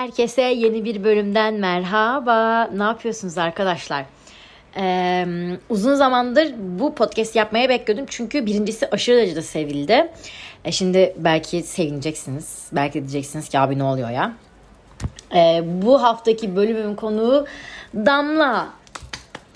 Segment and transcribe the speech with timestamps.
[0.00, 2.64] Herkese yeni bir bölümden merhaba.
[2.64, 4.04] Ne yapıyorsunuz arkadaşlar?
[4.76, 5.26] Ee,
[5.68, 10.10] uzun zamandır bu podcast yapmaya bekliyordum çünkü birincisi aşırı derecede sevildi.
[10.64, 12.68] E şimdi belki sevineceksiniz.
[12.72, 14.32] Belki diyeceksiniz ki abi ne oluyor ya.
[15.34, 17.46] Ee, bu haftaki bölümün konuğu
[17.94, 18.68] Damla.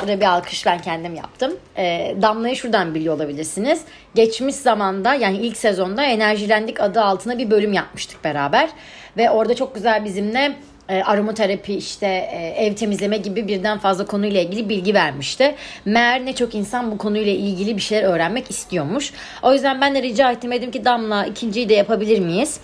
[0.00, 1.52] Burada bir alkış ben kendim yaptım.
[1.76, 3.84] Ee, Damla'yı şuradan biliyor olabilirsiniz.
[4.14, 8.70] Geçmiş zamanda yani ilk sezonda Enerjilendik adı altına bir bölüm yapmıştık beraber.
[9.16, 10.56] Ve orada çok güzel bizimle
[10.88, 15.54] e, aromaterapi işte e, ev temizleme gibi birden fazla konuyla ilgili bilgi vermişti.
[15.84, 19.12] Meğer ne çok insan bu konuyla ilgili bir şeyler öğrenmek istiyormuş.
[19.42, 22.60] O yüzden ben de rica ettim dedim ki Damla ikinciyi de yapabilir miyiz?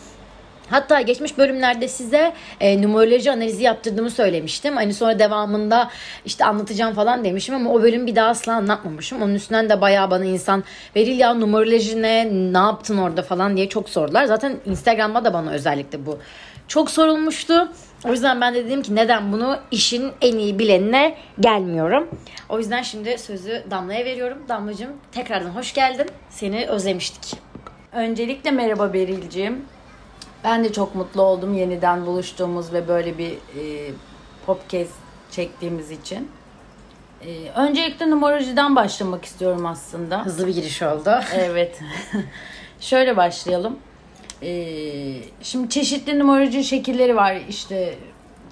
[0.70, 4.76] Hatta geçmiş bölümlerde size e, numeroloji analizi yaptırdığımı söylemiştim.
[4.76, 5.90] Hani sonra devamında
[6.24, 9.22] işte anlatacağım falan demişim ama o bölüm bir daha asla anlatmamışım.
[9.22, 10.64] Onun üstünden de bayağı bana insan
[10.96, 14.24] Veril ya numeroloji ne, ne yaptın orada falan diye çok sordular.
[14.24, 16.18] Zaten Instagram'da da bana özellikle bu
[16.68, 17.68] çok sorulmuştu.
[18.04, 22.08] O yüzden ben de dedim ki neden bunu işin en iyi bilenine gelmiyorum.
[22.48, 24.38] O yüzden şimdi sözü Damla'ya veriyorum.
[24.48, 26.06] Damlacığım tekrardan hoş geldin.
[26.30, 27.38] Seni özlemiştik.
[27.92, 29.64] Öncelikle merhaba Beril'ciğim.
[30.44, 33.92] Ben de çok mutlu oldum yeniden buluştuğumuz ve böyle bir e,
[34.46, 34.92] podcast
[35.30, 36.30] çektiğimiz için.
[37.26, 40.26] E, öncelikle numarolojiden başlamak istiyorum aslında.
[40.26, 41.20] Hızlı bir giriş oldu.
[41.34, 41.80] Evet.
[42.80, 43.78] Şöyle başlayalım.
[44.42, 44.52] E,
[45.42, 47.36] şimdi çeşitli numaroloji şekilleri var.
[47.48, 47.94] İşte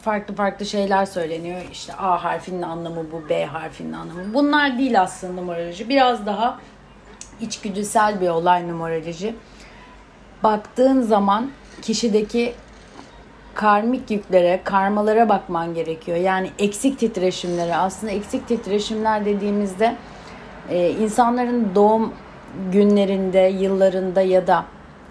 [0.03, 1.61] farklı farklı şeyler söyleniyor.
[1.73, 4.35] İşte A harfinin anlamı bu, B harfinin anlamı.
[4.35, 5.89] Bunlar değil aslında numaroloji.
[5.89, 6.59] Biraz daha
[7.41, 9.35] içgüdüsel bir olay numaroloji.
[10.43, 11.51] Baktığın zaman
[11.83, 12.55] kişideki
[13.55, 16.19] karmik yüklere, karmalara bakman gerekiyor.
[16.19, 17.77] Yani eksik titreşimlere.
[17.77, 19.97] Aslında eksik titreşimler dediğimizde
[20.71, 22.13] e, insanların doğum
[22.73, 24.65] günlerinde, yıllarında ya da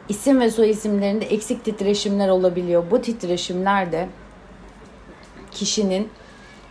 [0.09, 2.83] isim ve soy isimlerinde eksik titreşimler olabiliyor.
[2.91, 4.07] Bu titreşimler de
[5.51, 6.09] kişinin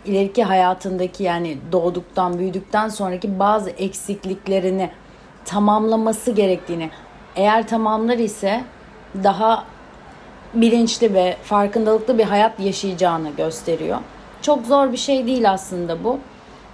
[0.05, 4.91] ileriki hayatındaki yani doğduktan, büyüdükten sonraki bazı eksikliklerini
[5.45, 6.91] tamamlaması gerektiğini
[7.37, 8.65] eğer tamamlar ise
[9.25, 9.65] daha
[10.61, 13.99] bilinçli ve farkındalıklı bir hayat yaşayacağını gösteriyor.
[14.43, 16.19] Çok zor bir şey değil aslında bu.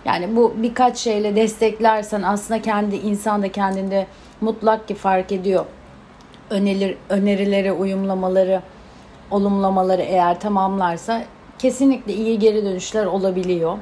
[0.04, 4.06] Yani bu birkaç şeyle desteklersen aslında kendi insan da kendinde
[4.40, 5.64] mutlak ki fark ediyor.
[6.50, 8.62] Önerir, önerileri, uyumlamaları,
[9.30, 11.22] olumlamaları eğer tamamlarsa
[11.58, 13.78] kesinlikle iyi geri dönüşler olabiliyor.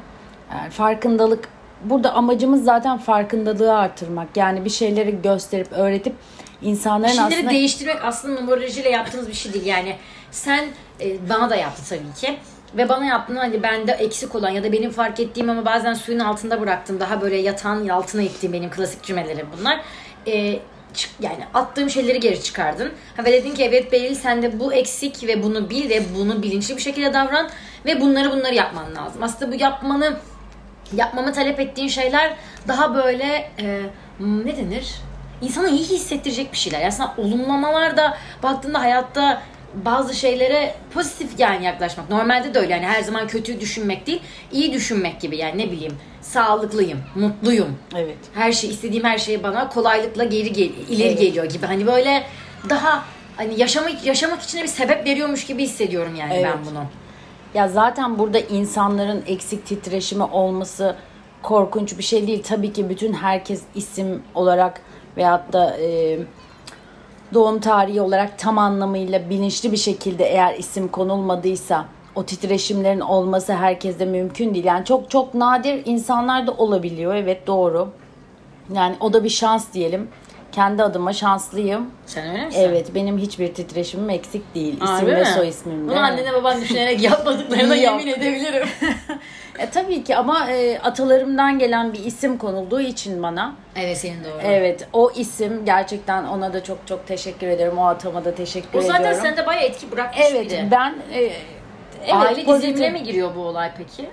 [0.53, 1.49] Yani farkındalık
[1.85, 4.37] burada amacımız zaten farkındalığı artırmak.
[4.37, 6.15] Yani bir şeyleri gösterip öğretip
[6.63, 9.67] insanların Şeyleri aslında değiştirmek aslında numerolojiyle yaptığınız bir şey değil.
[9.67, 9.97] Yani
[10.31, 10.65] sen
[11.01, 12.39] e, bana da yaptı tabii ki.
[12.77, 16.19] Ve bana yaptığın hani bende eksik olan ya da benim fark ettiğim ama bazen suyun
[16.19, 17.01] altında bıraktım.
[17.01, 19.81] Daha böyle yatağın altına ittiğim benim klasik cümlelerim bunlar.
[20.27, 20.59] E,
[20.95, 22.93] çık, yani attığım şeyleri geri çıkardın.
[23.17, 26.43] Ha, ve dedin ki evet Beril sen de bu eksik ve bunu bil ve bunu
[26.43, 27.51] bilinçli bir şekilde davran
[27.87, 29.23] ve bunları bunları yapman lazım.
[29.23, 30.17] Aslında bu yapmanı
[30.93, 32.37] yapmamı talep ettiğin şeyler
[32.69, 33.81] daha böyle e,
[34.21, 34.95] ne denir?
[35.43, 36.87] İnsanı iyi hissettirecek bir şeyler.
[36.87, 39.43] Aslında olumlamalar da baktığında hayatta
[39.75, 42.11] bazı şeylere pozitif yani yaklaşmak.
[42.11, 44.21] Normalde de öyle yani her zaman kötüyü düşünmek değil,
[44.53, 47.77] iyi düşünmek gibi yani ne bileyim sağlıklıyım, mutluyum.
[47.97, 48.17] evet.
[48.35, 51.21] Her şey istediğim her şey bana kolaylıkla geri gel ileri Evet.
[51.21, 51.67] geliyor gibi.
[51.67, 52.23] Hani böyle
[52.71, 53.05] daha
[53.37, 56.55] hani yaşamak yaşamak için bir sebep veriyormuş gibi hissediyorum yani ben Evet.
[56.71, 56.85] bunu.
[57.55, 60.97] Ya zaten burada insanların eksik titreşimi olması
[61.43, 62.43] korkunç bir şey değil.
[62.43, 64.81] Tabii ki bütün herkes isim olarak
[65.17, 66.19] veyahut da e,
[67.35, 71.85] doğum tarihi olarak tam anlamıyla bilinçli bir şekilde eğer isim konulmadıysa
[72.15, 74.65] o titreşimlerin olması herkeste mümkün değil.
[74.65, 77.15] Yani çok çok nadir insanlar da olabiliyor.
[77.15, 77.89] Evet doğru.
[78.75, 80.09] Yani o da bir şans diyelim.
[80.53, 81.91] Kendi adıma şanslıyım.
[82.07, 82.61] Sen öyle misin?
[82.65, 84.75] Evet benim hiçbir titreşimim eksik değil.
[84.75, 85.27] İsim Harbi ve mi?
[85.27, 85.91] soy ismimde.
[85.91, 88.69] Bunu annene baban düşünerek yapmadıklarına yemin edebilirim.
[89.61, 93.55] E, tabii ki ama e, atalarımdan gelen bir isim konulduğu için bana.
[93.77, 94.33] evet senin doğru.
[94.45, 97.79] Evet o isim gerçekten ona da çok çok teşekkür ederim.
[97.79, 99.21] O atama da teşekkür O zaten ediyorum.
[99.23, 100.69] sende bayağı etki bırakmış Evet biri.
[100.71, 101.35] ben e, evet,
[102.13, 104.09] Aile pozitif- dizilimine mi giriyor bu olay peki?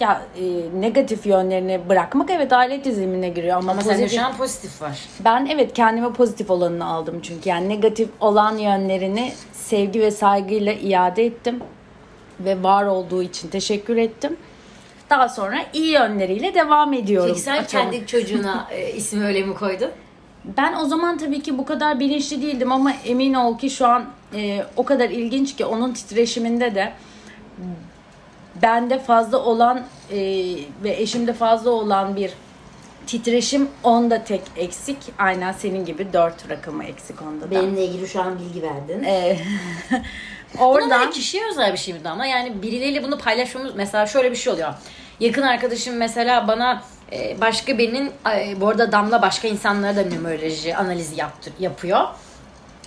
[0.00, 0.42] Ya e,
[0.80, 4.98] negatif yönlerini bırakmak evet aile dizilimine giriyor ama, Ama sende pozitif şu an pozitif var.
[5.24, 11.24] ben evet kendime pozitif olanını aldım çünkü yani negatif olan yönlerini sevgi ve saygıyla iade
[11.26, 11.60] ettim
[12.40, 14.36] ve var olduğu için teşekkür ettim.
[15.10, 17.28] Daha sonra iyi yönleriyle devam ediyorum.
[17.28, 19.90] Peki sen kendi çocuğuna e, ismi öyle mi koydun?
[20.44, 24.04] Ben o zaman tabii ki bu kadar bilinçli değildim ama emin ol ki şu an
[24.34, 26.92] e, o kadar ilginç ki onun titreşiminde de
[28.62, 30.18] bende fazla olan e,
[30.82, 32.30] ve eşimde fazla olan bir
[33.06, 34.96] titreşim onda tek eksik.
[35.18, 37.50] Aynen senin gibi dört rakamı eksik onda da.
[37.50, 39.02] Benimle ilgili şu an bilgi verdin.
[39.02, 39.38] E,
[40.58, 41.02] Oradan...
[41.02, 44.52] Bunun kişiye özel bir şey mi ama yani birileriyle bunu paylaşmamız mesela şöyle bir şey
[44.52, 44.74] oluyor.
[45.20, 46.82] Yakın arkadaşım mesela bana
[47.12, 52.08] e, başka birinin e, bu arada Damla başka insanlara da numeroloji analizi yaptır, yapıyor.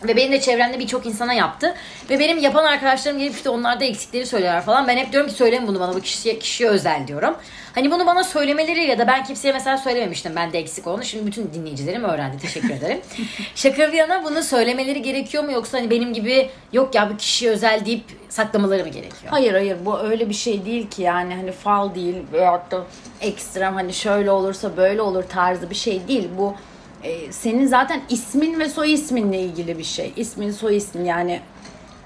[0.03, 1.75] Ve benim de çevremde birçok insana yaptı.
[2.09, 4.87] Ve benim yapan arkadaşlarım gelip işte onlarda eksikleri söylüyorlar falan.
[4.87, 7.35] Ben hep diyorum ki söyleme bunu bana bu kişiye, kişiye özel diyorum.
[7.75, 11.03] Hani bunu bana söylemeleri ya da ben kimseye mesela söylememiştim ben de eksik olduğunu.
[11.03, 12.37] Şimdi bütün dinleyicilerim öğrendi.
[12.37, 13.01] Teşekkür ederim.
[13.55, 17.51] Şaka bir yana bunu söylemeleri gerekiyor mu yoksa hani benim gibi yok ya bu kişiye
[17.51, 19.31] özel deyip saklamaları mı gerekiyor?
[19.31, 22.83] Hayır hayır bu öyle bir şey değil ki yani hani fal değil veyahut da
[23.21, 26.29] ekstrem hani şöyle olursa böyle olur tarzı bir şey değil.
[26.37, 26.55] Bu
[27.03, 30.13] e, senin zaten ismin ve soy isminle ilgili bir şey.
[30.15, 31.39] İsmin soy ismin yani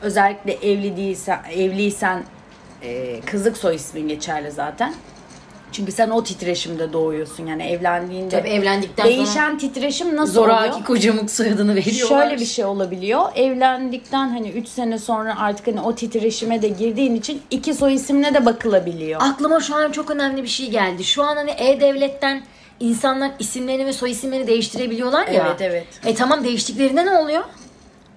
[0.02, 2.24] özellikle evli değilsen evliysen
[2.84, 4.94] e, kızlık soy ismin geçerli zaten.
[5.72, 8.30] Çünkü sen o titreşimde doğuyorsun yani evlendiğinde.
[8.30, 10.58] Tabii evlendikten Değişen sonra titreşim nasıl oluyor?
[10.58, 12.22] zoraki kocamık soyadını veriyorlar.
[12.24, 13.22] Şöyle bir şey olabiliyor.
[13.36, 18.34] Evlendikten hani 3 sene sonra artık hani o titreşime de girdiğin için iki soy isimle
[18.34, 19.22] de bakılabiliyor.
[19.24, 21.04] Aklıma şu an çok önemli bir şey geldi.
[21.04, 22.44] Şu an hani E-Devlet'ten
[22.80, 25.48] insanlar isimlerini ve soy isimlerini değiştirebiliyorlar ya.
[25.48, 25.88] Evet, evet.
[26.06, 27.44] E tamam değiştiklerinde ne oluyor?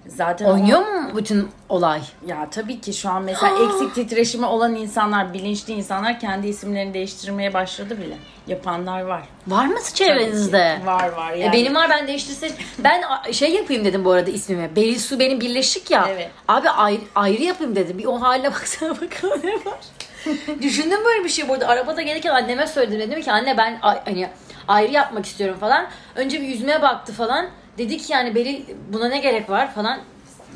[0.07, 2.01] Zaten Oynuyor o- mu bütün olay?
[2.27, 7.53] Ya tabii ki şu an mesela eksik titreşimi olan insanlar, bilinçli insanlar kendi isimlerini değiştirmeye
[7.53, 8.17] başladı bile.
[8.47, 9.21] Yapanlar var.
[9.47, 10.79] Var mı çevrenizde?
[10.85, 11.31] Var var.
[11.33, 11.53] E Yani.
[11.53, 12.49] benim var ben değiştirsem.
[12.79, 14.75] Ben şey yapayım dedim bu arada ismimi.
[14.75, 16.07] Berisu benim birleşik ya.
[16.09, 16.29] Evet.
[16.47, 17.97] Abi ayrı, ayrı yapayım dedim.
[17.97, 19.79] Bir o haline baksana bakalım ne var.
[20.61, 21.67] Düşündüm böyle bir şey burada.
[21.67, 22.99] Arabada gelirken anneme söyledim.
[23.11, 24.29] Dedim ki anne ben hani
[24.67, 25.87] ayrı yapmak istiyorum falan.
[26.15, 27.49] Önce bir yüzüme baktı falan.
[27.77, 28.61] Dedi ki yani Beril
[28.93, 29.99] buna ne gerek var falan.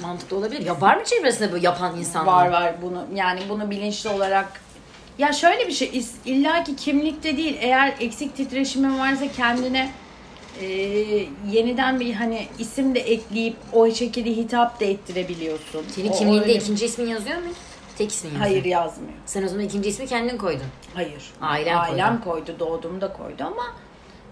[0.01, 0.65] Mantıklı olabilir.
[0.65, 2.33] Ya var mı çevresinde böyle yapan insanlar?
[2.33, 4.61] Var var bunu yani bunu bilinçli olarak
[5.17, 9.91] ya şöyle bir şey illa ki kimlikte değil eğer eksik titreşimin varsa kendine
[10.61, 10.65] e,
[11.51, 15.85] yeniden bir hani isim de ekleyip o şekilde hitap da ettirebiliyorsun.
[15.95, 17.49] Senin kimliğinde öyle- ikinci ismin yazıyor mu?
[17.97, 18.47] Tek ismin yazıyor.
[18.49, 19.13] Hayır yazmıyor.
[19.25, 20.65] Sen o zaman ikinci ismi kendin koydun.
[20.93, 21.23] Hayır.
[21.41, 22.55] Ailen Ailem koydu.
[22.59, 23.63] Doğduğumda koydu ama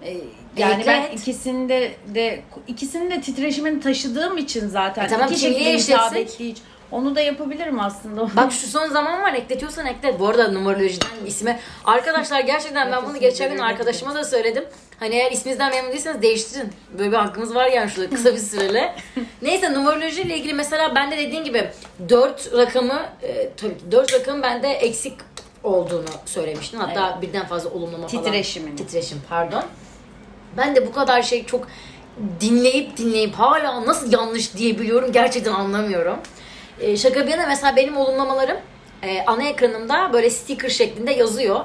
[0.06, 0.18] e,
[0.58, 1.20] yani ben Eklet.
[1.20, 6.64] ikisinde de ikisinin de titreşimini taşıdığım için zaten E tamam, iki şekilde hitap ettiği için
[6.92, 8.28] onu da yapabilirim aslında.
[8.36, 10.20] Bak şu son zaman var ekletiyorsan eklet.
[10.20, 11.60] Bu arada numerolojiden ismi.
[11.86, 14.64] Arkadaşlar gerçekten ben bunu geçen gün arkadaşıma da söyledim.
[15.00, 16.70] Hani eğer isminizden memnun değilseniz değiştirin.
[16.98, 18.92] Böyle bir hakkımız var yani şurada kısa bir süreli.
[19.42, 21.70] Neyse numerolojiyle ilgili mesela ben de dediğin gibi
[22.10, 25.14] 4 rakamı e, tabii ki 4 rakamın bende eksik
[25.64, 26.78] olduğunu söylemiştin.
[26.78, 28.24] Hatta birden fazla olumlama falan.
[28.24, 28.76] Titreşimin.
[28.76, 29.64] Titreşim pardon.
[30.58, 31.68] Ben de bu kadar şey çok
[32.40, 36.18] dinleyip dinleyip hala nasıl yanlış diyebiliyorum gerçekten anlamıyorum.
[36.80, 38.58] Ee, şaka bir yana mesela benim olumlamalarım
[39.04, 41.60] e, ana ekranımda böyle sticker şeklinde yazıyor.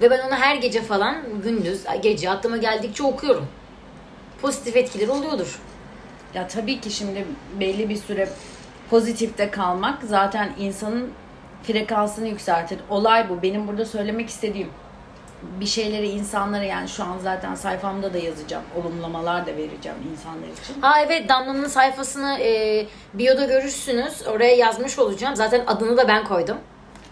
[0.00, 3.46] Ve ben onu her gece falan gündüz, gece aklıma geldikçe okuyorum.
[4.42, 5.60] Pozitif etkileri oluyordur.
[6.34, 7.24] Ya tabii ki şimdi
[7.60, 8.28] belli bir süre
[8.90, 11.12] pozitifte kalmak zaten insanın
[11.62, 12.78] frekansını yükseltir.
[12.90, 13.42] Olay bu.
[13.42, 14.68] Benim burada söylemek istediğim
[15.60, 18.62] bir şeyleri insanlara yani şu an zaten sayfamda da yazacağım.
[18.82, 20.80] Olumlamalar da vereceğim insanlar için.
[20.80, 24.26] Ha evet Damla'nın sayfasını e, bio'da görürsünüz.
[24.26, 25.36] Oraya yazmış olacağım.
[25.36, 26.56] Zaten adını da ben koydum.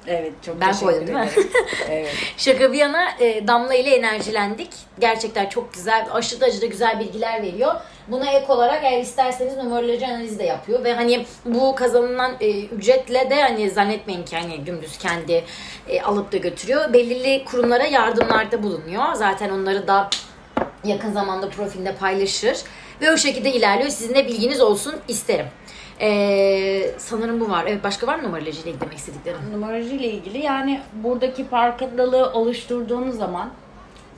[0.06, 1.24] Evet çok Ben teşekkür koydum, değil mi?
[1.32, 1.50] ederim.
[1.88, 2.14] evet.
[2.36, 4.70] Şaka bir yana e, Damla ile enerjilendik.
[4.98, 7.74] Gerçekten çok güzel, aşırı derecede güzel bilgiler veriyor.
[8.08, 10.84] Buna ek olarak eğer isterseniz numeroloji analizi de yapıyor.
[10.84, 15.44] Ve hani bu kazanılan e, ücretle de hani zannetmeyin ki hani dümdüz kendi
[15.88, 16.92] e, alıp da götürüyor.
[16.92, 19.14] Belirli kurumlara yardımlarda bulunuyor.
[19.14, 20.10] Zaten onları da
[20.84, 22.58] yakın zamanda profilinde paylaşır.
[23.00, 23.90] Ve o şekilde ilerliyor.
[23.90, 25.46] Sizin de bilginiz olsun isterim.
[26.00, 27.64] E, sanırım bu var.
[27.68, 29.38] Evet başka var mı numeroloji ile eklemek istediklerim?
[29.52, 33.50] Numeroloji ile ilgili yani buradaki farkındalığı oluşturduğunuz zaman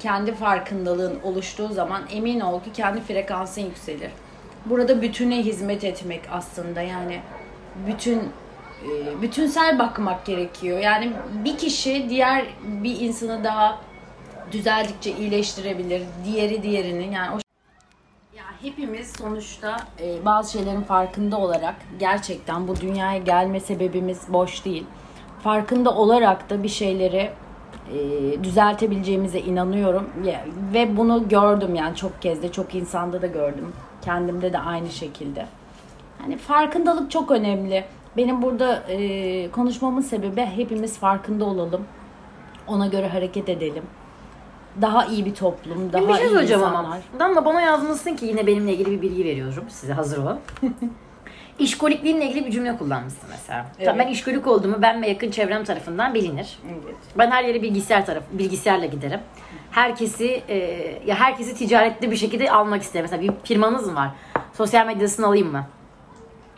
[0.05, 4.11] kendi farkındalığın oluştuğu zaman emin ol ki kendi frekansın yükselir.
[4.67, 7.21] Burada bütüne hizmet etmek aslında yani
[7.87, 10.79] bütün e, bütünsel bakmak gerekiyor.
[10.79, 11.13] Yani
[11.45, 13.79] bir kişi diğer bir insanı daha
[14.53, 16.03] düzeldikçe iyileştirebilir.
[16.25, 17.39] Diğeri diğerinin yani o
[18.37, 24.87] ya hepimiz sonuçta e, bazı şeylerin farkında olarak gerçekten bu dünyaya gelme sebebimiz boş değil.
[25.43, 27.31] Farkında olarak da bir şeyleri
[27.93, 30.11] e, düzeltebileceğimize inanıyorum
[30.75, 33.73] ve bunu gördüm yani çok kez de çok insanda da gördüm.
[34.03, 35.47] Kendimde de aynı şekilde.
[36.19, 37.85] Hani farkındalık çok önemli.
[38.17, 41.85] Benim burada e, konuşmamın sebebi hepimiz farkında olalım.
[42.67, 43.83] Ona göre hareket edelim.
[44.83, 46.79] Daha iyi bir toplum, daha bir şey iyi insanlar.
[46.79, 46.99] ama.
[47.19, 49.65] Damla bana yazmışsın ki yine benimle ilgili bir bilgi veriyorum.
[49.69, 50.39] Size hazır olun.
[51.59, 53.67] İşkolikliğimle ilgili bir cümle kullanmışsın mesela.
[53.77, 53.87] Evet.
[53.87, 56.59] Tamam, ben işkolik olduğumu ben ve yakın çevrem tarafından bilinir.
[56.67, 56.97] Evet.
[57.19, 59.21] Ben her yere bilgisayar taraf, bilgisayarla giderim.
[59.71, 60.57] Herkesi e,
[61.07, 63.07] ya herkesi ticaretli bir şekilde almak isterim.
[63.11, 64.11] Mesela bir firmanız mı var?
[64.53, 65.67] Sosyal medyasını alayım mı?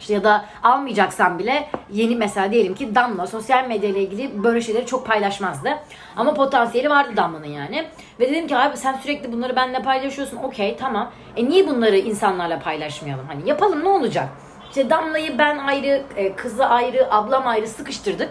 [0.01, 4.61] İşte ya da almayacaksan bile yeni mesela diyelim ki Damla sosyal medya ile ilgili böyle
[4.61, 5.69] şeyleri çok paylaşmazdı.
[6.17, 7.85] Ama potansiyeli vardı Damla'nın yani.
[8.21, 10.37] Ve dedim ki abi sen sürekli bunları benimle paylaşıyorsun.
[10.37, 11.11] Okey tamam.
[11.37, 13.27] E niye bunları insanlarla paylaşmayalım?
[13.27, 14.29] Hani yapalım ne olacak?
[14.77, 18.31] İşte Damla'yı ben ayrı, e, kızı ayrı, ablam ayrı sıkıştırdık.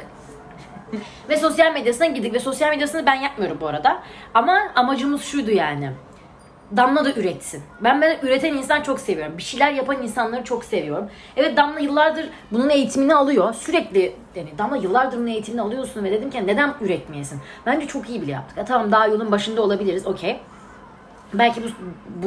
[1.29, 3.99] ve sosyal medyasına girdik ve sosyal medyasını ben yapmıyorum bu arada.
[4.33, 5.91] Ama amacımız şuydu yani.
[6.77, 7.63] Damla da üretsin.
[7.81, 9.37] Ben ben üreten insan çok seviyorum.
[9.37, 11.09] Bir şeyler yapan insanları çok seviyorum.
[11.37, 13.53] Evet Damla yıllardır bunun eğitimini alıyor.
[13.53, 17.41] Sürekli yani Damla yıllardır bunun eğitimini alıyorsun ve dedim ki neden üretmeyesin?
[17.65, 18.57] Bence çok iyi bile yaptık.
[18.57, 20.07] Ya, tamam daha yolun başında olabiliriz.
[20.07, 20.39] Okey.
[21.33, 21.67] Belki bu,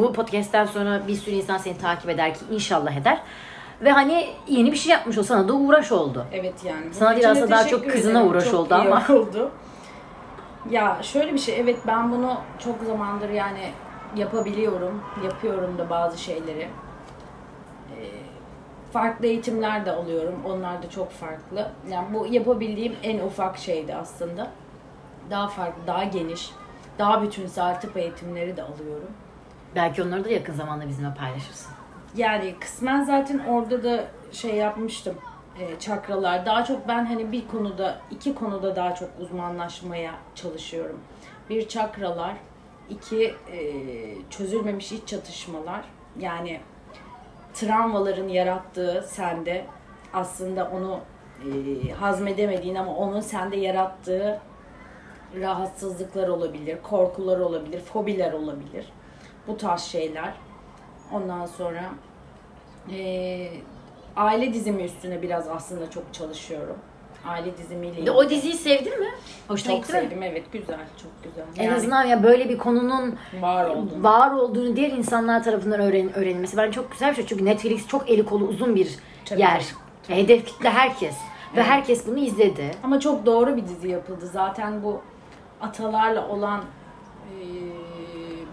[0.02, 3.18] bu podcast'ten sonra bir sürü insan seni takip eder ki inşallah eder.
[3.82, 6.26] Ve hani yeni bir şey yapmış o sana da uğraş oldu.
[6.32, 6.94] Evet yani.
[6.94, 9.04] Sana değil aslında daha çok kızına uğraş çok oldu ama.
[9.10, 9.50] oldu.
[10.70, 13.70] Ya şöyle bir şey evet ben bunu çok zamandır yani
[14.16, 15.02] yapabiliyorum.
[15.24, 16.68] Yapıyorum da bazı şeyleri.
[17.90, 18.04] Ee,
[18.92, 20.34] farklı eğitimler de alıyorum.
[20.46, 21.70] Onlar da çok farklı.
[21.90, 24.50] Yani bu yapabildiğim en ufak şeydi aslında.
[25.30, 26.50] Daha farklı, daha geniş,
[26.98, 29.10] daha bütünsel tıp eğitimleri de alıyorum.
[29.74, 31.72] Belki onları da yakın zamanda bizimle paylaşırsın.
[32.16, 35.14] Yani kısmen zaten orada da şey yapmıştım.
[35.60, 36.46] E, çakralar.
[36.46, 41.00] Daha çok ben hani bir konuda, iki konuda daha çok uzmanlaşmaya çalışıyorum.
[41.50, 42.36] Bir çakralar,
[42.90, 43.74] iki e,
[44.30, 45.84] çözülmemiş iç çatışmalar.
[46.18, 46.60] Yani
[47.54, 49.64] travmaların yarattığı sende
[50.12, 51.00] aslında onu
[51.44, 54.40] e, hazmedemediğin ama onun sende yarattığı
[55.40, 58.92] rahatsızlıklar olabilir, korkular olabilir, fobiler olabilir.
[59.46, 60.34] Bu tarz şeyler.
[61.12, 61.82] Ondan sonra
[62.92, 63.50] e,
[64.16, 66.76] aile dizimi üstüne biraz aslında çok çalışıyorum.
[67.26, 69.06] Aile dizimiyle de o diziyi sevdin mi?
[69.48, 70.00] Hoşuna çok gitti mi?
[70.02, 70.22] sevdim.
[70.22, 71.44] Evet güzel, çok güzel.
[71.56, 74.04] En Yani azından ya böyle bir konunun var oldum.
[74.04, 77.26] var olduğunu diğer insanlar tarafından öğren öğrenilmesi ben çok güzel bir şey.
[77.26, 79.64] Çünkü Netflix çok eli kolu uzun bir Tabii, yer.
[80.08, 81.14] Hedef kitle herkes.
[81.56, 82.70] Ve herkes bunu izledi.
[82.82, 84.26] Ama çok doğru bir dizi yapıldı.
[84.26, 85.00] Zaten bu
[85.60, 87.42] atalarla olan e,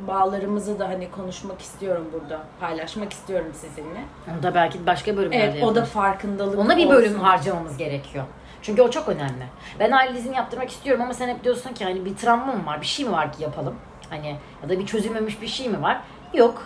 [0.08, 2.40] bağlarımızı da hani konuşmak istiyorum burada.
[2.60, 4.04] Paylaşmak istiyorum sizinle.
[4.34, 7.24] Onu da belki başka bölümlerde Evet o da farkındalık Ona bir bölüm olsun.
[7.24, 8.26] harcamamız gerekiyor.
[8.62, 9.44] Çünkü o çok önemli.
[9.80, 12.82] Ben aile dizini yaptırmak istiyorum ama sen hep diyorsun ki hani bir travma mı var,
[12.82, 13.76] bir şey mi var ki yapalım?
[14.10, 16.02] Hani ya da bir çözülmemiş bir şey mi var?
[16.34, 16.64] Yok.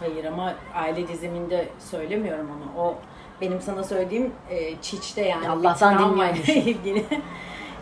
[0.00, 2.84] Hayır ama aile diziminde söylemiyorum onu.
[2.86, 2.94] O
[3.40, 5.48] benim sana söylediğim e, çiçte yani.
[5.48, 6.48] Allah'tan bir travmayla dinliyormuş.
[6.66, 7.06] ilgili.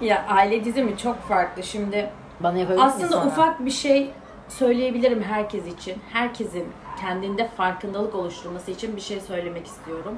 [0.01, 1.63] ya aile dizimi çok farklı.
[1.63, 3.27] Şimdi Bana yapabilir misin aslında sonra?
[3.27, 4.11] ufak bir şey
[4.49, 5.97] söyleyebilirim herkes için.
[6.13, 6.65] Herkesin
[7.01, 10.15] kendinde farkındalık oluşturması için bir şey söylemek istiyorum.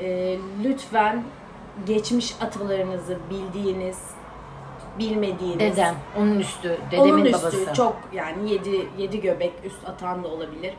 [0.00, 1.22] E, lütfen
[1.86, 3.98] geçmiş atalarınızı bildiğiniz,
[4.98, 7.74] bilmediğiniz, Dedem, onun üstü, dedemin onun üstü babası.
[7.74, 10.74] çok yani yedi, yedi göbek üst atan da olabilir.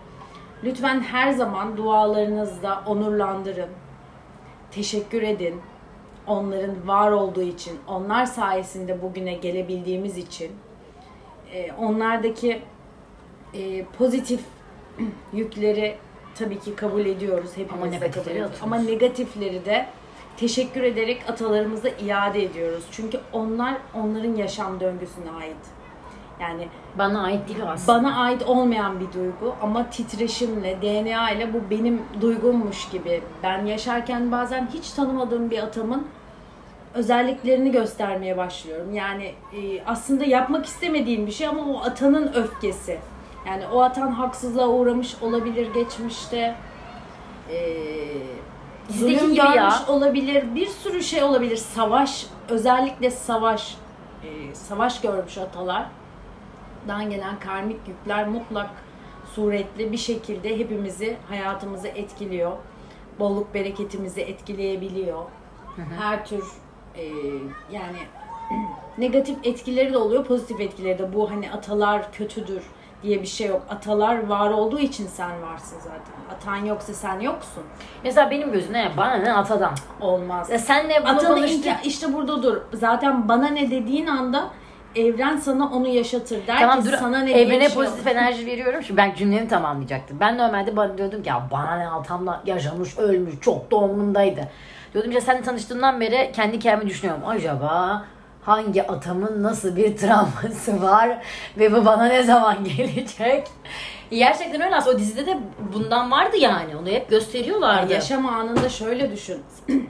[0.63, 3.69] Lütfen her zaman dualarınızda onurlandırın.
[4.71, 5.61] Teşekkür edin.
[6.27, 10.51] Onların var olduğu için, onlar sayesinde bugüne gelebildiğimiz için.
[11.53, 12.61] Ee, onlardaki
[13.53, 14.41] e, pozitif
[15.33, 15.97] yükleri
[16.35, 17.49] tabii ki kabul ediyoruz.
[17.55, 18.59] Hepimiz Ama negatifleri atıyoruz.
[18.61, 19.85] Ama negatifleri de
[20.37, 22.83] teşekkür ederek atalarımıza iade ediyoruz.
[22.91, 25.55] Çünkü onlar onların yaşam döngüsüne ait.
[26.41, 27.97] Yani Bana ait değil aslında.
[27.97, 33.21] bana ait olmayan bir duygu ama titreşimle, DNA ile bu benim duygummuş gibi.
[33.43, 36.07] Ben yaşarken bazen hiç tanımadığım bir atamın
[36.93, 38.93] özelliklerini göstermeye başlıyorum.
[38.93, 42.99] Yani e, aslında yapmak istemediğim bir şey ama o atanın öfkesi.
[43.47, 46.55] Yani o atan haksızlığa uğramış olabilir geçmişte.
[47.51, 47.77] E,
[48.89, 49.85] Bizdeki zulüm gibi görmüş ya.
[49.87, 50.55] olabilir.
[50.55, 51.57] Bir sürü şey olabilir.
[51.57, 53.77] Savaş, özellikle savaş,
[54.23, 55.85] e, savaş görmüş atalar
[56.87, 58.69] dan gelen karmik yükler mutlak
[59.35, 62.51] suretli bir şekilde hepimizi, hayatımızı etkiliyor.
[63.19, 65.23] Bolluk bereketimizi etkileyebiliyor.
[65.99, 66.43] Her tür
[66.97, 67.03] e,
[67.71, 67.97] yani
[68.97, 71.13] negatif etkileri de oluyor, pozitif etkileri de.
[71.13, 72.61] Bu hani atalar kötüdür
[73.03, 73.61] diye bir şey yok.
[73.69, 76.35] Atalar var olduğu için sen varsın zaten.
[76.35, 77.63] Atan yoksa sen yoksun.
[78.03, 79.73] Mesela benim gözümde bana ne atadan.
[80.01, 80.49] Olmaz.
[80.49, 81.65] Ya senle bunu Atanın konuştuk.
[81.65, 82.57] imkan- işte burada dur.
[82.73, 84.49] Zaten bana ne dediğin anda
[84.95, 86.47] evren sana onu yaşatır.
[86.47, 88.15] Der Tamam ki dur sana ne evrene şey pozitif yok.
[88.15, 88.83] enerji veriyorum.
[88.83, 90.19] Şimdi ben cümlemi tamamlayacaktım.
[90.19, 94.41] Ben normalde bana diyordum ki ya bana ne atamla yaşamış ölmüş çok da umurumdaydı.
[94.97, 97.23] Diyordum işte seninle tanıştığımdan beri kendi kendime düşünüyorum.
[97.27, 98.05] Acaba
[98.41, 101.17] hangi atamın nasıl bir travması var
[101.57, 103.47] ve bu bana ne zaman gelecek?
[104.09, 105.37] Gerçekten öyle aslında o dizide de
[105.73, 106.75] bundan vardı yani.
[106.75, 107.93] Onu hep gösteriyorlardı.
[107.93, 109.43] Yaşam anında şöyle düşün.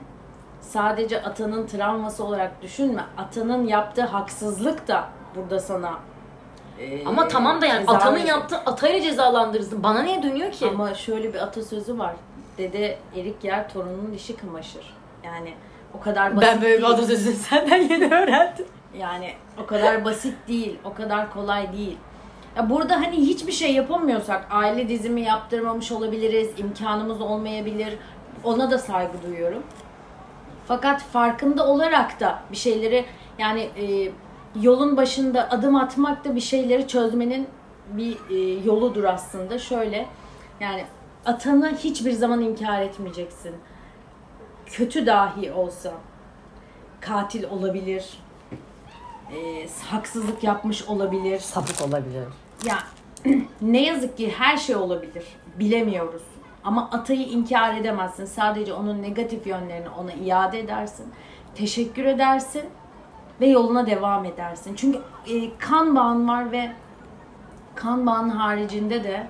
[0.61, 3.03] Sadece atanın travması olarak düşünme.
[3.17, 5.93] Atanın yaptığı haksızlık da burada sana
[6.79, 9.83] e, Ama tamam da yani ceza atanın yaptığı atayla cezalandırırsın.
[9.83, 10.67] Bana niye dönüyor ki?
[10.67, 12.15] Ama şöyle bir atasözü var.
[12.57, 14.96] Dede erik yer torunun dişi kamaşır.
[15.27, 15.53] Yani
[15.93, 16.93] o kadar basit ben böyle bir değil.
[16.93, 18.65] atasözünü senden yeni öğrendim.
[18.97, 21.97] Yani o kadar basit değil, o kadar kolay değil.
[22.57, 27.97] Ya burada hani hiçbir şey yapamıyorsak aile dizimi yaptırmamış olabiliriz, imkanımız olmayabilir.
[28.43, 29.63] Ona da saygı duyuyorum.
[30.67, 33.05] Fakat farkında olarak da bir şeyleri
[33.37, 34.11] yani e,
[34.61, 37.47] yolun başında adım atmak da bir şeyleri çözmenin
[37.91, 39.59] bir e, yoludur aslında.
[39.59, 40.05] Şöyle
[40.59, 40.85] yani
[41.25, 43.55] atanı hiçbir zaman inkar etmeyeceksin.
[44.71, 45.93] Kötü dahi olsa
[47.01, 48.19] katil olabilir,
[49.31, 51.39] e, haksızlık yapmış olabilir.
[51.39, 52.23] Sapık olabilir.
[52.65, 52.77] Ya
[53.61, 55.25] ne yazık ki her şey olabilir.
[55.59, 56.21] Bilemiyoruz.
[56.63, 58.25] Ama atayı inkar edemezsin.
[58.25, 61.05] Sadece onun negatif yönlerini ona iade edersin.
[61.55, 62.63] Teşekkür edersin
[63.41, 64.75] ve yoluna devam edersin.
[64.75, 66.71] Çünkü e, kan bağın var ve
[67.75, 69.27] kan bağın haricinde de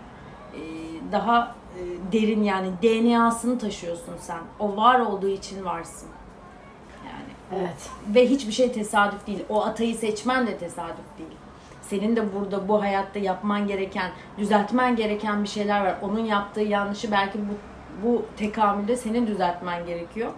[0.53, 0.61] e,
[1.11, 1.55] daha
[2.11, 4.39] derin yani DNA'sını taşıyorsun sen.
[4.59, 6.09] O var olduğu için varsın.
[7.05, 7.89] Yani Evet.
[8.15, 9.43] ve hiçbir şey tesadüf değil.
[9.49, 11.29] O atayı seçmen de tesadüf değil.
[11.81, 15.95] Senin de burada bu hayatta yapman gereken, düzeltmen gereken bir şeyler var.
[16.01, 17.53] Onun yaptığı yanlışı belki bu
[18.03, 20.31] bu tekamülde senin düzeltmen gerekiyor.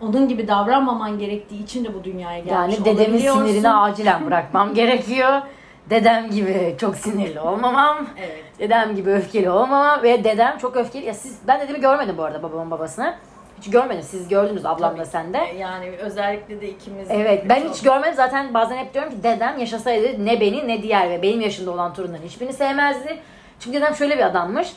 [0.00, 5.42] Onun gibi davranmaman gerektiği için de bu dünyaya gelmiş Yani dedemin sinirini acilen bırakmam gerekiyor.
[5.90, 8.06] Dedem gibi çok sinirli olmamam.
[8.18, 8.44] Evet.
[8.58, 11.06] Dedem gibi öfkeli olmamam ve dedem çok öfkeli.
[11.06, 13.14] Ya siz ben dedemi görmedim bu arada babamın babasını.
[13.60, 14.02] Hiç görmedim.
[14.02, 15.38] Siz gördünüz ablamla sen de.
[15.58, 17.08] Yani özellikle de ikimiz.
[17.10, 21.10] Evet ben hiç görmedim zaten bazen hep diyorum ki dedem yaşasaydı ne beni ne diğer
[21.10, 23.18] ve benim yaşında olan torunların hiçbirini sevmezdi.
[23.60, 24.72] Çünkü dedem şöyle bir adammış.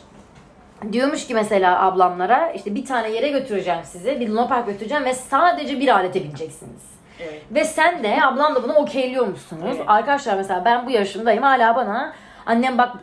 [0.91, 5.13] Diyormuş ki mesela ablamlara işte bir tane yere götüreceğim sizi bir Luna Park götüreceğim ve
[5.13, 6.96] sadece bir alete bineceksiniz.
[7.19, 7.41] Evet.
[7.51, 9.63] Ve sen de ablam da bunu okeyliyormuşsunuz.
[9.75, 9.83] Evet.
[9.87, 12.13] Arkadaşlar mesela ben bu yaşımdayım hala bana
[12.45, 12.95] annem bak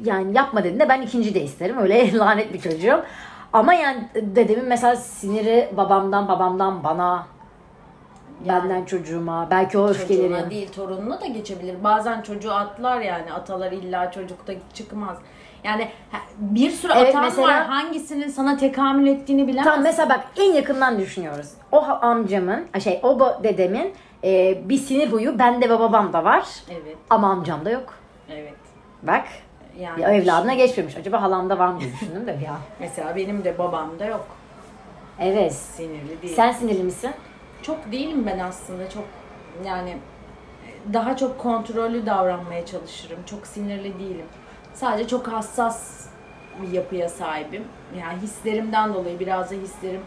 [0.00, 1.78] yani yapma dediğinde ben ikinci de isterim.
[1.78, 3.04] Öyle lanet bir çocuğum.
[3.52, 7.26] Ama yani dedemin mesela siniri babamdan babamdan bana
[8.48, 10.50] benden çocuğuma belki o Çocuğuna öfkeleri.
[10.50, 11.84] değil torununa da geçebilir.
[11.84, 15.18] Bazen çocuğu atlar yani atalar illa çocukta çıkmaz.
[15.64, 15.88] Yani
[16.38, 19.70] bir sürü Evet, atan mesela- var hangisinin sana tekamül ettiğini bilemezsin.
[19.70, 21.48] Tamam mesela bak en yakından düşünüyoruz.
[21.72, 23.94] O amcamın şey o dedemin
[24.24, 26.44] e, bir sinir huyu bende ve babamda var.
[26.70, 27.94] Evet, Ama amcamda yok.
[28.30, 28.54] evet.
[29.02, 29.24] Bak
[29.78, 30.96] Yani ya evladına geçmemiş.
[30.96, 32.56] Acaba halamda var mı diye düşündüm de ya.
[32.80, 34.26] mesela benim de babamda yok.
[35.20, 35.52] Evet.
[35.54, 36.34] Sinirli değil.
[36.34, 37.10] Sen sinirli misin?
[37.62, 38.90] Çok değilim ben aslında.
[38.90, 39.04] Çok
[39.66, 39.96] yani
[40.92, 43.18] daha çok kontrollü davranmaya çalışırım.
[43.26, 44.26] Çok sinirli değilim.
[44.80, 46.06] Sadece çok hassas
[46.62, 47.64] bir yapıya sahibim.
[47.98, 50.00] Yani hislerimden dolayı biraz da hislerim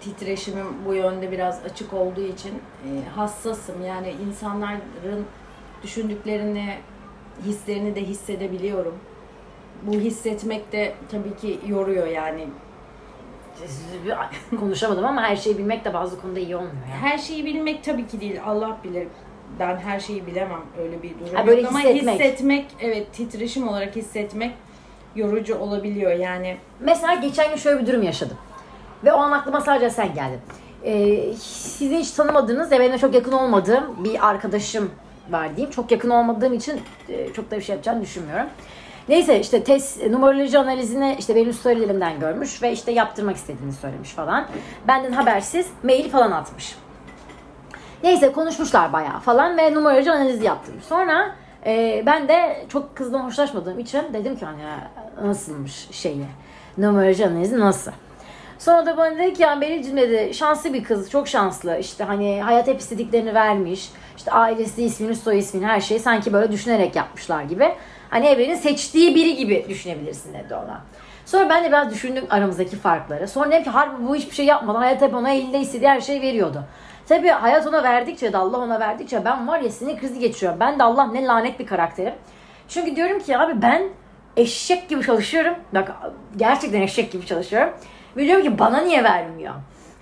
[0.00, 2.50] titreşimim bu yönde biraz açık olduğu için
[2.84, 3.84] e, hassasım.
[3.86, 5.26] Yani insanların
[5.82, 6.78] düşündüklerini,
[7.44, 8.98] hislerini de hissedebiliyorum.
[9.82, 12.48] Bu hissetmek de tabii ki yoruyor yani.
[14.60, 16.96] Konuşamadım ama her şeyi bilmek de bazı konuda iyi olmuyor ya.
[16.96, 18.40] Her şeyi bilmek tabii ki değil.
[18.46, 19.08] Allah bilir.
[19.58, 20.60] Ben her şeyi bilemem.
[20.82, 21.70] Öyle bir durum Ha, böyle yok.
[21.70, 22.20] Ama hissetmek.
[22.20, 24.54] hissetmek, evet titreşim olarak hissetmek
[25.16, 26.12] yorucu olabiliyor.
[26.12, 28.36] Yani Mesela geçen gün şöyle bir durum yaşadım.
[29.04, 30.40] Ve o an aklıma sadece sen geldin.
[30.84, 34.90] Ee, sizin hiç tanımadığınız ve benim de çok yakın olmadığım bir arkadaşım
[35.30, 35.70] var diyeyim.
[35.70, 38.46] Çok yakın olmadığım için e, çok da bir şey yapacağını düşünmüyorum.
[39.08, 44.46] Neyse işte test numeroloji analizini işte benim storylerimden görmüş ve işte yaptırmak istediğini söylemiş falan.
[44.88, 46.76] Benden habersiz mail falan atmış.
[48.02, 50.74] Neyse konuşmuşlar bayağı falan ve numaracı analizi yaptım.
[50.88, 51.34] Sonra
[51.66, 54.62] e, ben de çok kızdan hoşlaşmadığım için dedim ki hani
[55.22, 56.26] nasılmış şeyi
[56.78, 57.92] numaracı analizi nasıl?
[58.58, 62.42] Sonra da bana dedi ki yani Beril'cim dedi şanslı bir kız çok şanslı işte hani
[62.42, 67.42] hayat hep istediklerini vermiş işte ailesi ismini soy ismini her şeyi sanki böyle düşünerek yapmışlar
[67.42, 67.74] gibi.
[68.10, 70.80] Hani evrenin seçtiği biri gibi düşünebilirsin dedi ona.
[71.26, 73.28] Sonra ben de biraz düşündüm aramızdaki farkları.
[73.28, 76.22] Sonra dedim ki harbi bu hiçbir şey yapmadan hayat hep ona elinde istediği her şeyi
[76.22, 76.64] veriyordu.
[77.10, 80.60] Tabii hayat ona verdikçe de Allah ona verdikçe ben var ya sinir krizi geçiriyorum.
[80.60, 82.14] Ben de Allah ne lanet bir karakterim.
[82.68, 83.88] Çünkü diyorum ki abi ben
[84.36, 85.54] eşek gibi çalışıyorum.
[85.74, 85.92] Bak
[86.36, 87.72] gerçekten eşek gibi çalışıyorum.
[88.16, 89.54] Ve diyorum ki bana niye vermiyor?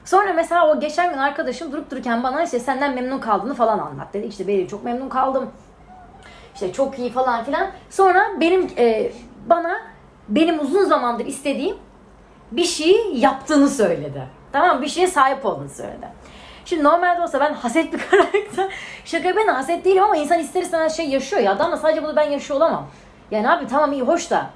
[0.05, 4.15] Sonra mesela o geçen gün arkadaşım durup dururken bana işte senden memnun kaldığını falan anlat
[4.15, 4.27] dedi.
[4.27, 5.51] İşte Beril çok memnun kaldım.
[6.55, 7.71] İşte çok iyi falan filan.
[7.91, 9.13] Sonra benim e,
[9.47, 9.81] bana
[10.29, 11.77] benim uzun zamandır istediğim
[12.53, 14.23] bir şeyi yaptığını söyledi.
[14.53, 16.07] Tamam bir şeye sahip olduğunu söyledi.
[16.69, 18.73] Şimdi normalde olsa ben haset bir karakter.
[19.05, 21.53] Şaka ben haset değilim ama insan ister istemez şey yaşıyor ya.
[21.53, 22.87] Adamla sadece bunu ben yaşıyor olamam.
[23.31, 24.51] Yani abi tamam iyi hoş da.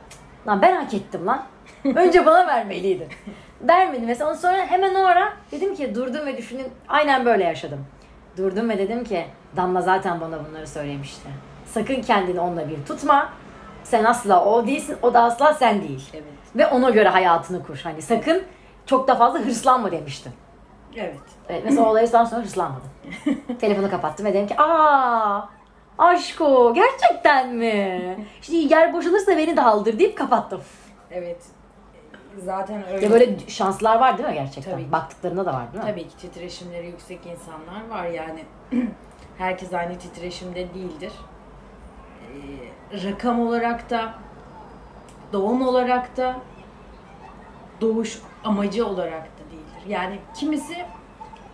[0.46, 1.42] Lan ben hak ettim lan.
[1.84, 3.08] Önce bana vermeliydi.
[3.60, 4.30] Vermedi mesela.
[4.30, 6.66] Ondan sonra hemen o ara dedim ki durdum ve düşündüm.
[6.88, 7.86] Aynen böyle yaşadım.
[8.36, 11.28] Durdum ve dedim ki Damla zaten bana bunları söylemişti.
[11.66, 13.28] Sakın kendini onunla bir tutma.
[13.84, 16.10] Sen asla o değilsin, o da asla sen değil.
[16.14, 16.24] Evet.
[16.56, 17.80] Ve ona göre hayatını kur.
[17.84, 18.42] Hani sakın
[18.86, 20.32] çok da fazla hırslanma demiştim.
[20.96, 21.20] Evet.
[21.48, 22.90] Evet, mesela olaydan sonra hırslanmadım.
[23.60, 25.48] Telefonu kapattım ve dedim ki aa
[25.98, 28.16] aşko gerçekten mi?
[28.42, 30.60] Şimdi yer boşalırsa beni de aldır deyip kapattım.
[31.10, 31.42] Evet.
[32.38, 33.04] Zaten öyle.
[33.04, 34.72] Ya böyle şanslar var değil mi gerçekten?
[34.72, 34.92] Tabii.
[34.92, 35.90] Baktıklarında da var değil mi?
[35.90, 38.44] Tabii ki titreşimleri yüksek insanlar var yani.
[39.38, 41.12] Herkes aynı titreşimde değildir.
[42.92, 44.14] Ee, rakam olarak da
[45.32, 46.36] doğum olarak da
[47.80, 49.88] doğuş amacı olarak da değildir.
[49.88, 50.76] Yani kimisi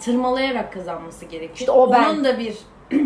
[0.00, 1.54] tırmalayarak kazanması gerekir.
[1.60, 2.04] İşte o ben.
[2.04, 2.58] Onun da bir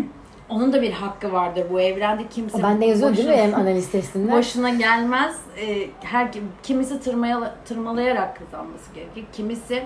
[0.49, 2.57] onun da bir hakkı vardır bu evrende kimse.
[2.57, 4.31] O bende yazıyor değil mi boşuna- analiz testinde?
[4.37, 5.35] Boşuna gelmez.
[5.57, 6.27] Ee, her
[6.63, 9.25] kimisi tırmaya, tırmalayarak kazanması gerekir.
[9.33, 9.83] Kimisi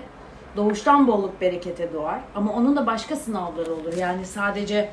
[0.56, 2.20] doğuştan bolluk berekete doğar.
[2.34, 3.92] Ama onun da başka sınavları olur.
[3.96, 4.90] Yani sadece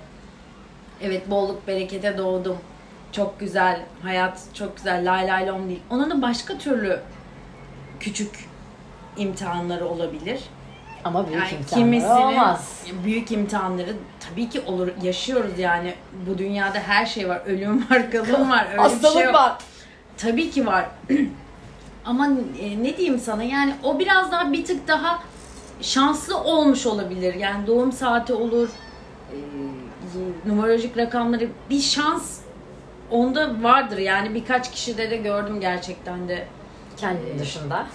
[1.02, 2.58] evet bolluk berekete doğdum.
[3.12, 5.82] Çok güzel, hayat çok güzel, lay lay lom değil.
[5.90, 7.00] Onun da başka türlü
[8.00, 8.50] küçük
[9.18, 10.40] imtihanları olabilir.
[11.04, 12.84] Ama büyük Yani imkanlar kimisinin olmaz.
[13.04, 13.94] büyük imtihanları
[14.30, 14.88] tabii ki olur.
[15.04, 15.94] Yaşıyoruz yani.
[16.30, 17.42] Bu dünyada her şey var.
[17.46, 18.66] Ölüm var, kalım var.
[18.66, 19.54] Öyle bir Hastalık şey var.
[20.18, 20.86] Tabii ki var.
[22.06, 22.28] Ama
[22.62, 25.20] e, ne diyeyim sana yani o biraz daha bir tık daha
[25.82, 27.34] şanslı olmuş olabilir.
[27.34, 28.70] Yani doğum saati olur,
[29.32, 29.38] e,
[30.50, 32.40] numerolojik rakamları bir şans
[33.12, 33.98] onda vardır.
[33.98, 36.48] Yani birkaç kişide de gördüm gerçekten de
[36.98, 37.88] Kendin dışında.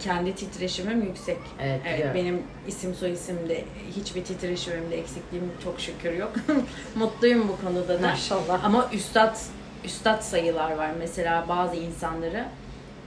[0.00, 1.38] kendi titreşimim yüksek.
[1.60, 2.14] Evet, biliyorum.
[2.14, 3.64] benim isim soy isimde
[3.96, 6.32] hiçbir titreşimimde eksikliğim çok şükür yok.
[6.94, 8.08] Mutluyum bu konuda da.
[8.08, 8.64] Maşallah.
[8.64, 9.36] Ama üstad
[9.84, 10.90] üstad sayılar var.
[10.98, 12.44] Mesela bazı insanları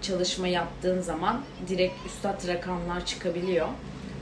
[0.02, 3.67] çalışma yaptığın zaman direkt üstad rakamlar çıkabiliyor.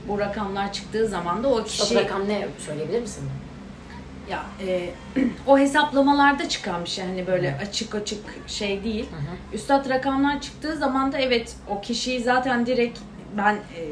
[0.08, 1.94] Bu rakamlar çıktığı zaman da o kişi Kişi...
[1.94, 3.30] rakam ne söyleyebilir misin?
[4.30, 4.90] Ya e,
[5.46, 9.08] o hesaplamalarda çıkan bir şey hani böyle açık açık şey değil.
[9.52, 12.98] Üstad rakamlar çıktığı zaman da evet o kişiyi zaten direkt
[13.36, 13.82] ben e,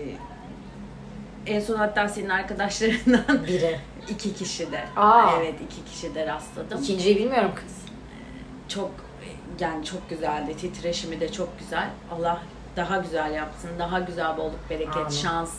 [1.47, 3.79] en son hatta senin arkadaşlarından Biri.
[4.09, 5.31] iki kişi de Aa.
[5.41, 6.83] evet iki kişi de rastladım.
[6.83, 7.75] İkinciyi bilmiyorum kız.
[8.69, 8.91] Çok
[9.61, 10.57] yani çok güzeldi.
[10.57, 11.89] Titreşimi de çok güzel.
[12.17, 12.43] Allah
[12.77, 13.71] daha güzel yapsın.
[13.79, 15.09] Daha güzel bolluk, bereket, Amin.
[15.11, 15.51] şans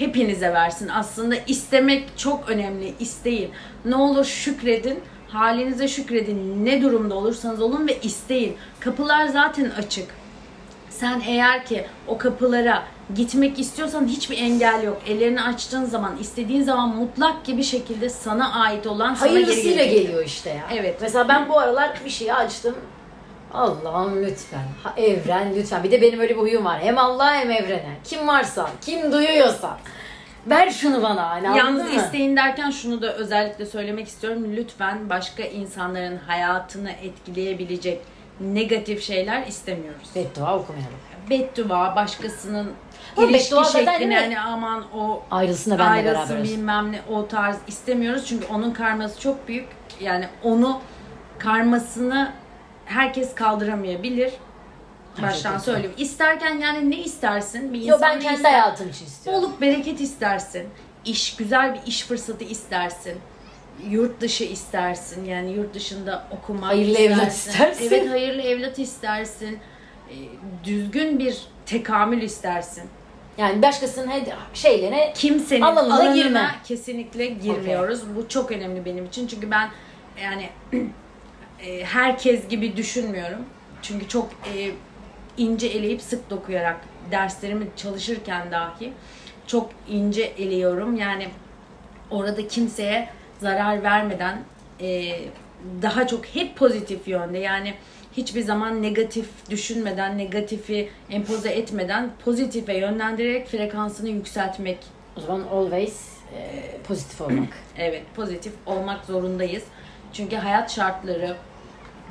[0.00, 0.88] hepinize versin.
[0.88, 2.94] Aslında istemek çok önemli.
[3.00, 3.50] İsteyin.
[3.84, 5.00] Ne olur şükredin.
[5.28, 6.64] Halinize şükredin.
[6.66, 8.56] Ne durumda olursanız olun ve isteyin.
[8.80, 10.08] Kapılar zaten açık.
[10.90, 12.82] Sen eğer ki o kapılara
[13.14, 15.02] gitmek istiyorsan hiçbir engel yok.
[15.06, 20.02] Ellerini açtığın zaman, istediğin zaman mutlak gibi şekilde sana ait olan sana geri Hayırlısıyla gelecek.
[20.06, 20.64] geliyor işte ya.
[20.78, 20.98] Evet.
[21.00, 22.74] Mesela ben bu aralar bir şeyi açtım.
[23.54, 24.64] Allah'ım lütfen.
[24.82, 25.84] Ha, evren lütfen.
[25.84, 26.80] Bir de benim öyle bir huyum var.
[26.80, 27.96] Hem Allah'a hem evrene.
[28.04, 29.78] Kim varsa, kim duyuyorsa.
[30.46, 31.30] Ver şunu bana.
[31.30, 31.90] Hani Yalnız mı?
[31.90, 34.44] isteyin derken şunu da özellikle söylemek istiyorum.
[34.56, 38.00] Lütfen başka insanların hayatını etkileyebilecek
[38.40, 40.08] negatif şeyler istemiyoruz.
[40.14, 40.94] Beddua okumayalım.
[41.30, 42.70] Beddua, başkasının
[43.16, 46.44] Ama ilişki şeklini yani aman o Ayrılsın da benle ayrılsın beraber.
[46.44, 48.26] bilmem ne o tarz istemiyoruz.
[48.26, 49.66] Çünkü onun karması çok büyük.
[50.00, 50.80] Yani onu
[51.38, 52.30] karmasını
[52.90, 54.32] herkes kaldıramayabilir.
[55.12, 55.58] Baştan Gerçekten.
[55.58, 55.92] söyleyeyim.
[55.98, 57.72] İsterken yani ne istersin?
[57.72, 58.50] Bir Yo insan ben ne kendi ister?
[58.52, 59.42] hayatım için istiyorum.
[59.42, 60.68] Bolluk bereket istersin.
[61.04, 63.18] İş, güzel bir iş fırsatı istersin.
[63.90, 65.24] Yurt dışı istersin.
[65.24, 67.12] Yani yurt dışında okumak Hayırlı istersin.
[67.14, 67.86] evlat istersin.
[67.88, 69.58] Evet hayırlı evlat istersin.
[70.10, 70.14] Ee,
[70.64, 72.84] Düzgün bir tekamül istersin.
[73.38, 74.10] Yani başkasının
[74.54, 76.50] şeylerine Kimsenin Alanına alanına girme.
[76.64, 78.00] kesinlikle girmiyoruz.
[78.16, 79.26] Bu çok önemli benim için.
[79.26, 79.70] Çünkü ben
[80.22, 80.48] yani
[81.66, 83.44] e, herkes gibi düşünmüyorum.
[83.82, 84.70] Çünkü çok e,
[85.36, 88.92] ince eleyip sık dokuyarak derslerimi çalışırken dahi
[89.46, 90.96] çok ince eleyorum.
[90.96, 91.28] Yani
[92.10, 93.08] orada kimseye
[93.40, 94.42] zarar vermeden
[94.80, 95.18] e,
[95.82, 97.74] daha çok hep pozitif yönde yani
[98.16, 104.78] hiçbir zaman negatif düşünmeden, negatifi empoze etmeden pozitife yönlendirerek frekansını yükseltmek
[105.16, 107.48] o zaman always e, pozitif olmak.
[107.78, 109.62] Evet, pozitif olmak zorundayız.
[110.12, 111.36] Çünkü hayat şartları,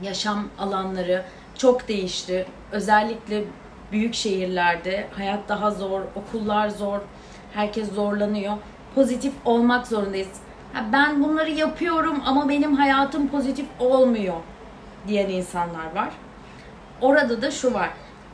[0.04, 1.24] yaşam alanları
[1.58, 2.46] çok değişti.
[2.72, 3.44] Özellikle
[3.92, 7.00] büyük şehirlerde hayat daha zor, okullar zor,
[7.54, 8.54] herkes zorlanıyor.
[8.96, 10.30] Pozitif olmak zorundayız.
[10.94, 14.36] Ben bunları yapıyorum ama benim hayatım pozitif olmuyor
[15.08, 16.10] diyen insanlar var.
[17.02, 17.90] Orada da şu var.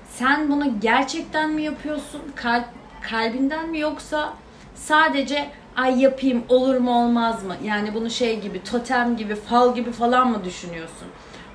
[0.10, 2.22] Sen bunu gerçekten mi yapıyorsun?
[2.36, 2.66] Kalp,
[3.02, 4.34] kalbinden mi yoksa
[4.76, 7.56] sadece ay yapayım olur mu olmaz mı?
[7.64, 11.08] Yani bunu şey gibi totem gibi fal gibi falan mı düşünüyorsun?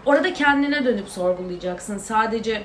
[0.07, 1.99] Orada kendine dönüp sorgulayacaksın.
[1.99, 2.63] Sadece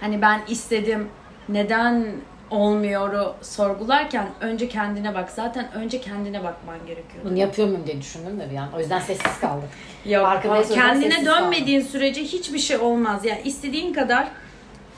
[0.00, 1.08] hani ben istedim
[1.48, 2.06] neden
[2.50, 5.30] olmuyoru sorgularken önce kendine bak.
[5.30, 7.24] Zaten önce kendine bakman gerekiyor.
[7.24, 8.68] Bunu yapıyor muyum diye düşündüm de bir an.
[8.76, 9.68] O yüzden sessiz kaldık.
[10.04, 10.26] Yok,
[10.58, 13.24] yüzden kendine sessiz dönmediğin sürece hiçbir şey olmaz.
[13.24, 14.28] Yani istediğin kadar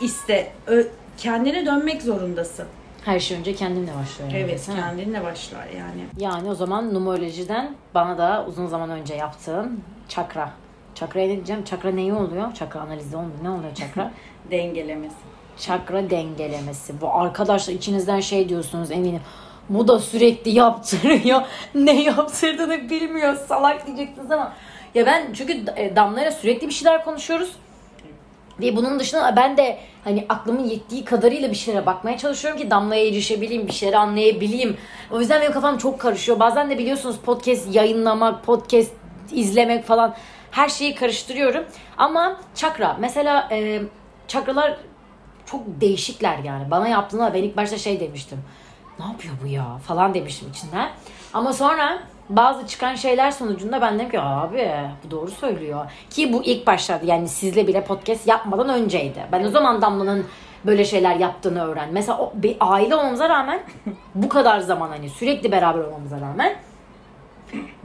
[0.01, 0.53] iste.
[0.67, 2.67] Ö- kendine dönmek zorundasın.
[3.05, 4.31] Her şey önce kendimle başlıyor.
[4.31, 4.81] yani, Evet, desene.
[4.81, 6.07] kendinle başlar yani.
[6.19, 10.51] Yani o zaman numerolojiden bana da uzun zaman önce yaptığın çakra.
[11.01, 11.65] Çakraya ne diyeceğim?
[11.65, 12.55] Çakra neyi oluyor?
[12.55, 13.39] Çakra analizi olmuyor.
[13.43, 14.13] Ne oluyor çakra?
[14.51, 15.17] Dengelemesi.
[15.59, 17.01] çakra dengelemesi.
[17.01, 19.21] Bu arkadaşlar içinizden şey diyorsunuz eminim.
[19.69, 21.43] Bu da sürekli yaptırıyor.
[21.75, 23.37] Ne yaptırdığını bilmiyor.
[23.37, 24.53] Salak diyeceksiniz ama.
[24.95, 27.53] Ya ben çünkü e, Damla'yla sürekli bir şeyler konuşuyoruz.
[28.61, 33.09] Ve bunun dışında ben de hani aklımın yettiği kadarıyla bir şeylere bakmaya çalışıyorum ki Damla'ya
[33.09, 34.77] erişebileyim, bir şeyleri anlayabileyim.
[35.11, 36.41] O yüzden benim kafam çok karışıyor.
[36.41, 38.93] Bazen de biliyorsunuz podcast yayınlamak, podcast
[39.33, 40.15] izlemek falan
[40.51, 41.65] her şeyi karıştırıyorum.
[41.99, 43.83] Ama çakra mesela e,
[44.29, 44.77] çakralar
[45.47, 46.71] çok değişikler yani.
[46.71, 48.39] Bana yaptığında ben ilk başta şey demiştim.
[48.99, 50.91] Ne yapıyor bu ya falan demiştim içinden.
[51.33, 54.71] Ama sonra bazı çıkan şeyler sonucunda ben dedim ki abi
[55.05, 55.91] bu doğru söylüyor.
[56.11, 59.27] Ki bu ilk başlarda yani sizle bile podcast yapmadan önceydi.
[59.33, 60.27] Ben o zaman Damla'nın
[60.67, 61.89] böyle şeyler yaptığını öğren.
[61.93, 63.63] Mesela o, bir aile olmamıza rağmen
[64.15, 66.57] bu kadar zaman hani sürekli beraber olmamıza rağmen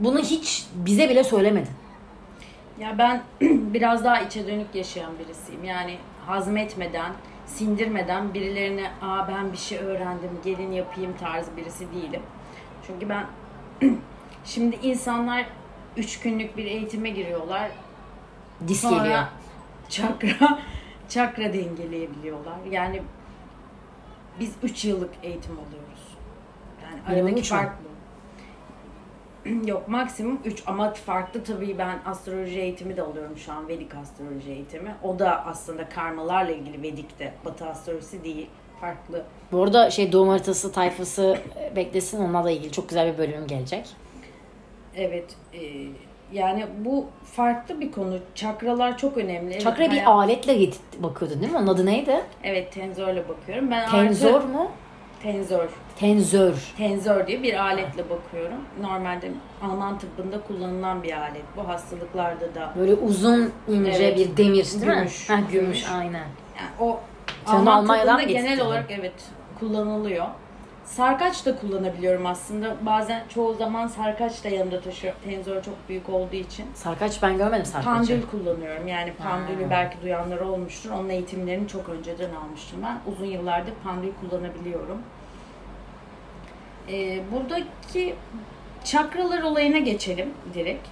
[0.00, 1.72] bunu hiç bize bile söylemedin.
[2.78, 3.22] Ya ben
[3.74, 5.64] biraz daha içe dönük yaşayan birisiyim.
[5.64, 7.12] Yani hazmetmeden,
[7.46, 12.22] sindirmeden birilerine aa ben bir şey öğrendim gelin yapayım tarzı birisi değilim.
[12.86, 13.26] Çünkü ben
[14.44, 15.46] şimdi insanlar
[15.96, 17.70] üç günlük bir eğitime giriyorlar.
[18.68, 19.22] Dis Sonra geliyor.
[19.88, 20.58] çakra
[21.08, 22.58] çakra dengeleyebiliyorlar.
[22.70, 23.02] Yani
[24.40, 26.16] biz 3 yıllık eğitim alıyoruz.
[26.82, 27.85] Yani aradaki fark.
[29.66, 34.50] Yok maksimum 3 ama farklı tabii ben astroloji eğitimi de alıyorum şu an Vedik astroloji
[34.50, 34.94] eğitimi.
[35.02, 37.34] O da aslında karmalarla ilgili Vedik'te.
[37.44, 38.46] Batı astrolojisi değil.
[38.80, 39.24] Farklı.
[39.52, 43.46] Bu arada şey doğum haritası tayfası e, beklesin onunla da ilgili çok güzel bir bölüm
[43.46, 43.86] gelecek.
[44.96, 45.24] Evet.
[45.54, 45.60] e,
[46.32, 48.18] yani bu farklı bir konu.
[48.34, 49.58] Çakralar çok önemli.
[49.58, 51.58] Çakra Evet, bir hayat- aletle bakıyordun değil mi?
[51.58, 52.20] Onun adı neydi?
[52.42, 53.70] Evet tenzörle bakıyorum.
[53.70, 54.70] Ben Tenzor artı- mu?
[55.22, 55.68] Tenzör.
[55.96, 56.54] Tenzör.
[56.76, 58.58] Tenzör diye bir aletle bakıyorum.
[58.80, 59.30] Normalde
[59.62, 61.42] Alman tıbbında kullanılan bir alet.
[61.56, 64.18] Bu hastalıklarda da Böyle uzun ince Evet.
[64.18, 65.28] bir demir değil Gümüş.
[65.28, 65.34] mi?
[65.36, 65.52] Ha, gümüş.
[65.52, 65.86] Gümüş.
[65.92, 66.12] aynen.
[66.58, 67.00] yani o
[67.46, 69.12] Sen Alman Almanya'dan tıbbında genel olarak evet
[69.60, 70.26] kullanılıyor.
[70.84, 72.76] Sarkaç da kullanabiliyorum aslında.
[72.82, 75.20] Bazen çoğu zaman sarkaç da yanımda taşıyorum.
[75.24, 76.66] Tenzör çok büyük olduğu için.
[76.74, 77.90] Sarkaç ben görmedim sarkaçı.
[77.96, 78.88] Pandül kullanıyorum.
[78.88, 79.70] Yani pandülü Ha.
[79.70, 80.90] belki duyanlar olmuştur.
[80.90, 83.12] Onun eğitimlerini çok önceden almıştım ben.
[83.12, 84.98] Uzun yıllardır pandül kullanabiliyorum.
[86.88, 88.14] Ee, buradaki
[88.84, 90.88] çakralar olayına geçelim direkt.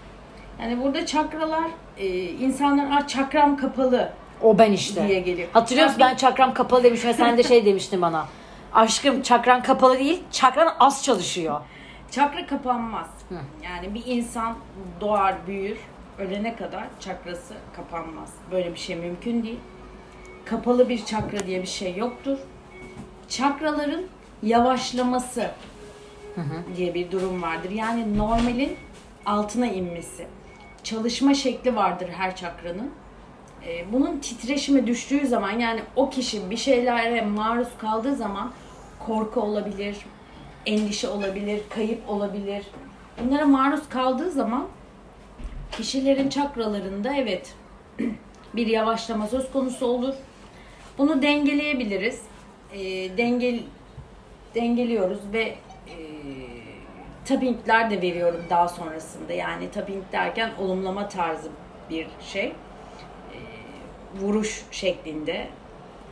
[0.60, 1.64] Yani burada çakralar
[1.98, 5.08] e, insanlar "Aa, çakram kapalı O ben işte.
[5.08, 5.48] diye geliyor.
[5.52, 8.26] Hatırlıyor musun ben çakram kapalı demiştim ve sen de şey demiştin bana.
[8.72, 11.60] Aşkım çakran kapalı değil, çakran az çalışıyor.
[12.10, 13.06] Çakra kapanmaz.
[13.64, 14.54] Yani bir insan
[15.00, 15.76] doğar, büyür,
[16.18, 18.28] ölene kadar çakrası kapanmaz.
[18.50, 19.58] Böyle bir şey mümkün değil.
[20.44, 22.38] Kapalı bir çakra diye bir şey yoktur.
[23.28, 24.02] Çakraların
[24.42, 25.50] yavaşlaması
[26.76, 27.70] diye bir durum vardır.
[27.70, 28.76] Yani normalin
[29.26, 30.26] altına inmesi.
[30.82, 32.90] Çalışma şekli vardır her çakranın.
[33.66, 38.52] Ee, bunun titreşime düştüğü zaman yani o kişi bir şeylere maruz kaldığı zaman
[39.06, 39.96] korku olabilir,
[40.66, 42.66] endişe olabilir, kayıp olabilir.
[43.20, 44.66] Bunlara maruz kaldığı zaman
[45.72, 47.54] kişilerin çakralarında evet
[48.54, 50.14] bir yavaşlama söz konusu olur.
[50.98, 52.22] Bunu dengeleyebiliriz.
[52.72, 52.78] Ee,
[53.18, 53.60] dengel
[54.54, 55.54] dengeliyoruz ve
[56.24, 56.30] e,
[57.24, 59.32] tappingler de veriyorum daha sonrasında.
[59.32, 61.48] Yani tapping derken olumlama tarzı
[61.90, 62.46] bir şey.
[62.46, 62.54] Ee,
[64.20, 65.48] vuruş şeklinde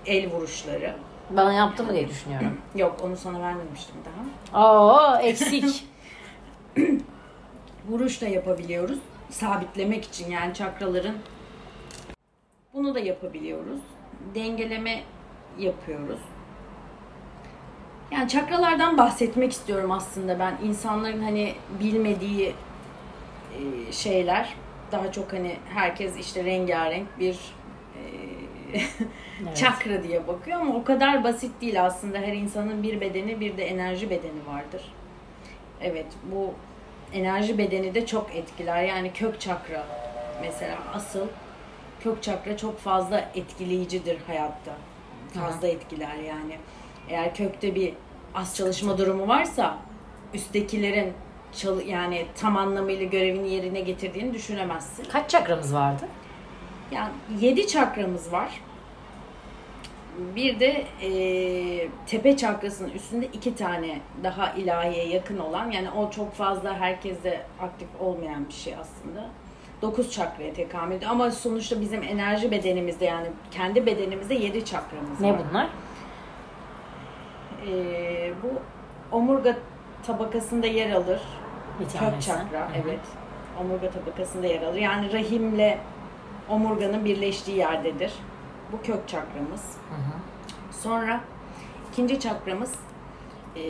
[0.06, 0.94] el vuruşları.
[1.30, 2.58] Bana yaptı mı diye düşünüyorum.
[2.74, 4.62] Yok onu sana vermemiştim daha.
[4.64, 5.88] Aa eksik.
[7.88, 8.98] Vuruş da yapabiliyoruz.
[9.30, 11.14] Sabitlemek için yani çakraların
[12.74, 13.80] bunu da yapabiliyoruz.
[14.34, 15.02] Dengeleme
[15.58, 16.20] yapıyoruz.
[18.12, 20.58] Yani çakralardan bahsetmek istiyorum aslında ben.
[20.64, 22.54] insanların hani bilmediği
[23.88, 24.54] e, şeyler.
[24.92, 28.78] Daha çok hani herkes işte rengarenk bir e,
[29.42, 29.56] Evet.
[29.56, 32.18] çakra diye bakıyor ama o kadar basit değil aslında.
[32.18, 34.92] Her insanın bir bedeni bir de enerji bedeni vardır.
[35.80, 36.54] Evet bu
[37.12, 38.82] enerji bedeni de çok etkiler.
[38.82, 39.86] Yani kök çakra
[40.40, 41.26] mesela asıl
[42.00, 44.72] kök çakra çok fazla etkileyicidir hayatta.
[45.34, 46.56] Fazla etkiler yani.
[47.08, 47.94] Eğer kökte bir
[48.34, 49.78] az çalışma durumu varsa
[50.34, 51.12] üsttekilerin
[51.52, 55.04] çalı- yani tam anlamıyla görevini yerine getirdiğini düşünemezsin.
[55.12, 56.08] Kaç çakramız vardı?
[56.92, 58.60] Yani 7 çakramız var.
[60.36, 66.34] Bir de e, tepe çakrasının üstünde iki tane daha ilahiye yakın olan yani o çok
[66.34, 69.26] fazla herkeste aktif olmayan bir şey aslında.
[69.82, 75.32] Dokuz çakraya tekamül ediyor ama sonuçta bizim enerji bedenimizde yani kendi bedenimizde yedi çakramız Ne
[75.32, 75.38] var.
[75.50, 75.68] bunlar?
[77.68, 78.48] E, bu
[79.16, 79.56] omurga
[80.06, 81.20] tabakasında yer alır.
[81.78, 82.82] Kök çakra Hı hı.
[82.84, 83.00] evet.
[83.60, 84.78] Omurga tabakasında yer alır.
[84.78, 85.78] Yani rahimle
[86.48, 88.12] omurganın birleştiği yerdedir.
[88.72, 89.62] Bu kök çakramız.
[89.88, 90.18] Hı hı.
[90.82, 91.20] Sonra
[91.92, 92.74] ikinci çakramız
[93.56, 93.62] e,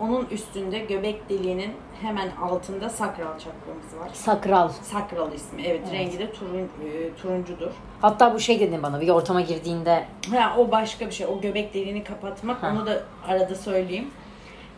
[0.00, 4.10] onun üstünde göbek deliğinin hemen altında sakral çakramız var.
[4.12, 4.68] Sakral.
[4.68, 5.62] Sakral ismi.
[5.62, 5.92] Evet, Evet.
[5.92, 7.70] rengi de turun, e, turuncudur.
[8.00, 11.26] Hatta bu şey dedin bana bir ortama girdiğinde Ha, o başka bir şey.
[11.26, 12.62] O göbek deliğini kapatmak.
[12.62, 12.72] Ha.
[12.76, 14.10] Onu da arada söyleyeyim.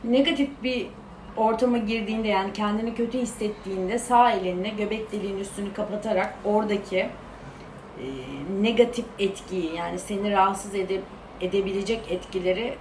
[0.05, 0.87] Negatif bir
[1.37, 7.09] ortama girdiğinde yani kendini kötü hissettiğinde sağ elinle göbek deliğinin üstünü kapatarak oradaki e,
[8.63, 11.03] negatif etkiyi yani seni rahatsız edip
[11.41, 12.75] edebilecek etkileri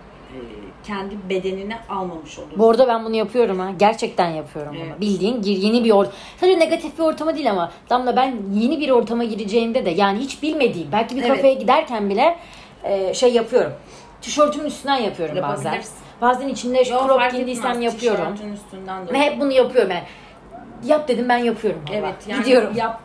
[0.84, 2.60] kendi bedenine almamış olursun.
[2.60, 3.72] Bu arada ben bunu yapıyorum ha.
[3.80, 4.84] Gerçekten yapıyorum bunu.
[4.90, 5.02] Evet.
[5.02, 6.14] Bildiğin gir yeni bir ortam.
[6.38, 10.44] Sadece negatif bir ortama değil ama Damla ben yeni bir ortama gireceğimde de yani hiç
[10.44, 11.32] bilmediğim belki bir Evet.
[11.36, 12.38] kafeye giderken bile
[12.84, 13.74] e, şey yapıyorum.
[14.22, 15.64] Tişörtümün üstünden yapıyorum bazen.
[15.66, 15.98] Yapabilirsin.
[16.22, 18.34] Bazen içinde Yo, crop giydiysem yapıyorum.
[18.54, 20.04] Üstünden de Ve hep bunu yapıyorum yani.
[20.86, 21.82] Yap dedim ben yapıyorum.
[21.90, 21.98] valla.
[21.98, 22.74] Evet yani Gidiyorum.
[22.76, 23.02] yap.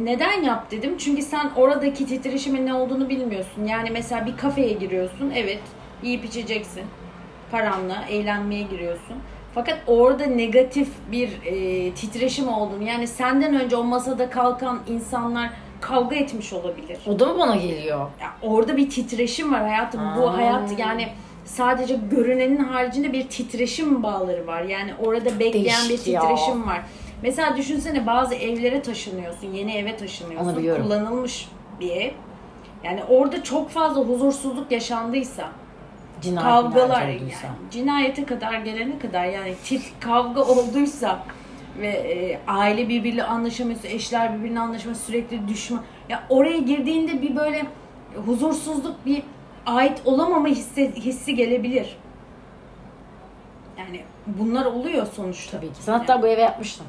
[0.00, 0.98] Neden yap dedim?
[0.98, 3.64] Çünkü sen oradaki titreşimin ne olduğunu bilmiyorsun.
[3.64, 5.32] Yani mesela bir kafeye giriyorsun.
[5.36, 5.60] Evet
[6.02, 6.82] yiyip içeceksin.
[7.50, 9.16] Paranla eğlenmeye giriyorsun.
[9.54, 16.16] Fakat orada negatif bir e, titreşim olduğunu yani senden önce o masada kalkan insanlar kavga
[16.16, 16.98] etmiş olabilir.
[17.06, 17.98] O da mı bana geliyor?
[18.20, 20.00] Ya orada bir titreşim var hayatım.
[20.16, 20.36] Bu Aa.
[20.36, 21.08] hayat yani
[21.44, 24.62] sadece görünenin haricinde bir titreşim bağları var.
[24.62, 26.20] Yani orada bekleyen Değişik bir ya.
[26.20, 26.82] titreşim var.
[27.22, 30.82] Mesela düşünsene bazı evlere taşınıyorsun, yeni eve taşınıyorsun.
[30.82, 31.48] Kullanılmış
[31.80, 32.10] bir ev.
[32.84, 35.48] Yani orada çok fazla huzursuzluk yaşandıysa,
[36.22, 37.30] Cinayet kavgalar, yani
[37.70, 41.24] cinayete kadar gelene kadar yani tit kavga olduysa
[41.78, 45.82] ve e, aile birbiriyle anlaşamıyorsa, eşler birbirine anlaşamıyorsa, sürekli düşman.
[46.08, 47.66] Ya oraya girdiğinde bir böyle
[48.26, 49.22] huzursuzluk, bir
[49.66, 51.96] ait olamama hissi, hissi gelebilir.
[53.78, 55.56] Yani bunlar oluyor sonuçta.
[55.56, 55.82] Tabii ki.
[55.82, 56.86] Sen hatta bu eve yapmıştın.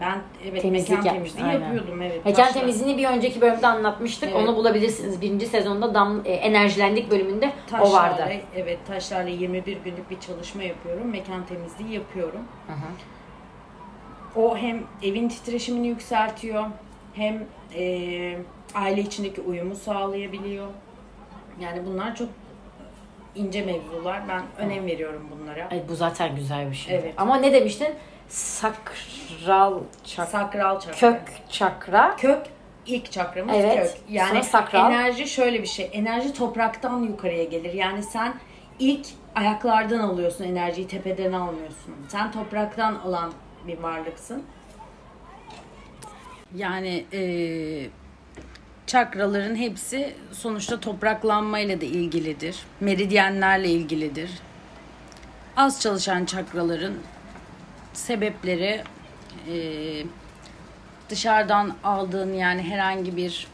[0.00, 0.18] Ben
[0.50, 1.74] evet Temizlik mekan yapmıştın, temizliği aynen.
[1.74, 2.24] yapıyordum evet.
[2.24, 4.28] Mekan Taşla- temizliğini bir önceki bölümde anlatmıştık.
[4.32, 4.42] Evet.
[4.48, 5.20] Onu bulabilirsiniz.
[5.20, 8.32] Birinci sezonda dam, e, enerjilendik bölümünde o Taşlarla, vardı.
[8.56, 11.06] evet taşlarla 21 günlük bir çalışma yapıyorum.
[11.10, 12.40] Mekan temizliği yapıyorum.
[12.66, 14.40] Hı hı.
[14.40, 16.64] O hem evin titreşimini yükseltiyor
[17.14, 17.44] hem
[17.76, 18.38] e,
[18.74, 20.66] aile içindeki uyumu sağlayabiliyor.
[21.60, 22.28] Yani bunlar çok
[23.34, 24.22] ince mevzular.
[24.28, 25.68] Ben önem veriyorum bunlara.
[25.70, 26.94] Ay, bu zaten güzel bir şey.
[26.96, 27.14] Evet.
[27.16, 27.88] Ama ne demiştin?
[28.32, 30.96] Sakral çak Sakral çakra.
[30.98, 32.16] kök çakra.
[32.16, 32.46] Kök
[32.86, 33.92] ilk çakramız Evet.
[33.92, 34.00] kök.
[34.10, 34.92] Yani Sonra sakral.
[34.92, 35.90] enerji şöyle bir şey.
[35.92, 37.72] Enerji topraktan yukarıya gelir.
[37.74, 38.34] Yani sen
[38.78, 41.94] ilk ayaklardan alıyorsun enerjiyi tepeden almıyorsun.
[42.08, 43.32] Sen topraktan alan
[43.66, 44.42] bir varlıksın.
[46.54, 47.90] Yani eee
[48.86, 52.56] çakraların hepsi sonuçta topraklanmayla da ilgilidir.
[52.80, 54.30] Meridyenlerle ilgilidir.
[55.56, 56.94] Az çalışan çakraların
[57.92, 58.82] sebepleri
[59.48, 60.04] eee,
[61.10, 63.46] dışarıdan aldığın yani herhangi bir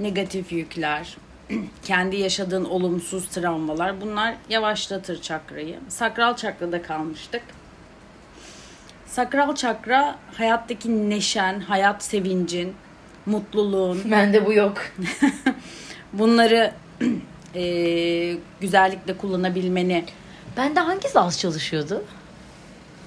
[0.00, 1.16] negatif yükler,
[1.84, 5.78] kendi yaşadığın olumsuz travmalar bunlar yavaşlatır çakrayı.
[5.88, 7.42] Sakral çakrada kalmıştık.
[9.06, 12.74] Sakral çakra hayattaki neşen, hayat sevincin,
[13.26, 14.78] mutluluğun, Bende bu yok.
[16.12, 16.72] bunları
[17.54, 20.04] eee, güzellikle kullanabilmeni
[20.56, 22.04] Bende hangisi az çalışıyordu?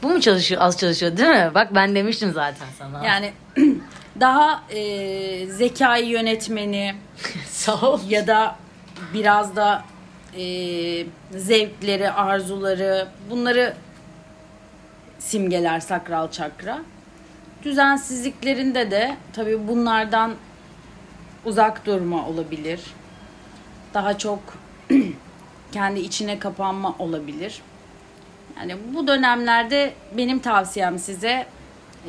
[0.03, 0.61] Bu mu çalışıyor?
[0.61, 1.51] Az çalışıyor değil mi?
[1.55, 3.05] Bak ben demiştim zaten sana.
[3.05, 3.31] yani
[4.19, 6.95] daha eee zekayı yönetmeni,
[7.49, 7.99] Sağ ol.
[8.09, 8.55] ya da
[9.13, 9.83] biraz da
[10.37, 10.43] e,
[11.31, 13.73] zevkleri, arzuları bunları
[15.19, 16.79] simgeler sakral çakra.
[17.63, 20.35] Düzensizliklerinde de tabii bunlardan
[21.45, 22.79] uzak durma olabilir.
[23.93, 24.39] Daha çok
[25.71, 27.61] kendi içine kapanma olabilir.
[28.59, 31.45] Yani bu dönemlerde benim tavsiyem size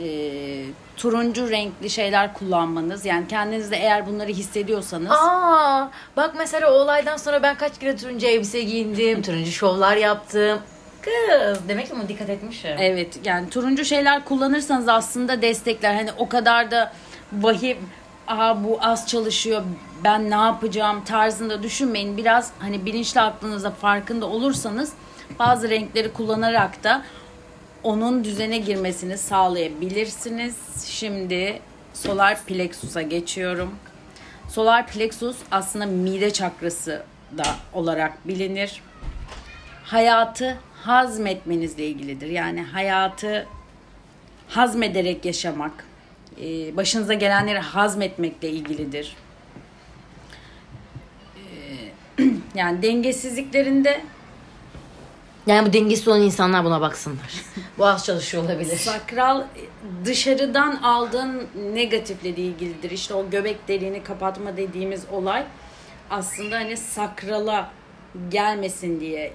[0.03, 0.07] e,
[0.97, 3.05] turuncu renkli şeyler kullanmanız.
[3.05, 8.27] Yani kendinizde eğer bunları hissediyorsanız Aa, bak mesela o olaydan sonra ben kaç kere turuncu
[8.27, 10.59] elbise giyindim, turuncu şovlar yaptım.
[11.03, 12.77] Kız, demek ki bunu dikkat etmişim.
[12.79, 15.95] Evet yani turuncu şeyler kullanırsanız aslında destekler.
[15.95, 16.93] Hani o kadar da
[17.33, 17.79] vahim
[18.29, 19.63] aha bu az çalışıyor
[20.05, 22.17] ben ne yapacağım tarzında düşünmeyin.
[22.17, 24.93] Biraz hani bilinçli aklınızda farkında olursanız
[25.39, 27.05] bazı renkleri kullanarak da
[27.83, 30.57] onun düzene girmesini sağlayabilirsiniz.
[30.87, 31.61] Şimdi
[31.95, 33.75] solar plexus'a geçiyorum.
[34.49, 37.03] Solar plexus aslında mide çakrası
[37.39, 38.83] da olarak bilinir.
[39.85, 42.29] Hayatı hazmetmenizle ilgilidir.
[42.29, 43.47] Yani hayatı
[44.49, 45.85] hazmederek yaşamak,
[46.41, 49.17] e, başınıza gelenleri hazmetmekle ilgilidir.
[52.19, 52.25] E,
[52.55, 54.01] yani dengesizliklerinde
[55.49, 57.45] Yani bu dengesiz olan insanlar buna baksınlar.
[57.79, 58.77] Boğaz çalışıyor olabilir.
[58.77, 59.45] sakral
[60.05, 62.91] dışarıdan aldığın negatifle ilgilidir.
[62.91, 65.45] İşte o göbek deliğini kapatma dediğimiz olay
[66.11, 67.71] aslında hani sakrala
[68.31, 69.33] gelmesin diye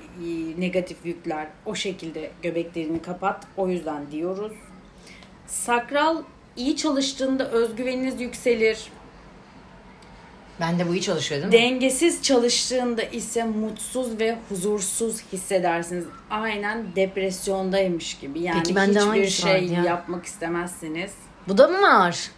[0.57, 3.43] negatif yükler o şekilde göbek deliğini kapat.
[3.57, 4.51] O yüzden diyoruz.
[5.47, 6.17] Sakral
[6.55, 8.87] iyi çalıştığında özgüveniniz yükselir.
[10.63, 11.69] Ben de bu iyi çalışıyor değil mi?
[11.71, 16.05] Dengesiz çalıştığında ise mutsuz ve huzursuz hissedersiniz.
[16.29, 18.39] Aynen depresyondaymış gibi.
[18.41, 19.83] Yani Peki bende hiçbir hangisi şey vardı ya?
[19.83, 21.11] yapmak istemezsiniz.
[21.47, 22.29] Bu da mı var?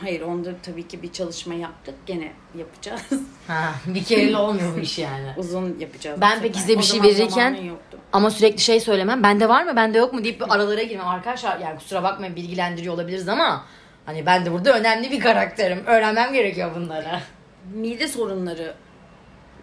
[0.00, 1.94] Hayır onda tabii ki bir çalışma yaptık.
[2.06, 3.00] Gene yapacağız.
[3.46, 5.28] Ha, bir kereyle olmuyor bu iş yani.
[5.36, 6.20] Uzun yapacağız.
[6.20, 6.66] Ben bu peki sefer.
[6.66, 7.98] size bir O şey zaman verirken- zamanın yoktu.
[8.12, 9.22] Ama sürekli şey söylemem.
[9.22, 11.06] Bende var mı bende yok mu deyip bir aralara girmem.
[11.08, 13.64] Arkadaşlar yani kusura bakmayın bilgilendiriyor olabiliriz ama
[14.06, 15.82] hani ben de burada önemli bir karakterim.
[15.86, 17.20] Öğrenmem gerekiyor bunları.
[17.74, 18.74] Mide sorunları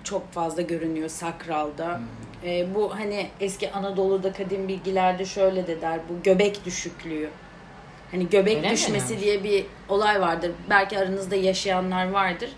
[0.03, 1.99] çok fazla görünüyor sakralda.
[2.45, 7.29] Ee, bu hani eski Anadolu'da kadim bilgilerde şöyle de der bu göbek düşüklüğü.
[8.11, 9.23] Hani göbek Öyle mi düşmesi yani?
[9.23, 10.51] diye bir olay vardır.
[10.69, 12.49] Belki aranızda yaşayanlar vardır.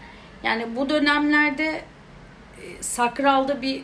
[0.43, 1.81] Yani bu dönemlerde e,
[2.81, 3.83] sakralda bir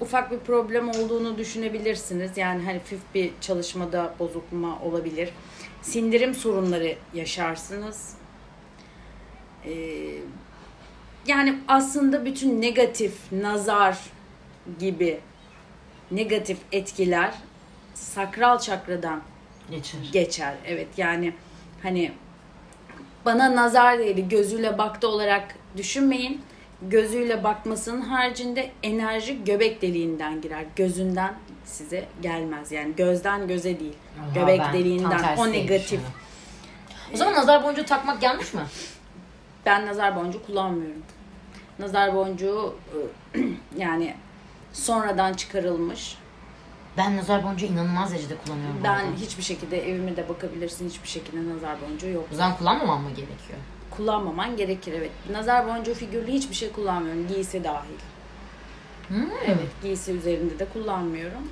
[0.00, 2.36] ufak bir problem olduğunu düşünebilirsiniz.
[2.36, 5.28] Yani hani hafif bir çalışmada bozulma olabilir.
[5.82, 8.14] Sindirim sorunları yaşarsınız.
[9.66, 9.72] Ee,
[11.26, 13.98] yani aslında bütün negatif, nazar
[14.78, 15.20] gibi
[16.10, 17.34] negatif etkiler
[17.94, 19.22] sakral çakradan
[19.70, 20.00] Geçer.
[20.12, 20.54] geçer.
[20.66, 21.32] Evet yani
[21.82, 22.12] hani
[23.24, 26.40] bana nazar değdi gözüyle baktı olarak düşünmeyin.
[26.82, 30.64] Gözüyle bakmasının haricinde enerji göbek deliğinden girer.
[30.76, 31.34] Gözünden
[31.64, 32.72] size gelmez.
[32.72, 33.96] Yani gözden göze değil.
[34.20, 36.00] Aha, göbek ben deliğinden o negatif.
[37.14, 38.62] O zaman nazar boncuğu takmak yanlış mı?
[39.66, 41.02] Ben nazar boncuğu kullanmıyorum.
[41.78, 42.74] Nazar boncuğu
[43.34, 43.38] ı,
[43.76, 44.14] yani
[44.72, 46.18] sonradan çıkarılmış.
[46.96, 48.80] Ben nazar boncuğu inanılmaz derecede kullanıyorum.
[48.84, 52.28] Ben hiçbir şekilde evime de bakabilirsin hiçbir şekilde nazar boncuğu yok.
[52.32, 53.58] O zaman kullanmamam mı gerekiyor?
[53.90, 55.10] Kullanmaman gerekir evet.
[55.30, 57.28] Nazar boncuğu figürlü hiçbir şey kullanmıyorum.
[57.28, 57.98] Giysi dahil.
[59.08, 59.30] Hmm.
[59.46, 61.48] Evet giysi üzerinde de kullanmıyorum.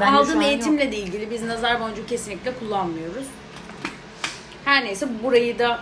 [0.00, 3.26] Yani şu aldığım an eğitimle de ilgili biz nazar boncuğu kesinlikle kullanmıyoruz.
[4.64, 5.80] Her neyse burayı da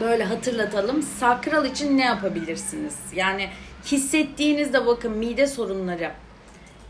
[0.00, 1.02] böyle hatırlatalım.
[1.02, 2.96] Sakral için ne yapabilirsiniz?
[3.14, 3.48] Yani
[3.84, 6.12] hissettiğinizde bakın mide sorunları,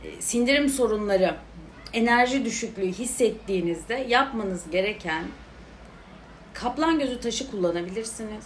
[0.04, 1.36] e, sindirim sorunları,
[1.92, 5.24] enerji düşüklüğü hissettiğinizde yapmanız gereken
[6.54, 8.44] kaplan gözü taşı kullanabilirsiniz.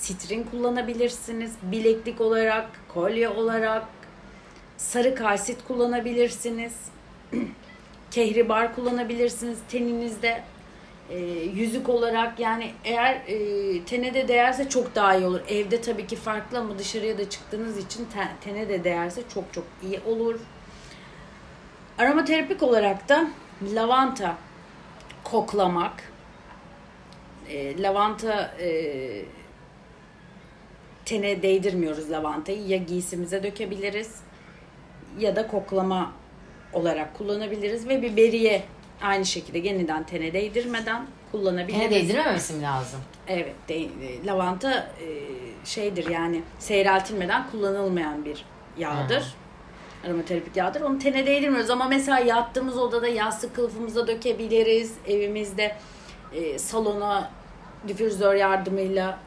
[0.00, 1.52] Sitrin kullanabilirsiniz.
[1.62, 3.84] Bileklik olarak, kolye olarak,
[4.76, 6.72] sarı kalsit kullanabilirsiniz.
[8.10, 10.42] Kehribar kullanabilirsiniz teninizde.
[11.10, 11.18] Ee,
[11.54, 15.40] yüzük olarak yani eğer e, tene de değerse çok daha iyi olur.
[15.48, 19.64] Evde tabii ki farklı ama dışarıya da çıktığınız için te- tene de değerse çok çok
[19.82, 20.40] iyi olur.
[21.98, 23.26] Aromaterapik olarak da
[23.74, 24.36] lavanta
[25.24, 26.12] koklamak.
[27.48, 28.70] E, lavanta e,
[31.10, 32.66] tene değdirmiyoruz lavantayı.
[32.68, 34.16] Ya giysimize dökebiliriz
[35.18, 36.12] ya da koklama
[36.72, 38.62] olarak kullanabiliriz ve biberiye
[39.02, 41.80] aynı şekilde yeniden tene değdirmeden kullanabiliriz.
[41.80, 43.00] Yine değdirmemesi mi lazım?
[43.28, 43.88] Evet, de, e,
[44.26, 45.06] lavanta e,
[45.64, 48.44] şeydir yani seyreltilmeden kullanılmayan bir
[48.78, 49.34] yağdır.
[50.06, 50.80] Aromaterapik yağdır.
[50.80, 54.94] Onu tene değdirmiyoruz ama mesela yattığımız odada yastık kılıfımıza dökebiliriz.
[55.08, 55.76] Evimizde
[56.32, 57.30] e, salona
[57.88, 59.18] difüzör yardımıyla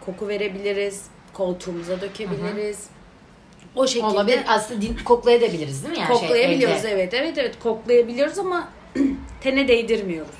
[0.00, 1.10] koku verebiliriz.
[1.32, 2.86] Koltuğumuza dökebiliriz.
[3.74, 4.40] O şekilde Olabilir.
[4.48, 6.00] Aslında din, koklayabiliriz değil mi?
[6.00, 8.68] Yani koklayabiliyoruz Şey, evet evet evet koklayabiliyoruz ama
[9.40, 10.34] tene değdirmiyoruz.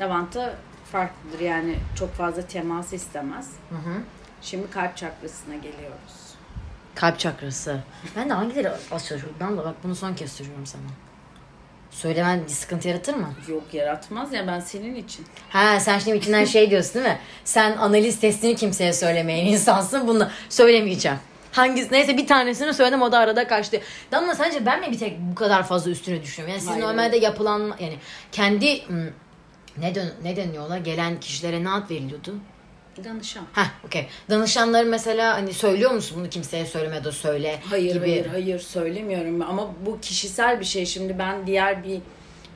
[0.00, 0.54] Lavanta
[0.92, 3.50] farklıdır yani çok fazla temas istemez.
[3.68, 3.94] Hı hı.
[4.42, 6.34] Şimdi kalp çakrasına geliyoruz.
[6.94, 7.80] Kalp çakrası.
[8.16, 9.36] Ben de hangileri az çalışıyorum?
[9.40, 10.82] Ben de bak bunu son kez söylüyorum sana.
[11.92, 13.34] Söylemen bir sıkıntı yaratır mı?
[13.48, 15.26] Yok yaratmaz ya ben senin için.
[15.50, 17.18] Ha sen şimdi içinden şey diyorsun değil mi?
[17.44, 20.08] Sen analiz testini kimseye söylemeyen insansın.
[20.08, 21.18] Bunu söylemeyeceğim.
[21.52, 23.80] Hangisi neyse bir tanesini söyledim o da arada kaçtı.
[24.12, 26.52] Damla sence ben mi bir tek bu kadar fazla üstüne düşüyorum?
[26.52, 27.96] Yani siz Hayır, normalde yapılan yani
[28.32, 29.06] kendi hmm,
[29.78, 30.78] ne dön ne deniyorlar?
[30.78, 32.34] Gelen kişilere ne ad veriliyordu?
[33.04, 33.44] Danışan.
[33.52, 34.06] Ha, okey.
[34.30, 38.00] Danışanları mesela hani söylüyor musun bunu kimseye söyleme de söyle Hayır gibi.
[38.00, 40.86] hayır hayır söylemiyorum ama bu kişisel bir şey.
[40.86, 42.00] Şimdi ben diğer bir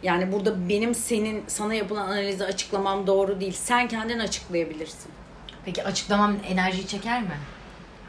[0.03, 3.53] yani burada benim senin sana yapılan analizi açıklamam doğru değil.
[3.53, 5.11] Sen kendin açıklayabilirsin.
[5.65, 7.37] Peki açıklamam enerjiyi çeker mi?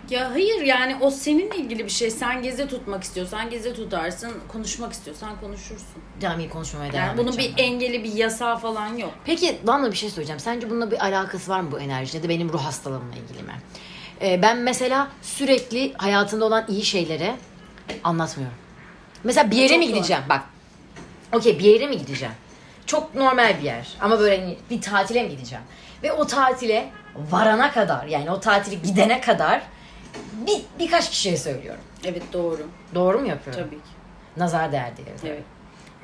[0.10, 2.12] Ya hayır yani o seninle ilgili bir şey.
[2.12, 4.32] Sen geze tutmak istiyorsan geze tutarsın.
[4.48, 5.88] Konuşmak istiyorsan konuşursun.
[6.22, 7.64] Devam iyi konuşmamaya devam Yani bunun edeceğim bir ben.
[7.68, 9.14] engeli bir yasağı falan yok.
[9.26, 10.40] Peki Damla bir şey söyleyeceğim.
[10.40, 13.54] Sence bununla bir alakası var mı bu enerji ya da benim ruh hastalığımla ilgili mi?
[14.22, 17.36] Ee, ben mesela sürekli hayatında olan iyi şeyleri
[18.04, 18.58] anlatmıyorum.
[19.24, 19.96] Mesela bir yere Çok mi doğru.
[19.96, 20.24] gideceğim?
[20.30, 20.42] Bak.
[21.34, 22.34] Okey bir yere mi gideceğim?
[22.86, 23.88] Çok normal bir yer.
[24.02, 25.64] Ama böyle hani bir tatile mi gideceğim?
[26.04, 26.90] Ve o tatile
[27.32, 29.62] varana kadar yani o tatile gidene kadar
[30.48, 31.82] bir, birkaç kişiye söylüyorum.
[32.04, 32.68] Evet doğru.
[32.96, 33.64] Doğru mu yapıyorum?
[33.64, 33.90] Tabii ki.
[34.38, 35.08] Nazar değer diye.
[35.34, 35.44] Evet.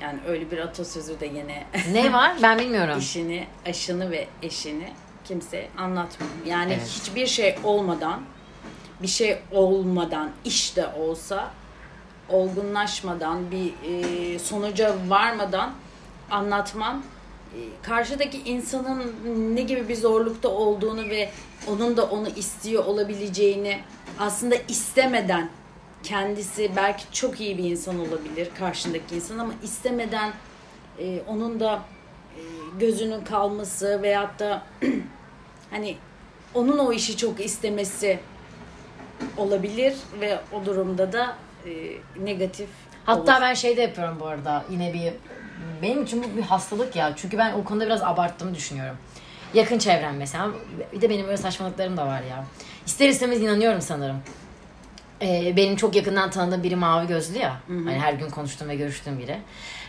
[0.01, 2.35] Yani öyle bir atasözü de yine Ne var?
[2.41, 2.99] Ben bilmiyorum.
[2.99, 4.93] işini, aşını ve eşini
[5.25, 6.31] kimse anlatmıyor.
[6.45, 6.87] Yani Evet.
[6.87, 8.21] hiçbir şey olmadan,
[9.01, 11.51] bir şey olmadan, iş de olsa
[12.29, 13.73] olgunlaşmadan, bir
[14.35, 15.71] e, sonuca varmadan
[16.31, 17.03] anlatman
[17.81, 19.13] karşıdaki insanın
[19.55, 21.29] ne gibi bir zorlukta olduğunu ve
[21.67, 23.79] onun da onu istiyor olabileceğini
[24.19, 25.49] aslında istemeden
[26.03, 30.33] kendisi belki çok iyi bir insan olabilir karşındaki insan ama istemeden
[30.99, 31.81] e, onun da
[32.37, 32.41] e,
[32.79, 34.63] gözünün kalması veyahut da
[35.71, 35.97] hani
[36.53, 38.19] onun o işi çok istemesi
[39.37, 41.35] olabilir ve o durumda da
[41.65, 41.71] e,
[42.25, 42.69] negatif
[43.05, 43.41] Hatta olur.
[43.41, 44.65] ben şey de yapıyorum bu arada.
[44.71, 45.13] Yine bir
[45.81, 47.13] benim için bu bir hastalık ya.
[47.15, 48.97] Çünkü ben o konuda biraz abarttığımı düşünüyorum.
[49.53, 50.49] Yakın çevrem mesela.
[50.93, 52.45] Bir de benim böyle saçmalıklarım da var ya.
[52.85, 54.17] İster istemez inanıyorum sanırım.
[55.21, 57.57] Ee, benim çok yakından tanıdığım biri mavi gözlü ya.
[57.67, 59.37] Hani her gün konuştuğum ve görüştüğüm biri.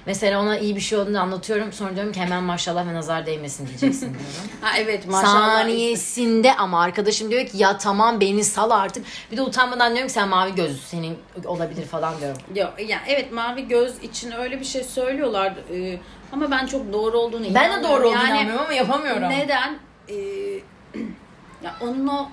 [0.07, 1.73] Mesela ona iyi bir şey olduğunu anlatıyorum.
[1.73, 4.27] Sonra diyorum ki hemen maşallah ve nazar değmesin diyeceksin diyorum.
[4.61, 9.07] ha evet maşallah Saniyesinde ama arkadaşım diyor ki ya tamam beni sal artık.
[9.33, 12.39] Bir de utanmadan diyorum ki sen mavi gözlüsün senin olabilir falan diyorum.
[12.55, 15.99] Ya, yani evet mavi göz için öyle bir şey söylüyorlar e,
[16.33, 17.85] ama ben çok doğru olduğunu Ben de inanmıyorum.
[17.85, 19.29] doğru olduğunu Yani inanmıyorum ama yapamıyorum.
[19.31, 19.79] Neden?
[20.09, 20.15] E,
[21.65, 22.29] ya onun o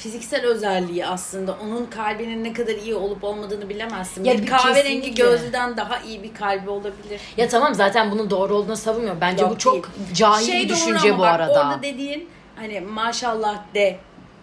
[0.00, 4.24] fiziksel özelliği aslında onun kalbinin ne kadar iyi olup olmadığını bilemezsin.
[4.24, 5.24] Ya bir kahverengi kesinlikle.
[5.24, 7.20] gözlüden daha iyi bir kalbi olabilir.
[7.36, 9.20] Ya tamam zaten bunun doğru olduğunu savunmuyorum.
[9.20, 9.84] Bence Yok bu çok değil.
[10.14, 11.52] cahil Şey bir düşünce bu bak, arada.
[11.52, 13.98] Orada dediğin hani maşallah de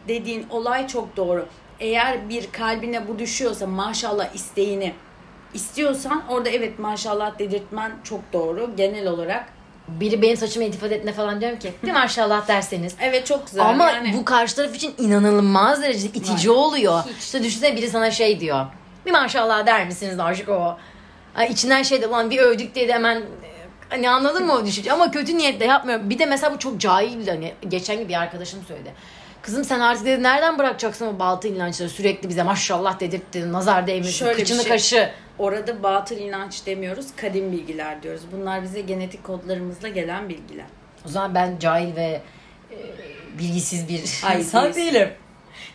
[0.08, 1.46] dediğin olay çok doğru.
[1.80, 4.94] Eğer bir kalbine bu düşüyorsa maşallah isteğini
[5.54, 9.57] istiyorsan orada evet maşallah dedirtmen çok doğru genel olarak.
[9.88, 12.96] Biri benim saçıma iltifat etme falan diyorum ki bir maşallah derseniz.
[13.02, 13.66] Evet çok güzel.
[13.66, 14.14] Ama yani.
[14.14, 16.56] bu karşı taraf için inanılmaz derecede itici Var.
[16.56, 17.04] oluyor.
[17.04, 17.24] Hiç.
[17.24, 18.66] İşte düşünsene biri sana şey diyor.
[19.06, 20.78] Bir maşallah der misiniz aşık o.
[21.36, 23.24] Ay içinden şey de lan bir övdük diye de hemen e,
[23.90, 26.10] hani anladın mı o düşünce ama kötü niyetle yapmıyorum.
[26.10, 28.94] Bir de mesela bu çok cahil hani geçen gün bir arkadaşım söyledi.
[29.48, 34.12] Kızım sen artık dedi nereden bırakacaksın o baltı inançları sürekli bize maşallah dedirttin nazar değmesin
[34.12, 34.72] Şöyle kıçını şey.
[34.72, 35.10] kaşı.
[35.40, 38.22] Orada batıl inanç demiyoruz, kadim bilgiler diyoruz.
[38.32, 40.66] Bunlar bize genetik kodlarımızla gelen bilgiler.
[41.06, 42.22] O zaman ben cahil ve
[42.72, 42.78] e,
[43.40, 45.10] bilgisiz bir Ay, insan değilim.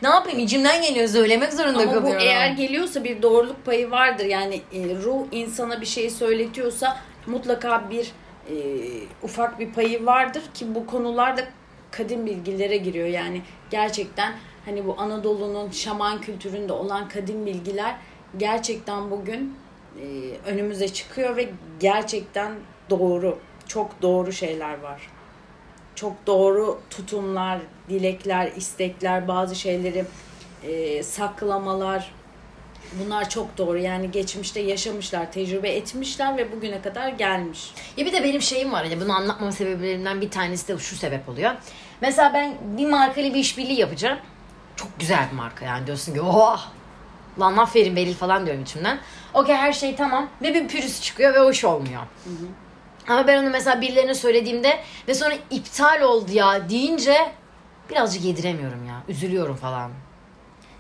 [0.03, 2.23] Ne yapayım içimden geliyor söylemek zorunda Ama bu kalıyorum.
[2.23, 4.25] eğer geliyorsa bir doğruluk payı vardır.
[4.25, 6.97] Yani e, ruh insana bir şey söyletiyorsa
[7.27, 8.13] mutlaka bir
[8.51, 8.55] e,
[9.23, 11.41] ufak bir payı vardır ki bu konularda
[11.93, 13.07] kadim bilgilere giriyor.
[13.07, 14.35] Yani gerçekten
[14.65, 17.97] hani bu Anadolu'nun şaman kültüründe olan kadim bilgiler
[18.37, 19.57] gerçekten bugün
[20.01, 20.05] e,
[20.47, 21.49] önümüze çıkıyor ve
[21.81, 22.53] gerçekten
[22.91, 23.39] doğru.
[23.69, 25.11] Çok doğru şeyler var.
[25.95, 30.05] Çok doğru tutumlar, dilekler, istekler, bazı şeyleri
[30.63, 32.13] e, saklamalar
[33.05, 33.79] bunlar çok doğru.
[33.79, 37.71] Yani geçmişte yaşamışlar, tecrübe etmişler ve bugüne kadar gelmiş.
[37.97, 38.85] Ya bir de benim şeyim var.
[38.85, 41.53] Hani bunu anlatmama sebeplerinden bir tanesi de şu sebep oluyor.
[42.01, 44.19] Mesela ben bir markayla bir işbirliği yapacağım.
[44.77, 46.69] Çok güzel bir marka yani diyorsun ki oh
[47.41, 48.99] lan aferin Beril falan diyorum içimden.
[49.35, 52.03] Okey her şey tamam ve bir pürüz çıkıyor ve hoş olmuyor.
[53.09, 57.33] Ama ben onu mesela birilerine söylediğimde ve sonra iptal oldu ya deyince
[57.91, 59.03] birazcık yediremiyorum ya.
[59.09, 59.91] Üzülüyorum falan.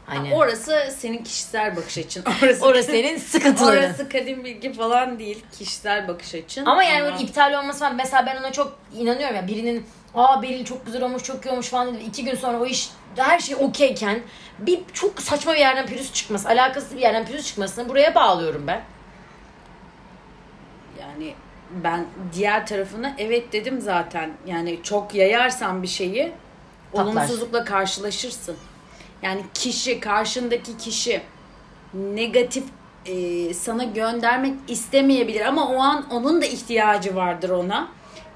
[0.06, 2.24] Hani Ha, orası senin kişisel bakış açın.
[2.42, 3.84] Orası, orası senin sıkıntıların.
[3.84, 5.44] Orası kadim bilgi falan değil.
[5.58, 6.64] Kişisel bakış açın.
[6.66, 7.96] Ama yani böyle iptal olması falan.
[7.96, 9.46] Mesela ben ona çok inanıyorum ya.
[9.46, 12.02] Birinin aa Beril çok güzel olmuş, çok iyi olmuş falan dedi.
[12.04, 14.20] İki gün sonra o iş her şey okeyken
[14.58, 18.80] bir çok saçma bir yerden pürüz çıkması, alakasız bir yerden pürüz çıkmasını buraya bağlıyorum ben.
[21.00, 21.34] Yani
[21.84, 24.30] ben diğer tarafına evet dedim zaten.
[24.46, 26.32] Yani çok yayarsan bir şeyi
[26.92, 27.04] Patlar.
[27.04, 28.56] olumsuzlukla karşılaşırsın.
[29.22, 31.20] Yani kişi, karşındaki kişi
[31.94, 32.64] negatif
[33.06, 37.88] e, sana göndermek istemeyebilir ama o an onun da ihtiyacı vardır ona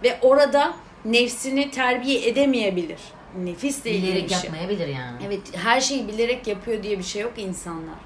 [0.02, 0.74] ve orada
[1.04, 2.98] nefsini terbiye edemeyebilir.
[3.44, 4.44] Nefisle ilgili Bilerek bir şey.
[4.44, 5.16] yapmayabilir yani.
[5.26, 7.98] Evet her şeyi bilerek yapıyor diye bir şey yok insanlar.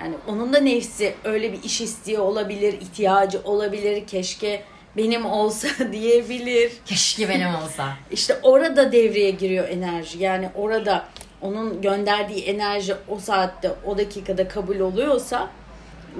[0.00, 4.62] Yani onun da nefsi öyle bir iş istiyor olabilir, ihtiyacı olabilir, keşke
[4.96, 6.72] benim olsa diyebilir.
[6.86, 7.88] Keşke benim olsa.
[8.10, 10.18] İşte orada devreye giriyor enerji.
[10.18, 11.08] Yani orada
[11.44, 15.50] onun gönderdiği enerji o saatte o dakikada kabul oluyorsa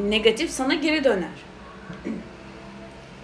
[0.08, 1.28] negatif sana geri döner.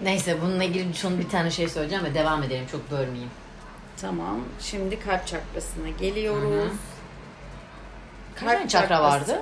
[0.03, 3.29] Neyse bununla ilgili son bir tane şey söyleyeceğim ve devam edelim çok bölmeyeyim.
[4.01, 4.39] Tamam.
[4.59, 6.71] Şimdi kalp çakrasına geliyoruz.
[8.35, 9.41] Kaç tane çakra vardı?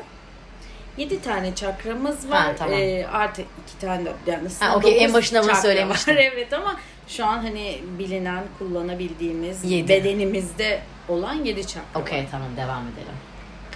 [0.98, 2.42] 7 tane çakramız var.
[2.46, 2.80] Ha, tamam.
[2.80, 6.12] Ee, artı 2 tane de yani Ha, okey, en dokuz başında bunu çakra söylemiştin.
[6.12, 6.18] var.
[6.34, 6.76] evet ama
[7.08, 9.90] şu an hani bilinen, kullanabildiğimiz Yedi.
[9.90, 13.16] bedenimizde olan 7 çakra Okey tamam devam edelim.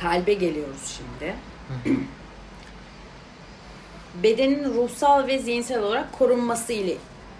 [0.01, 1.35] Kalbe geliyoruz şimdi.
[4.23, 6.97] Bedenin ruhsal ve zihinsel olarak korunması ile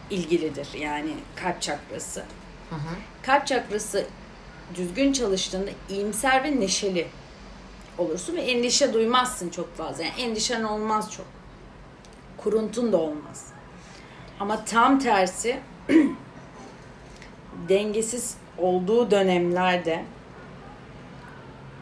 [0.10, 0.68] ilgilidir.
[0.80, 2.20] Yani kalp çakrası.
[2.70, 2.96] Hı hı.
[3.24, 4.06] Kalp çakrası
[4.76, 7.08] düzgün çalıştığında iyimser ve neşeli
[7.98, 10.04] olursun ve endişe duymazsın çok fazla.
[10.04, 11.26] Yani endişen olmaz çok.
[12.38, 13.46] Kuruntun da olmaz.
[14.40, 15.60] Ama tam tersi
[17.70, 20.04] dengesiz olduğu dönemlerde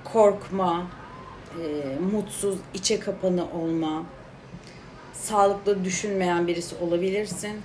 [0.04, 0.88] korkma,
[1.60, 4.04] e, mutsuz, içe kapanı olma,
[5.14, 7.62] sağlıklı düşünmeyen birisi olabilirsin.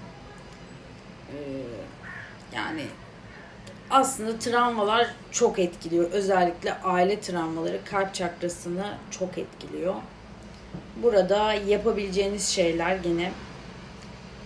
[1.33, 1.39] E,
[2.55, 2.83] yani
[3.91, 6.11] aslında travmalar çok etkiliyor.
[6.11, 9.95] Özellikle aile travmaları kalp çakrasını çok etkiliyor.
[10.97, 13.33] Burada yapabileceğiniz şeyler gene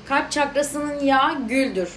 [0.08, 1.92] kalp çakrasının yağı güldür.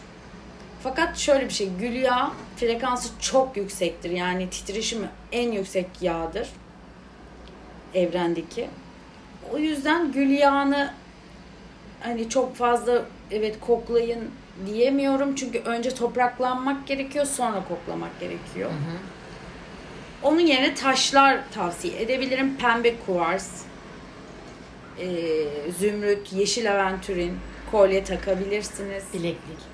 [0.83, 4.09] Fakat şöyle bir şey, gül yağı frekansı çok yüksektir.
[4.09, 6.49] Yani titreşimi en yüksek yağdır
[7.93, 8.67] evrendeki.
[9.53, 10.93] O yüzden gül yağını
[11.99, 14.31] hani çok fazla evet koklayın
[14.65, 15.35] diyemiyorum.
[15.35, 18.69] Çünkü önce topraklanmak gerekiyor sonra koklamak gerekiyor.
[20.23, 22.57] Onun yerine taşlar tavsiye edebilirim.
[22.57, 23.61] Pembe kuvars,
[24.99, 25.07] e,
[25.79, 27.37] zümrüt, yeşil aventürin,
[27.71, 29.03] kolye takabilirsiniz.
[29.13, 29.72] Bileklik.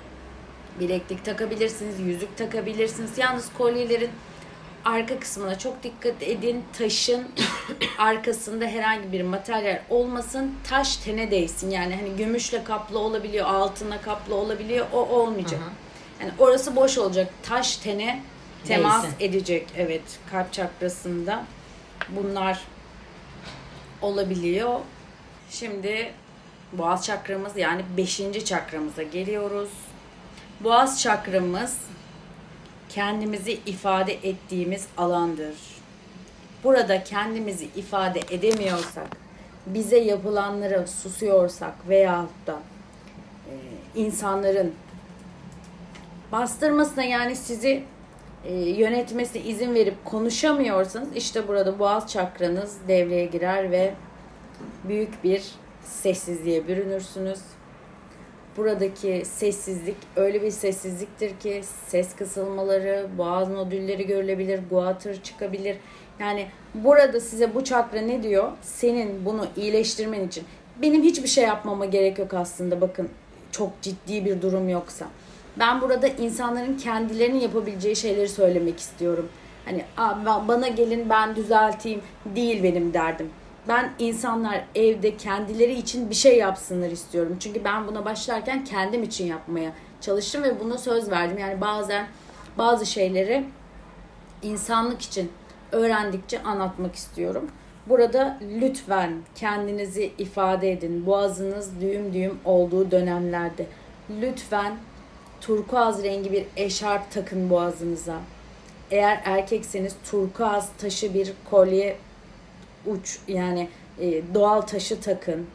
[0.80, 3.18] Bileklik takabilirsiniz, yüzük takabilirsiniz.
[3.18, 4.10] Yalnız kolyelerin
[4.84, 6.64] arka kısmına çok dikkat edin.
[6.78, 7.28] Taşın
[7.98, 10.54] arkasında herhangi bir materyal olmasın.
[10.68, 11.70] Taş tene değsin.
[11.70, 14.86] Yani hani gümüşle kaplı olabiliyor, altınla kaplı olabiliyor.
[14.92, 15.60] O olmayacak.
[16.20, 17.32] Yani orası boş olacak.
[17.42, 18.22] Taş tene
[18.64, 19.16] temas Değsin.
[19.20, 19.66] edecek.
[19.76, 21.44] Evet, kalp çakrasında
[22.08, 22.60] bunlar
[24.02, 24.80] olabiliyor.
[25.50, 26.12] Şimdi
[26.72, 28.44] boğaz çakramız yani 5.
[28.44, 29.70] çakramıza geliyoruz.
[30.64, 31.78] Boğaz çakramız
[32.88, 35.56] kendimizi ifade ettiğimiz alandır.
[36.64, 39.16] Burada kendimizi ifade edemiyorsak,
[39.66, 42.58] bize yapılanlara susuyorsak veyahut da
[43.50, 43.54] e,
[44.00, 44.74] insanların
[46.32, 47.84] bastırmasına yani sizi
[48.44, 53.94] e, yönetmesine izin verip konuşamıyorsanız işte burada boğaz çakranız devreye girer ve
[54.84, 55.42] büyük bir
[55.84, 57.40] sessizliğe bürünürsünüz.
[58.56, 65.76] Buradaki sessizlik öyle bir sessizliktir ki ses kısılmaları, boğaz nodülleri görülebilir, guatr çıkabilir.
[66.18, 68.52] Yani burada size bu çakra ne diyor?
[68.62, 70.44] Senin bunu iyileştirmen için
[70.82, 73.08] benim hiçbir şey yapmama gerek yok aslında bakın
[73.52, 75.06] çok ciddi bir durum yoksa.
[75.58, 79.28] Ben burada insanların kendilerinin yapabileceği şeyleri söylemek istiyorum.
[79.64, 82.00] Hani "Aa, ba- bana gelin ben düzelteyim
[82.36, 83.30] değil benim derdim.
[83.70, 87.36] Ben insanlar evde kendileri için bir şey yapsınlar istiyorum.
[87.40, 91.38] Çünkü ben buna başlarken kendim için yapmaya çalıştım ve buna söz verdim.
[91.38, 92.06] Yani bazen
[92.58, 93.44] bazı şeyleri
[94.42, 95.32] insanlık için
[95.72, 97.50] öğrendikçe anlatmak istiyorum.
[97.86, 101.06] Burada lütfen kendinizi ifade edin.
[101.06, 103.66] Boğazınız düğüm düğüm olduğu dönemlerde
[104.20, 104.76] lütfen
[105.40, 108.16] turkuaz rengi bir eşarp takın boğazınıza.
[108.90, 111.96] Eğer erkekseniz turkuaz taşı bir kolye
[112.86, 113.68] uç yani
[114.00, 115.46] e, doğal taşı takın.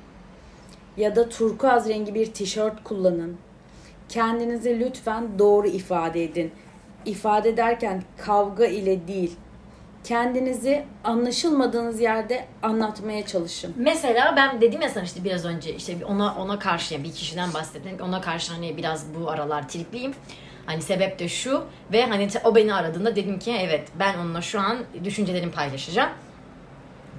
[0.97, 3.37] Ya da turkuaz rengi bir tişört kullanın.
[4.09, 6.51] Kendinizi lütfen doğru ifade edin.
[7.05, 9.35] İfade ederken kavga ile değil,
[10.03, 13.73] kendinizi anlaşılmadığınız yerde anlatmaya çalışın.
[13.77, 17.53] Mesela ben dedim ya sana işte biraz önce işte ona ona karşı yani bir kişiden
[17.53, 17.97] bahsettim.
[18.03, 20.13] Ona karşı hani biraz bu aralar tripliyim.
[20.65, 24.59] Hani sebep de şu ve hani o beni aradığında dedim ki evet ben onunla şu
[24.59, 26.09] an düşüncelerimi paylaşacağım.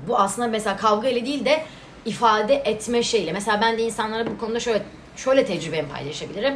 [0.09, 1.62] Bu aslında mesela kavga ile değil de
[2.04, 3.32] ifade etme şeyle.
[3.32, 4.82] Mesela ben de insanlara bu konuda şöyle
[5.16, 6.54] şöyle tecrübemi paylaşabilirim.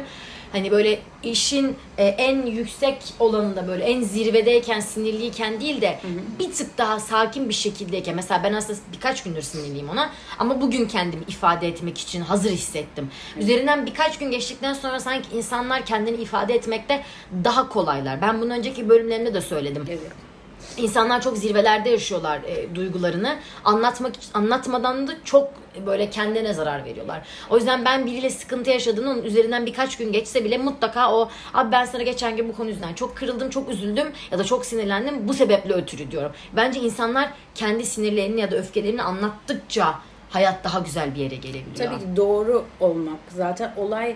[0.51, 5.99] Hani böyle işin e, en yüksek olanında böyle en zirvedeyken sinirliyken değil de
[6.39, 10.87] bir tık daha sakin bir şekildeyken mesela ben aslında birkaç gündür sinirliyim ona ama bugün
[10.87, 13.11] kendimi ifade etmek için hazır hissettim.
[13.37, 17.03] Üzerinden birkaç gün geçtikten sonra sanki insanlar kendini ifade etmekte
[17.43, 18.21] daha kolaylar.
[18.21, 19.85] Ben bunu önceki bölümlerimde de söyledim.
[19.89, 20.30] Evet.
[20.77, 23.35] İnsanlar çok zirvelerde yaşıyorlar e, duygularını.
[23.63, 25.49] Anlatmak anlatmadan da çok
[25.85, 27.21] böyle kendine zarar veriyorlar.
[27.49, 31.71] O yüzden ben biriyle sıkıntı yaşadığını onun üzerinden birkaç gün geçse bile mutlaka o abi
[31.71, 35.27] ben sana geçen gün bu konu yüzünden çok kırıldım, çok üzüldüm ya da çok sinirlendim
[35.27, 36.31] bu sebeple ötürü diyorum.
[36.55, 39.99] Bence insanlar kendi sinirlerini ya da öfkelerini anlattıkça
[40.29, 41.75] hayat daha güzel bir yere gelebiliyor.
[41.91, 43.19] Tabii ki doğru olmak.
[43.29, 44.15] Zaten olay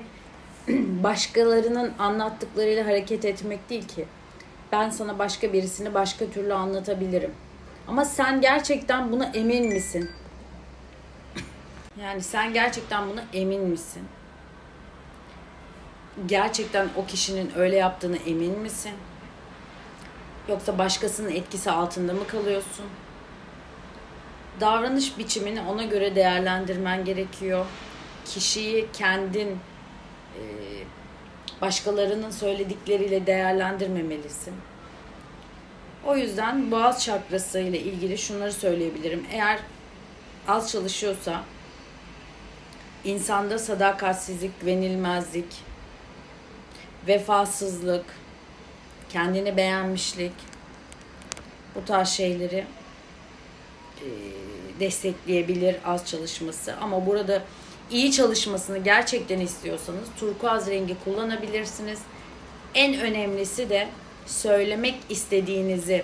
[1.04, 4.06] başkalarının anlattıklarıyla hareket etmek değil ki.
[4.72, 7.32] Ben sana başka birisini başka türlü anlatabilirim.
[7.88, 10.10] Ama sen gerçekten buna emin misin?
[12.02, 14.04] Yani sen gerçekten buna emin misin?
[16.26, 18.92] Gerçekten o kişinin öyle yaptığını emin misin?
[20.50, 22.86] Yoksa başkasının etkisi altında mı kalıyorsun?
[24.60, 27.66] Davranış biçimini ona göre değerlendirmen gerekiyor.
[28.26, 29.50] Kişiyi kendin
[30.36, 30.42] e,
[31.62, 34.54] başkalarının söyledikleriyle değerlendirmemelisin.
[36.06, 39.26] O yüzden boğaz çakrası ile ilgili şunları söyleyebilirim.
[39.32, 39.60] Eğer
[40.48, 41.44] az çalışıyorsa
[43.04, 45.46] insanda sadakatsizlik, güvenilmezlik,
[47.08, 48.06] vefasızlık,
[49.10, 50.34] kendini beğenmişlik
[51.76, 52.66] bu tarz şeyleri
[54.80, 56.76] destekleyebilir az çalışması.
[56.82, 57.44] Ama burada
[57.92, 62.00] iyi çalışmasını gerçekten istiyorsanız turkuaz rengi kullanabilirsiniz.
[62.76, 63.88] En önemlisi de
[64.26, 66.04] söylemek istediğinizi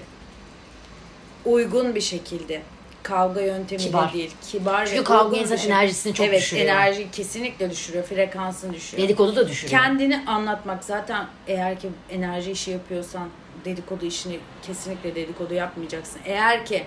[1.45, 2.61] uygun bir şekilde
[3.03, 4.13] kavga yöntemi Kibar.
[4.13, 4.31] değil.
[4.51, 6.65] Kibar Çünkü ve kavga uygun bir insan şekilde- enerjisini çok evet, düşürüyor.
[6.67, 8.03] enerji kesinlikle düşürüyor.
[8.03, 9.07] Frekansını düşürüyor.
[9.07, 9.81] Dedikodu da düşürüyor.
[9.81, 13.29] Kendini anlatmak zaten eğer ki enerji işi yapıyorsan
[13.65, 16.21] dedikodu işini kesinlikle dedikodu yapmayacaksın.
[16.25, 16.83] Eğer ki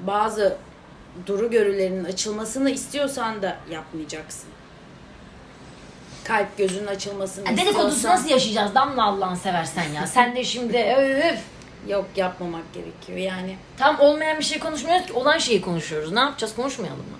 [0.00, 0.56] bazı
[1.26, 4.48] duru görülerinin açılmasını istiyorsan da yapmayacaksın.
[6.24, 10.06] Kalp gözünün açılmasını Dedikodusu istiyorsan nasıl yaşayacağız Damla Allah'ını seversen ya.
[10.06, 11.38] Sen de şimdi öf.
[11.88, 13.18] yok yapmamak gerekiyor.
[13.18, 16.12] Yani Tam olmayan bir şey konuşmuyoruz ki olan şeyi konuşuyoruz.
[16.12, 17.16] Ne yapacağız konuşmayalım mı?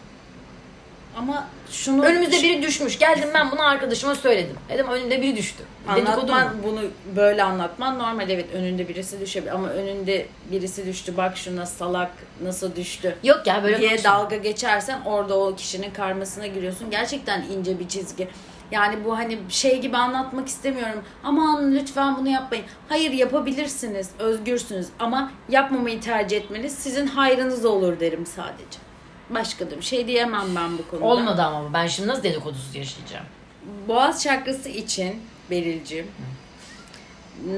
[1.16, 2.98] Ama şunu Önümüzde biri düşmüş.
[2.98, 4.56] Geldim ben bunu arkadaşıma söyledim.
[4.68, 5.62] Dedim önünde biri düştü.
[5.88, 6.80] Anlatman bunu
[7.16, 12.10] böyle anlatman normal evet önünde birisi düşebilir ama önünde birisi düştü bak şuna salak
[12.42, 14.10] nasıl düştü Yok ya böyle diye konuşma.
[14.10, 16.90] dalga geçersen orada o kişinin karmasına giriyorsun.
[16.90, 18.28] Gerçekten ince bir çizgi.
[18.70, 21.02] Yani bu hani şey gibi anlatmak istemiyorum.
[21.24, 22.64] Aman lütfen bunu yapmayın.
[22.88, 24.10] Hayır yapabilirsiniz.
[24.18, 24.86] Özgürsünüz.
[24.98, 28.82] Ama yapmamayı tercih etmeniz sizin hayrınız olur derim sadece.
[29.35, 31.05] Başka da bir şey diyemem ben bu konuda.
[31.05, 31.72] Olmadı ama.
[31.72, 33.24] Ben şimdi nasıl dedikodusuz yaşayacağım?
[33.89, 36.07] Boğaz çakrası için Beril'cim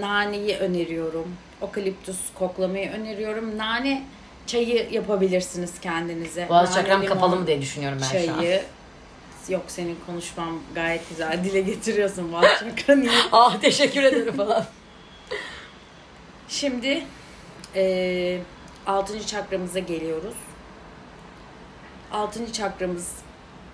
[0.01, 1.37] naneyi öneriyorum.
[1.61, 3.59] Okaliptus koklamayı öneriyorum.
[3.59, 4.03] Nane
[4.47, 6.49] çayı yapabilirsiniz kendinize.
[6.49, 8.37] Boğaz Nane çakram kapalı mı diye düşünüyorum ben şu an.
[8.41, 8.62] Çayı.
[9.49, 11.45] Yok senin konuşman gayet güzel.
[11.45, 13.11] Dile getiriyorsun boğaz çakranı.
[13.33, 14.64] Ah teşekkür ederim falan.
[16.49, 17.05] Şimdi
[17.77, 18.41] eee
[18.87, 19.27] 6.
[19.27, 20.35] çakramıza geliyoruz.
[22.14, 22.52] 6.
[22.52, 23.12] çakramız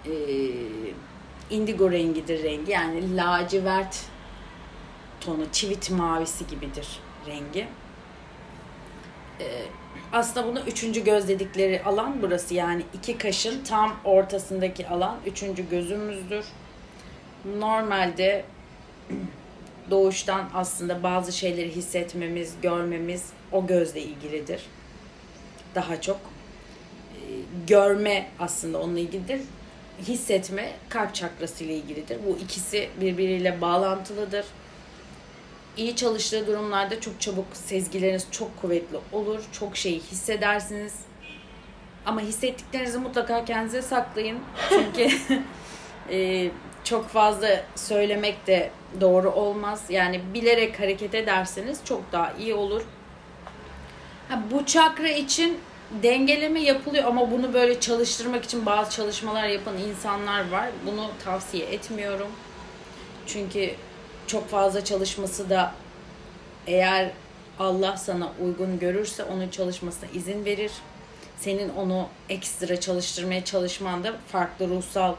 [0.04, 0.52] eee
[1.50, 2.72] indigo rengidir rengi.
[2.72, 4.04] Yani lacivert
[5.20, 6.88] tonu, çivit mavisi gibidir
[7.26, 7.68] rengi.
[9.40, 9.62] Eee,
[10.12, 12.54] aslında bunu üçüncü göz dedikleri alan burası.
[12.54, 16.44] Yani iki kaşın tam ortasındaki alan üçüncü gözümüzdür.
[17.58, 18.44] Normalde
[19.90, 24.62] doğuştan aslında bazı şeyleri hissetmemiz, görmemiz o gözle ilgilidir.
[25.74, 26.39] Daha çok e,
[27.66, 29.40] görme aslında onunla ilgilidir.
[30.08, 32.18] Hissetme kalp çakrası ile ilgilidir.
[32.26, 34.44] Bu ikisi birbiriyle bağlantılıdır.
[35.76, 39.40] İyi çalıştığı durumlarda çok çabuk sezgileriniz çok kuvvetli olur.
[39.52, 40.94] Çok şeyi hissedersiniz.
[42.06, 44.38] Ama hissettiklerinizi mutlaka kendinize saklayın.
[44.68, 45.16] Çünkü
[46.10, 46.50] e,
[46.84, 48.70] çok fazla söylemek de
[49.00, 49.84] doğru olmaz.
[49.88, 52.82] Yani bilerek hareket ederseniz çok daha iyi olur.
[54.28, 55.58] Ha, bu çakra için
[56.02, 60.70] dengeleme yapılıyor ama bunu böyle çalıştırmak için bazı çalışmalar yapan insanlar var.
[60.86, 62.28] Bunu tavsiye etmiyorum.
[63.26, 63.70] Çünkü
[64.26, 65.74] çok fazla çalışması da
[66.66, 67.10] eğer
[67.58, 70.72] Allah sana uygun görürse onun çalışmasına izin verir.
[71.38, 75.14] Senin onu ekstra çalıştırmaya çalışman da farklı ruhsal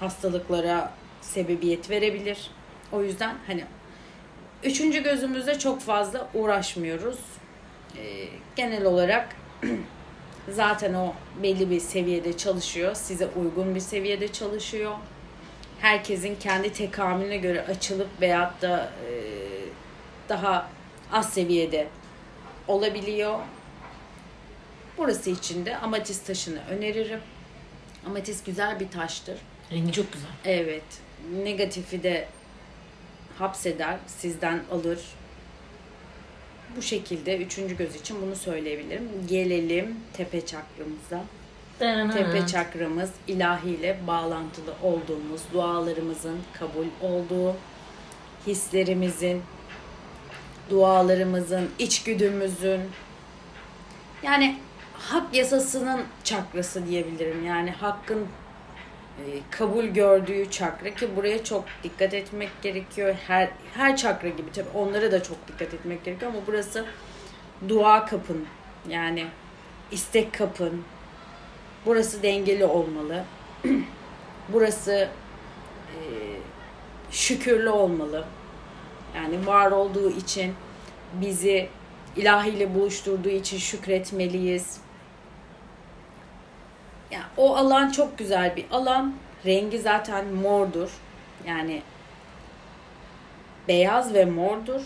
[0.00, 2.50] hastalıklara sebebiyet verebilir.
[2.92, 3.64] O yüzden hani
[4.64, 7.18] üçüncü gözümüzde çok fazla uğraşmıyoruz.
[7.96, 9.28] Ee, genel olarak
[10.48, 12.94] zaten o belli bir seviyede çalışıyor.
[12.94, 14.94] Size uygun bir seviyede çalışıyor.
[15.80, 19.12] Herkesin kendi tekamülüne göre açılıp veyahut da e,
[20.28, 20.70] daha
[21.12, 21.88] az seviyede
[22.68, 23.38] olabiliyor.
[24.98, 27.20] Burası için de amatist taşını öneririm.
[28.06, 29.38] Amatist güzel bir taştır.
[29.72, 30.28] Rengi çok güzel.
[30.44, 30.82] Evet.
[31.42, 32.28] Negatifi de
[33.38, 34.98] hapseder, sizden alır.
[36.76, 39.08] Bu şekilde üçüncü göz için bunu söyleyebilirim.
[39.28, 41.24] Gelelim tepe çakramıza.
[42.12, 47.56] Tepe çakramız ilahiyle bağlantılı olduğumuz, dualarımızın kabul olduğu,
[48.46, 49.42] hislerimizin,
[50.70, 52.80] dualarımızın, içgüdümüzün
[54.22, 54.58] yani
[54.94, 57.46] hak yasasının çakrası diyebilirim.
[57.46, 58.26] Yani hakkın
[59.50, 63.14] kabul gördüğü çakra ki buraya çok dikkat etmek gerekiyor.
[63.26, 66.84] Her her çakra gibi tabii onlara da çok dikkat etmek gerekiyor ama burası
[67.68, 68.46] dua kapın.
[68.88, 69.26] Yani
[69.90, 70.84] istek kapın.
[71.86, 73.24] Burası dengeli olmalı.
[74.48, 75.08] burası
[75.88, 76.00] e,
[77.10, 78.24] şükürlü olmalı.
[79.16, 80.54] Yani var olduğu için
[81.12, 81.68] bizi
[82.16, 84.76] ilahiyle buluşturduğu için şükretmeliyiz.
[87.10, 89.14] Yani o alan çok güzel bir alan.
[89.46, 90.90] Rengi zaten mordur.
[91.46, 91.82] Yani
[93.68, 94.80] beyaz ve mordur.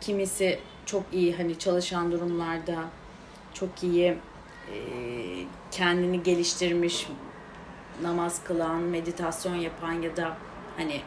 [0.00, 2.76] Kimisi çok iyi hani çalışan durumlarda
[3.54, 4.76] çok iyi e,
[5.70, 7.06] kendini geliştirmiş
[8.02, 10.36] namaz kılan, meditasyon yapan ya da
[10.76, 11.00] hani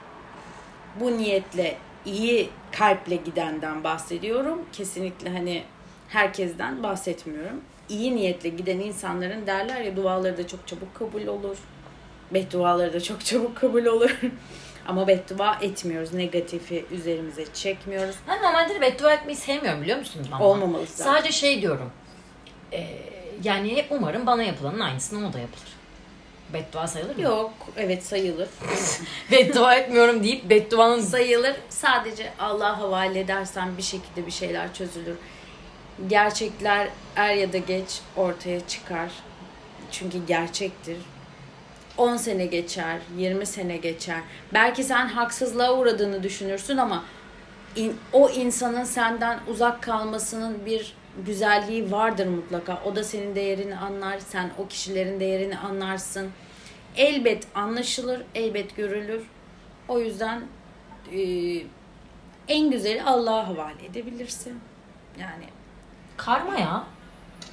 [1.00, 4.62] bu niyetle iyi kalple gidenden bahsediyorum.
[4.72, 5.64] Kesinlikle hani
[6.10, 7.62] herkesten bahsetmiyorum.
[7.90, 11.58] İyi niyetle giden insanların derler ya duaları da çok çabuk kabul olur.
[12.34, 14.20] Bedduaları da çok çabuk kabul olur.
[14.88, 16.14] Ama beddua etmiyoruz.
[16.14, 18.16] Negatifi üzerimize çekmiyoruz.
[18.28, 20.28] Ben normalde de beddua etmeyi sevmiyorum biliyor musunuz?
[20.32, 20.46] Ama?
[20.46, 21.14] Olmamalı zaten.
[21.14, 21.92] Sadece şey diyorum.
[22.74, 22.88] Ee,
[23.44, 25.74] yani hep umarım bana yapılanın aynısını o da yapılır.
[26.54, 27.22] Beddua sayılır mı?
[27.22, 27.54] Yok.
[27.78, 28.50] Evet sayılır.
[29.32, 31.56] beddua etmiyorum deyip bedduanın sayılır.
[31.70, 35.16] Sadece Allah'a havale edersen bir şekilde bir şeyler çözülür.
[36.08, 39.12] Gerçekler er ya da geç ortaya çıkar.
[39.92, 40.98] Çünkü gerçektir.
[41.98, 44.20] 10 sene geçer, 20 sene geçer.
[44.54, 47.04] Belki sen haksızlığa uğradığını düşünürsün ama
[47.76, 52.82] in, o insanın senden uzak kalmasının bir güzelliği vardır mutlaka.
[52.86, 56.30] O da senin değerini anlar, sen o kişilerin değerini anlarsın.
[56.98, 59.24] Elbet anlaşılır, elbet görülür.
[59.88, 60.42] O yüzden
[61.12, 61.22] e,
[62.48, 64.60] en güzeli Allah'a havale edebilirsin.
[65.20, 65.46] Yani
[66.18, 66.84] karma ya.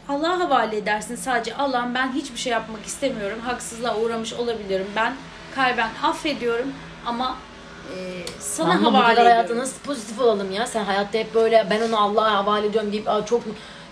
[0.08, 3.38] Allah'a havale edersin sadece Allah'ım ben hiçbir şey yapmak istemiyorum.
[3.46, 4.86] Haksızlığa uğramış olabilirim.
[4.96, 5.14] Ben
[5.54, 6.72] kalben affediyorum
[7.06, 7.36] ama
[7.96, 7.96] e,
[8.40, 9.26] sana Ama bu havale kadar ediyorum.
[9.36, 10.66] hayatta nasıl pozitif olalım ya?
[10.66, 13.42] Sen hayatta hep böyle ben onu Allah'a havale ediyorum deyip Aa, çok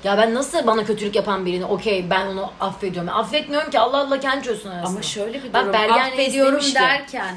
[0.04, 3.10] ya ben nasıl bana kötülük yapan birini okey ben onu affediyorum.
[3.14, 4.88] affetmiyorum ki Allah Allah kendi çözsün arasında.
[4.90, 5.72] Ama şöyle bir Bak durum.
[5.72, 7.36] Bergen Reis affediyorum demiş ki- derken.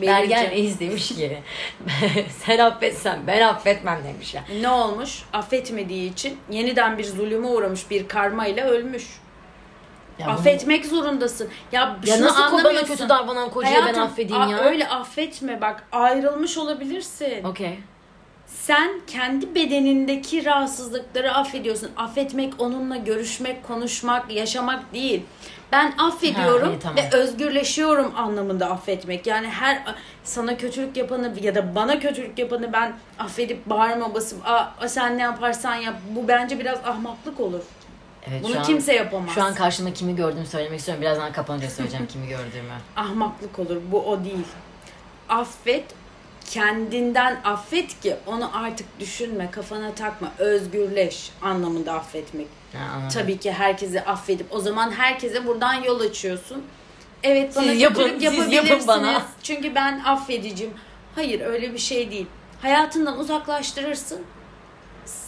[0.00, 1.38] Bergen Reis demiş ki
[2.46, 4.44] sen affetsen ben affetmem demiş ya.
[4.60, 5.22] ne olmuş?
[5.32, 9.06] Affetmediği için yeniden bir zulüme uğramış bir karma ile ölmüş.
[10.18, 11.48] Ya bunu- Affetmek zorundasın.
[11.72, 14.58] Ya, Ya nasıl bana kötü davranan kocaya ben affedeyim ya?
[14.58, 17.44] Öyle affetme bak ayrılmış olabilirsin.
[17.44, 17.78] Okey.
[18.46, 21.90] Sen kendi bedenindeki rahatsızlıkları affediyorsun.
[21.96, 25.22] Affetmek onunla görüşmek, konuşmak, yaşamak değil.
[25.72, 26.96] Ben affediyorum Ha, iyi, tamam.
[26.96, 29.26] ve özgürleşiyorum anlamında affetmek.
[29.26, 29.82] Yani her
[30.24, 35.22] sana kötülük yapanı ya da bana kötülük yapanı ben affedip bağırma basıp Aa, sen ne
[35.22, 35.94] yaparsan yap.
[36.10, 37.60] Bu bence biraz ahmaklık olur.
[38.30, 39.30] Evet, Bunu an- kimse yapamaz.
[39.34, 41.02] Şu an karşımda kimi gördüğümü söylemek istiyorum.
[41.02, 42.72] Birazdan kapanınca söyleyeceğim kimi gördüğümü.
[42.96, 43.76] ahmaklık olur.
[43.92, 44.44] Bu o değil.
[45.28, 45.84] Affet,
[46.50, 52.46] kendinden affet ki onu artık düşünme, kafana takma, özgürleş anlamında affetmek.
[52.94, 53.08] Anladım.
[53.08, 56.64] Tabii ki herkesi affedip o zaman herkese buradan yol açıyorsun.
[57.22, 59.22] Evet bana Siz yapın, siz yapın bana.
[59.42, 60.70] Çünkü ben affedicim.
[61.14, 62.26] Hayır öyle bir şey değil.
[62.62, 64.22] Hayatından uzaklaştırırsın.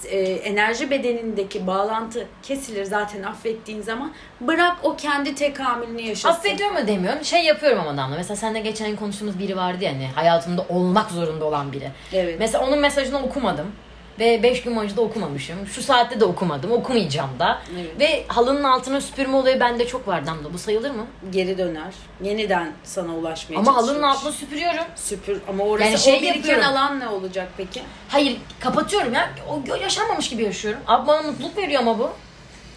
[0.04, 4.12] E, enerji bedenindeki bağlantı kesilir zaten affettiğin zaman.
[4.40, 6.28] Bırak o kendi tekamülünü yaşasın.
[6.28, 7.24] Affediyorum mu demiyorum.
[7.24, 8.16] Şey yapıyorum ama Damla.
[8.16, 11.90] Mesela seninle geçen gün konuştuğumuz biri vardı ya hani hayatımda olmak zorunda olan biri.
[12.12, 12.36] Evet.
[12.38, 13.72] Mesela onun mesajını okumadım.
[14.20, 15.66] Ve 5 gün boyunca da okumamışım.
[15.66, 16.72] Şu saatte de okumadım.
[16.72, 17.62] Okumayacağım da.
[17.80, 18.00] Evet.
[18.00, 20.52] Ve halının altına süpürme olayı bende çok var Damla.
[20.52, 21.06] Bu sayılır mı?
[21.30, 21.94] geri döner.
[22.22, 24.84] Yeniden sana ulaşmaya Ama halının altına süpürüyorum.
[24.96, 26.64] süpür ama orası Yani şey o yapıyorum.
[26.64, 27.82] alan ne olacak peki?
[28.08, 29.30] Hayır kapatıyorum ya.
[29.48, 30.80] O yaşanmamış gibi yaşıyorum.
[30.86, 32.10] Abi bana mutluluk veriyor ama bu.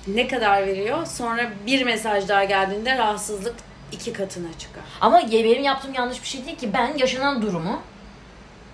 [0.07, 1.05] Ne kadar veriyor?
[1.05, 3.55] Sonra bir mesaj daha geldiğinde rahatsızlık
[3.91, 4.83] iki katına çıkar.
[5.01, 6.73] Ama benim yaptığım yanlış bir şey değil ki.
[6.73, 7.79] Ben yaşanan durumu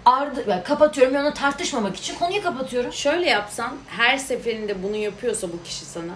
[0.10, 2.94] ardı, yani kapatıyorum ve onu tartışmamak için konuyu kapatıyorum.
[2.94, 6.14] Şöyle yapsan her seferinde bunu yapıyorsa bu kişi sana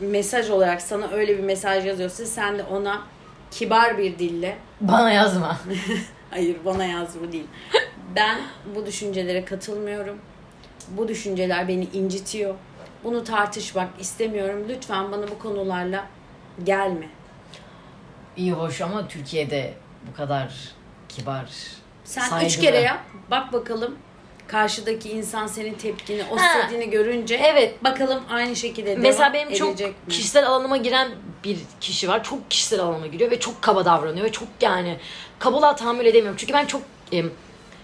[0.00, 3.02] mesaj olarak sana öyle bir mesaj yazıyorsa sen de ona
[3.50, 5.58] kibar bir dille Bana yazma.
[6.30, 7.46] hayır bana yaz bu değil.
[8.16, 8.40] Ben
[8.74, 10.18] bu düşüncelere katılmıyorum.
[10.88, 12.54] Bu düşünceler beni incitiyor.
[13.04, 14.64] Bunu tartışmak istemiyorum.
[14.68, 16.06] Lütfen bana bu konularla
[16.64, 17.08] gelme.
[18.36, 19.74] İyi hoş ama Türkiye'de
[20.10, 20.72] bu kadar
[21.08, 21.50] kibar,
[22.08, 22.48] Sen saygılı.
[22.48, 23.00] üç kere yap.
[23.30, 23.96] Bak bakalım
[24.46, 26.58] karşıdaki insan senin tepkini, o Ha.
[26.60, 27.84] istediğini görünce Evet.
[27.84, 30.12] bakalım aynı şekilde Mesela devam benim çok edecek mi?
[30.12, 31.08] kişisel alanıma giren
[31.44, 32.24] bir kişi var.
[32.24, 34.96] Çok kişisel alanıma giriyor ve çok kaba davranıyor ve çok yani
[35.38, 36.36] kabalığa tahammül edemiyorum.
[36.36, 36.82] Çünkü ben çok
[37.12, 37.30] em,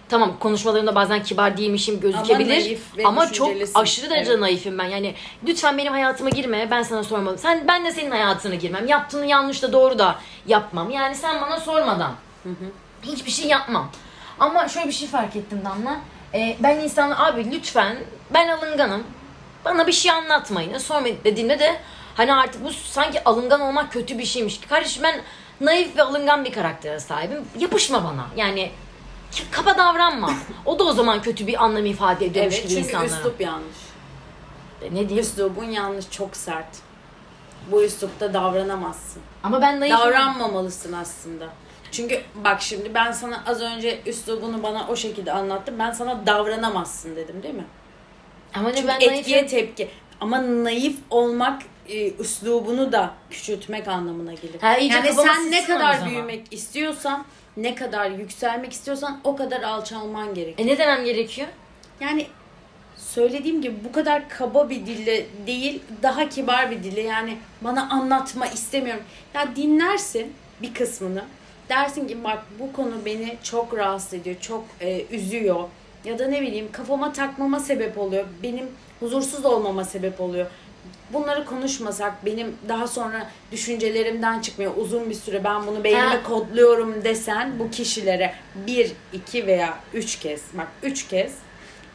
[0.08, 3.78] tamam konuşmalarımda bazen kibar değilmişim gözükebilir naif ama, çok düşüncelisin.
[3.78, 4.40] aşırı derecede Evet.
[4.42, 4.84] naifim ben.
[4.84, 5.14] Yani
[5.46, 6.68] lütfen benim hayatıma girme.
[6.70, 7.38] Ben sana sormadım.
[7.38, 8.86] Sen ben de senin hayatına girmem.
[8.86, 10.90] Yaptığını yanlış da doğru da yapmam.
[10.90, 12.12] Yani sen bana sormadan
[13.02, 13.90] hiçbir şey yapmam.
[14.40, 15.96] Ama şöyle bir şey fark ettim Damla.
[16.34, 17.96] Ee, ben insanlar abi lütfen
[18.30, 19.02] ben alınganım.
[19.64, 20.78] Bana bir şey anlatmayın.
[20.78, 21.76] Sorma dediğimde de
[22.14, 24.60] hani artık bu sanki alıngan olmak kötü bir şeymiş.
[24.60, 25.20] Kardeşim ben
[25.60, 27.44] naif ve alıngan bir karaktere sahibim.
[27.58, 28.26] Yapışma bana.
[28.36, 28.70] Yani
[29.50, 30.30] kaba davranma.
[30.64, 33.10] O da o zaman kötü bir anlam ifade ediyormuş Evet gibi çünkü insanlara.
[33.20, 33.76] üslup yanlış.
[34.82, 35.18] Ne diyeyim?
[35.18, 36.66] Üslubun yanlış, çok sert.
[37.70, 39.22] Bu üslupta davranamazsın.
[39.42, 39.98] Ama ben naifim.
[39.98, 41.44] Davranmamalısın aslında.
[41.94, 45.74] Çünkü bak şimdi ben sana az önce üslubunu bana o şekilde anlattım.
[45.78, 47.64] Ben sana davranamazsın dedim değil mi?
[48.54, 49.46] Ama Çünkü ben etkiye naifim.
[49.46, 49.88] tepki.
[50.20, 54.60] Ama naif olmak e, üslubunu da küçültmek anlamına gelir.
[54.60, 57.24] Ha, yani sen ne kadar büyümek istiyorsan,
[57.56, 60.60] ne kadar yükselmek istiyorsan o kadar alçalman gerek.
[60.60, 61.48] E ne demem gerekiyor?
[62.00, 62.26] Yani
[62.96, 67.00] söylediğim gibi bu kadar kaba bir dille değil, daha kibar bir dille.
[67.00, 69.02] Yani bana anlatma istemiyorum.
[69.34, 70.32] Ya dinlersin
[70.62, 71.24] bir kısmını.
[71.68, 75.68] Dersin ki bak bu konu beni çok rahatsız ediyor, çok e, üzüyor.
[76.04, 78.24] Ya da ne bileyim kafama takmama sebep oluyor.
[78.42, 78.66] Benim
[79.00, 80.46] huzursuz olmama sebep oluyor.
[81.12, 84.72] Bunları konuşmasak benim daha sonra düşüncelerimden çıkmıyor.
[84.76, 88.34] Uzun bir süre ben bunu beynime kodluyorum desen bu kişilere
[88.66, 91.34] bir, iki veya üç kez bak üç kez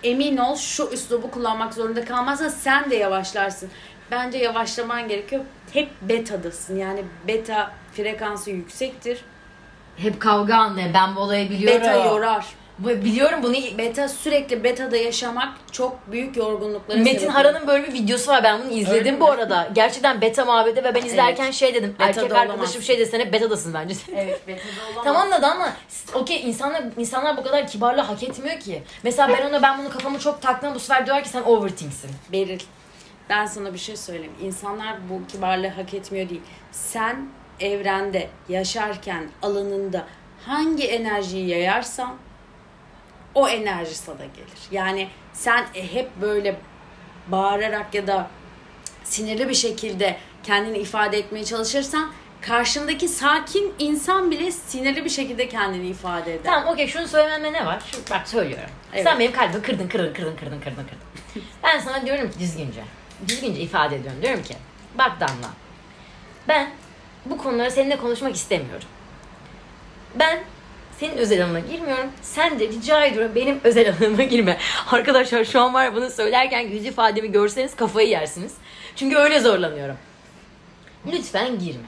[0.04, 3.70] emin ol şu üslubu kullanmak zorunda kalmazsa sen de yavaşlarsın.
[4.12, 5.42] Bence yavaşlaman gerekiyor.
[5.74, 6.78] Hep betadasın.
[6.78, 9.26] Yani beta frekansı yüksektir.
[10.02, 10.92] Hep kavga anne.
[10.94, 11.82] Ben bu olayı biliyorum.
[11.82, 12.46] Beta yorar.
[12.80, 13.54] Bu, biliyorum bunu.
[13.78, 18.44] Beta sürekli betada yaşamak çok büyük yorgunluklara Metin sebep Hara'nın böyle bir videosu var.
[18.44, 19.22] Ben bunu Öyle izledim mi?
[19.22, 19.70] bu arada.
[19.74, 21.90] Gerçekten beta muhabbeti ve ben izlerken şey dedim.
[22.00, 22.50] Beta'da erkek olamazsın.
[22.50, 23.96] arkadaşım şey desene betadasın bence.
[24.16, 25.04] Evet betada olamaz.
[25.04, 25.74] tamam da ama
[26.14, 28.84] okey insanlar insanlar bu kadar kibarlığı hak etmiyor ki.
[29.04, 32.12] Mesela ben ona ben bunu kafamı çok taktım bu sefer diyor ki sen overthinksin.
[32.32, 32.60] Beril.
[33.30, 34.34] Ben sana bir şey söyleyeyim.
[34.42, 36.42] İnsanlar bu kibarlığı hak etmiyor değil.
[36.72, 37.30] Sen
[37.60, 40.06] evrende yaşarken alanında
[40.46, 42.16] hangi enerjiyi yayarsan
[43.36, 44.60] o enerji sana gelir.
[44.72, 46.56] Yani sen hep böyle
[47.28, 48.28] bağırarak ya da
[49.04, 55.88] sinirli bir şekilde kendini ifade etmeye çalışırsan karşındaki sakin insan bile sinirli bir şekilde kendini
[55.88, 56.44] ifade eder.
[56.44, 57.84] Tamam okey şunu söylememde ne var?
[57.92, 58.70] Şu, bak söylüyorum.
[58.94, 59.04] Evet.
[59.04, 61.44] Sen benim kalbimi kırdın kırdın kırdın kırdın kırdın kırdın.
[61.64, 62.82] ben sana diyorum ki düzgünce.
[63.28, 64.22] Düzgünce ifade ediyorum.
[64.22, 64.56] Diyorum ki
[64.98, 65.50] bak Damla.
[66.48, 66.72] Ben
[67.30, 68.88] bu konuları seninle konuşmak istemiyorum.
[70.16, 70.40] Ben
[71.00, 72.10] senin özel alanına girmiyorum.
[72.22, 74.58] Sen de rica ediyorum benim özel alanıma girme.
[74.92, 78.54] Arkadaşlar şu an var ya bunu söylerken yüz ifademi görseniz kafayı yersiniz.
[78.96, 79.96] Çünkü öyle zorlanıyorum.
[81.12, 81.88] Lütfen girme.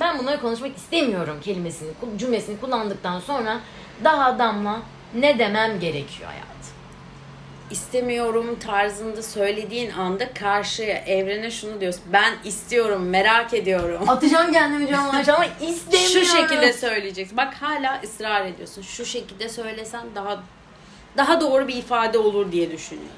[0.00, 1.88] Ben bunları konuşmak istemiyorum kelimesini,
[2.18, 3.60] cümlesini kullandıktan sonra
[4.04, 4.82] daha damla
[5.14, 6.51] ne demem gerekiyor hayatım.
[7.72, 12.02] İstemiyorum tarzında söylediğin anda karşıya evrene şunu diyorsun.
[12.12, 14.08] Ben istiyorum, merak ediyorum.
[14.08, 16.12] Atacağım kendimi camdan ama istemiyorum.
[16.12, 17.36] Şu şekilde söyleyeceksin.
[17.36, 18.82] Bak hala ısrar ediyorsun.
[18.82, 20.42] Şu şekilde söylesen daha
[21.16, 23.12] daha doğru bir ifade olur diye düşünüyorum.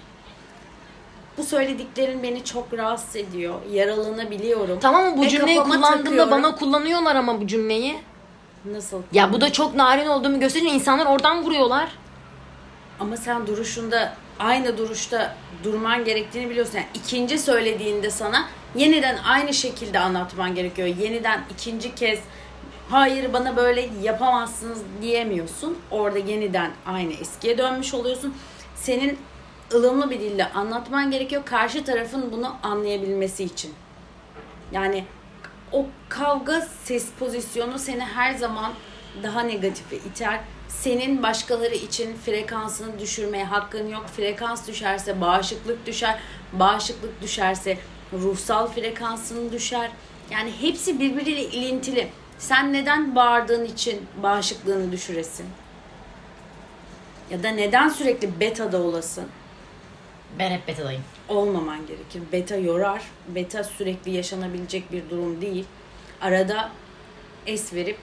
[1.38, 3.54] Bu söylediklerin beni çok rahatsız ediyor.
[3.72, 4.78] Yaralanabiliyorum.
[4.80, 6.30] Tamam mı bu Ve cümleyi kafama kullandığımda takıyorum.
[6.30, 7.96] bana kullanıyorlar ama bu cümleyi.
[8.64, 9.02] Nasıl?
[9.12, 10.72] Ya bu da çok narin olduğumu gösteriyor.
[10.72, 11.88] İnsanlar oradan vuruyorlar.
[13.00, 16.76] Ama sen duruşunda aynı duruşta durman gerektiğini biliyorsun.
[16.76, 20.88] Yani ikinci söylediğinde sana yeniden aynı şekilde anlatman gerekiyor.
[20.88, 22.18] Yeniden ikinci kez
[22.90, 25.78] hayır bana böyle yapamazsınız diyemiyorsun.
[25.90, 28.34] Orada yeniden aynı eskiye dönmüş oluyorsun.
[28.76, 29.18] Senin
[29.74, 31.42] ılımlı bir dille anlatman gerekiyor.
[31.44, 33.74] Karşı tarafın bunu anlayabilmesi için.
[34.72, 35.04] Yani
[35.72, 38.72] o kavga ses pozisyonu seni her zaman
[39.22, 40.40] daha negatife iter.
[40.68, 44.06] Senin başkaları için frekansını düşürmeye hakkın yok.
[44.16, 46.18] Frekans düşerse bağışıklık düşer.
[46.52, 47.78] Bağışıklık düşerse
[48.12, 49.90] ruhsal frekansın düşer.
[50.30, 52.08] Yani hepsi birbiriyle ilintili.
[52.38, 55.46] Sen neden bağırdığın için bağışıklığını düşüresin?
[57.30, 59.24] Ya da neden sürekli betada olasın?
[60.38, 61.02] Ben hep betadayım.
[61.28, 62.22] olmaman gerekir.
[62.32, 63.02] Beta yorar.
[63.28, 65.64] Beta sürekli yaşanabilecek bir durum değil.
[66.20, 66.70] Arada
[67.46, 67.98] es verip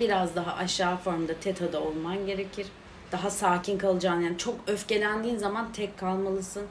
[0.00, 2.66] biraz daha aşağı formda tetada olman gerekir.
[3.12, 6.62] Daha sakin kalacağın yani çok öfkelendiğin zaman tek kalmalısın.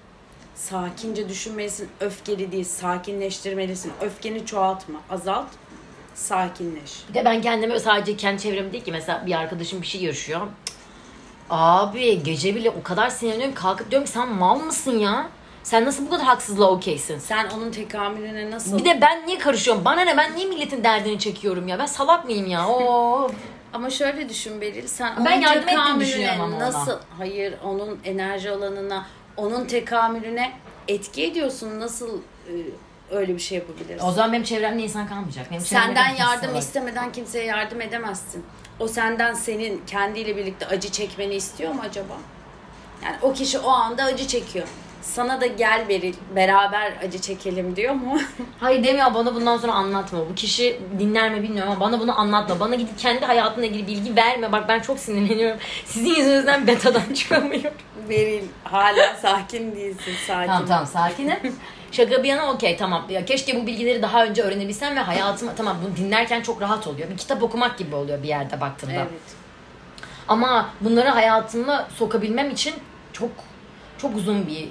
[0.56, 1.90] Sakince düşünmelisin.
[2.00, 3.92] Öfkeli değil, sakinleştirmelisin.
[4.02, 5.48] Öfkeni çoğaltma, azalt.
[6.16, 7.04] Sakinleş.
[7.10, 10.42] Bir de ben kendime sadece kendi çevrem değil ki mesela bir arkadaşım bir şey yaşıyor.
[11.50, 15.30] Abi gece bile o kadar sinirleniyorum kalkıp diyorum ki sen mal mısın ya?
[15.64, 17.20] Sen nasıl bu kadar haksızlığa okeysin?
[17.20, 18.78] Sen onun tekamülüne nasıl...
[18.78, 19.86] Bir de ben niye karışıyorum?
[19.86, 20.18] Bana ne?
[20.18, 21.80] Ben niye milletin derdini çekiyorum ya?
[21.80, 22.68] Ben salak mıyım ya?
[22.70, 23.32] Oo.
[23.74, 26.66] Ama şöyle düşün Beril, sen Ben onun yardım ettiğini tekamülüne düşünüyorum ama ona.
[26.66, 29.06] nasıl, hayır onun enerji alanına,
[29.38, 30.52] onun tekamülüne
[30.88, 31.80] etki ediyorsun.
[31.80, 32.54] Nasıl e,
[33.12, 34.06] öyle bir şey yapabilirsin?
[34.08, 35.52] O zaman benim çevremde insan kalmayacak.
[35.52, 36.60] Benim çevremde Senden kimse yardım var.
[36.60, 38.46] istemeden kimseye yardım edemezsin.
[38.80, 42.14] O senden senin kendiyle birlikte acı çekmeni istiyor mu acaba?
[43.04, 44.68] Yani o kişi o anda acı çekiyor.
[45.04, 48.20] Sana da gel Beril beraber acı çekelim diyor mu?
[48.60, 50.20] Hayır demiyor bana bundan sonra anlatma.
[50.30, 52.60] Bu kişi dinler mi bilmiyorum ama bana bunu anlatma.
[52.60, 54.52] Bana gidip kendi hayatına ilgili bilgi verme.
[54.52, 55.60] Bak ben çok sinirleniyorum.
[55.86, 57.72] Sizin yüzünüzden betadan çıkamıyorum.
[58.10, 60.48] Beril hala sakin değilsin sakin.
[60.48, 61.56] Tamam tamam sakinim.
[61.92, 63.06] Şaka bir yana okey tamam.
[63.10, 67.10] Ya keşke bu bilgileri daha önce öğrenebilsem ve hayatıma tamam bunu dinlerken çok rahat oluyor.
[67.10, 68.94] Bir kitap okumak gibi oluyor bir yerde baktığımda.
[68.94, 69.08] Evet.
[70.28, 72.74] Ama bunları hayatıma sokabilmem için
[73.14, 73.30] çok
[73.98, 74.68] çok uzun bir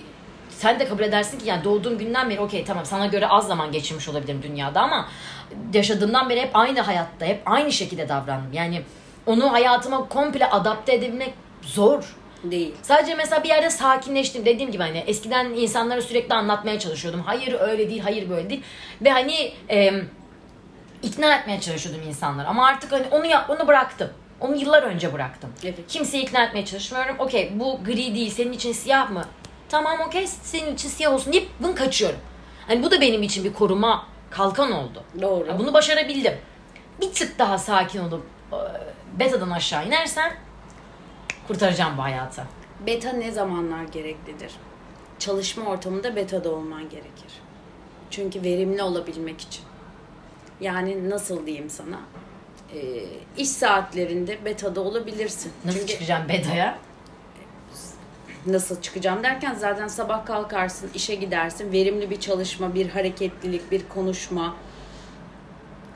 [0.62, 3.72] sen de kabul edersin ki yani doğduğum günden beri okey tamam sana göre az zaman
[3.72, 5.08] geçirmiş olabilirim dünyada ama
[5.74, 8.52] yaşadığımdan beri hep aynı hayatta hep aynı şekilde davrandım.
[8.52, 8.82] Yani
[9.26, 12.16] onu hayatıma komple adapte edebilmek zor.
[12.44, 12.74] Değil.
[12.82, 14.44] Sadece mesela bir yerde sakinleştim.
[14.44, 17.22] Dediğim gibi hani eskiden insanlara sürekli anlatmaya çalışıyordum.
[17.22, 18.62] Hayır öyle değil, hayır böyle değil.
[19.02, 19.92] Ve hani e,
[21.02, 22.48] ikna etmeye çalışıyordum insanları.
[22.48, 24.10] Ama artık hani onu yap, onu bıraktım.
[24.40, 25.50] Onu yıllar önce bıraktım.
[25.64, 25.74] Evet.
[25.88, 27.16] Kimseyi ikna etmeye çalışmıyorum.
[27.18, 29.24] Okey bu gri değil, senin için siyah mı?
[29.72, 32.18] Tamam okey senin için siyah olsun deyip bunu kaçıyorum.
[32.66, 35.04] Hani bu da benim için bir koruma kalkan oldu.
[35.20, 35.46] Doğru.
[35.46, 36.34] Ya Bunu başarabildim.
[37.00, 38.58] Bir tık daha sakin olup e,
[39.20, 40.32] betadan aşağı inersem
[41.46, 42.44] kurtaracağım bu hayatı.
[42.86, 44.52] Beta ne zamanlar gereklidir?
[45.18, 47.32] Çalışma ortamında betada olman gerekir.
[48.10, 49.64] Çünkü verimli olabilmek için.
[50.60, 52.00] Yani nasıl diyeyim sana?
[52.74, 53.04] Ee,
[53.36, 55.52] iş saatlerinde betada olabilirsin.
[55.64, 56.78] Nasıl Çünkü çıkacağım betaya?
[58.46, 61.72] Nasıl çıkacağım derken zaten sabah kalkarsın, işe gidersin.
[61.72, 64.56] Verimli bir çalışma, bir hareketlilik, bir konuşma,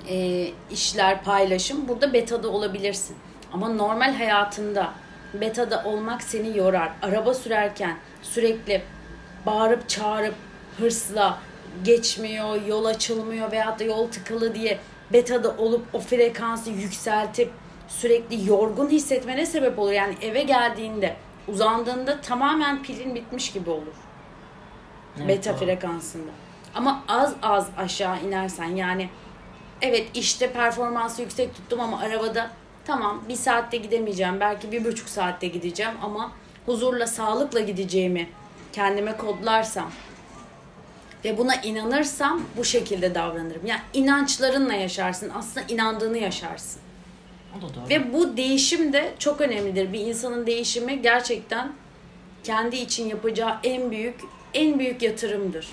[0.08, 1.88] e, işler, paylaşım.
[1.88, 3.16] Burada betada olabilirsin.
[3.52, 4.92] Ama normal hayatında
[5.34, 6.92] betada olmak seni yorar.
[7.02, 8.82] Araba sürerken sürekli
[9.46, 10.34] bağırıp çağırıp
[10.78, 11.38] hırsla
[11.84, 14.78] geçmiyor, yol açılmıyor veyahut da yol tıkalı diye
[15.12, 17.50] betada olup o frekansı yükseltip
[17.88, 19.92] sürekli yorgun hissetmene sebep olur.
[19.92, 21.16] Yani eve geldiğinde,
[21.48, 23.94] uzandığında tamamen pilin bitmiş gibi olur
[25.16, 25.58] Evet, beta doğru.
[25.58, 26.30] frekansında.
[26.74, 29.08] Ama az az aşağı inersen yani
[29.82, 32.50] evet işte performansı yüksek tuttum ama arabada
[32.84, 36.32] tamam bir saatte gidemeyeceğim belki bir buçuk saatte gideceğim ama
[36.66, 38.28] huzurla sağlıkla gideceğimi
[38.72, 39.90] kendime kodlarsam
[41.24, 43.66] ve buna inanırsam bu şekilde davranırım.
[43.66, 45.32] Yani inançlarınla yaşarsın.
[45.38, 46.80] Aslında inandığını yaşarsın.
[47.90, 49.92] Ve bu değişim de çok önemlidir.
[49.92, 51.72] Bir insanın değişimi gerçekten
[52.44, 54.20] kendi için yapacağı en büyük
[54.54, 55.68] en büyük yatırımdır.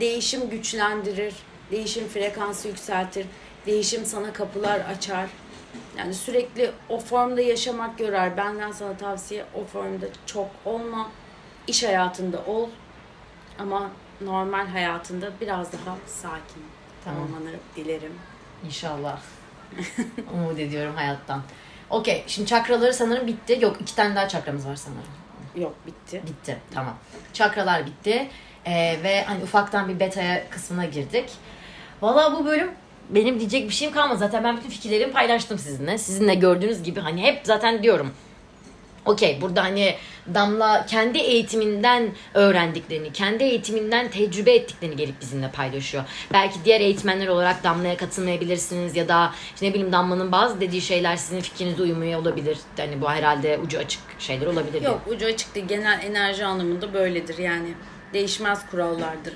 [0.00, 1.34] Değişim güçlendirir,
[1.70, 3.26] değişim frekansı yükseltir,
[3.66, 5.30] değişim sana kapılar açar.
[5.98, 8.36] Yani sürekli o formda yaşamak yorar.
[8.36, 11.10] Benden sana tavsiye o formda çok olma.
[11.66, 12.68] İş hayatında ol
[13.58, 16.62] ama normal hayatında biraz daha sakin
[17.04, 17.22] Tamam.
[17.22, 18.12] olmanı dilerim.
[18.66, 19.20] İnşallah.
[20.34, 21.42] Umut ediyorum hayattan.
[21.90, 23.58] Okey şimdi çakraları sanırım bitti.
[23.60, 25.12] Yok iki tane daha çakramız var sanırım.
[25.56, 26.22] Yok bitti.
[26.26, 26.94] Bitti tamam.
[27.32, 28.28] Çakralar bitti.
[28.66, 31.30] Ee, ve hani ufaktan bir beta'ya kısmına girdik.
[32.02, 32.70] Valla bu bölüm
[33.10, 34.18] benim diyecek bir şeyim kalmadı.
[34.18, 35.98] Zaten ben bütün fikirlerimi paylaştım sizinle.
[35.98, 38.12] Sizinle gördüğünüz gibi hani hep zaten diyorum.
[39.06, 39.94] Okey burada hani
[40.34, 46.04] Damla kendi eğitiminden öğrendiklerini, kendi eğitiminden tecrübe ettiklerini gelip bizimle paylaşıyor.
[46.32, 51.16] Belki diğer eğitmenler olarak Damla'ya katılmayabilirsiniz ya da işte ne bileyim Damla'nın bazı dediği şeyler
[51.16, 52.58] sizin fikrinize uymuyor olabilir.
[52.76, 54.82] Hani bu herhalde ucu açık şeyler olabilir.
[54.82, 55.66] Yok ucu açık değil.
[55.66, 57.74] Genel enerji anlamında böyledir yani.
[58.12, 59.34] Değişmez kurallardır.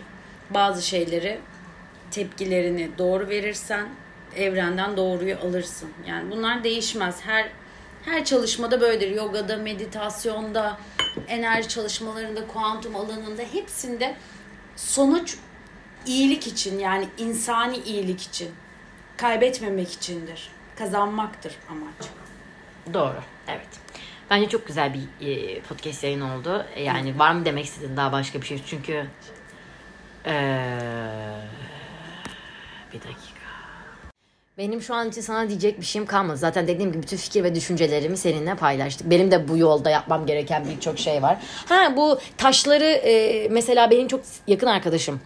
[0.51, 1.39] Bazı şeyleri
[2.11, 3.89] tepkilerini doğru verirsen
[4.37, 5.91] evrenden doğruyu alırsın.
[6.09, 7.21] Yani bunlar değişmez.
[7.27, 7.49] Her
[8.07, 9.11] her çalışmada böyledir.
[9.11, 10.79] Yogada, meditasyonda,
[11.29, 14.17] enerji çalışmalarında, kuantum alanında hepsinde
[14.77, 15.37] sonuç
[16.07, 18.51] iyilik için yani insani iyilik için.
[19.17, 20.49] Kaybetmemek içindir.
[20.79, 22.09] Kazanmaktır amaç.
[22.95, 23.21] Doğru.
[23.49, 23.69] Evet.
[24.31, 26.67] Bence çok güzel bir e, podcast yayın oldu.
[26.79, 28.63] Yani var mı demek istediğin daha başka bir şey?
[28.67, 29.07] Çünkü
[30.27, 30.79] eee,
[32.93, 33.26] bir dakika.
[34.59, 36.37] Benim şu an için sana diyecek bir şeyim kalmadı.
[36.37, 39.11] Zaten dediğim gibi bütün fikir ve düşüncelerimi seninle paylaştık.
[39.11, 41.39] Benim de bu yolda yapmam gereken birçok şey var.
[41.69, 45.21] Ha bu taşları e, mesela benim çok yakın arkadaşım.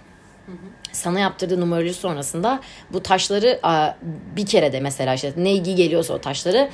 [0.92, 2.60] Sana yaptırdığı numeroloji sonrasında
[2.92, 3.60] bu taşları
[4.36, 6.70] bir kere de mesela işte ne ilgi geliyorsa o taşları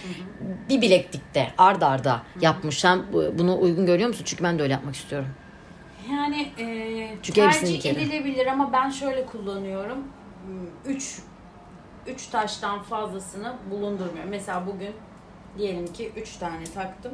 [0.69, 2.78] bir bileklikte ard arda yapmış.
[2.78, 4.23] Sen bu- bunu uygun görüyor musun?
[4.27, 5.28] Çünkü ben de öyle yapmak istiyorum.
[6.12, 9.99] Yani e, Çünkü tercih edilebilir ama ben şöyle kullanıyorum.
[10.85, 11.19] 3
[12.07, 14.31] 3 taştan fazlasını bulundurmuyorum.
[14.31, 14.95] Mesela bugün
[15.59, 17.12] diyelim ki 3 tane taktım.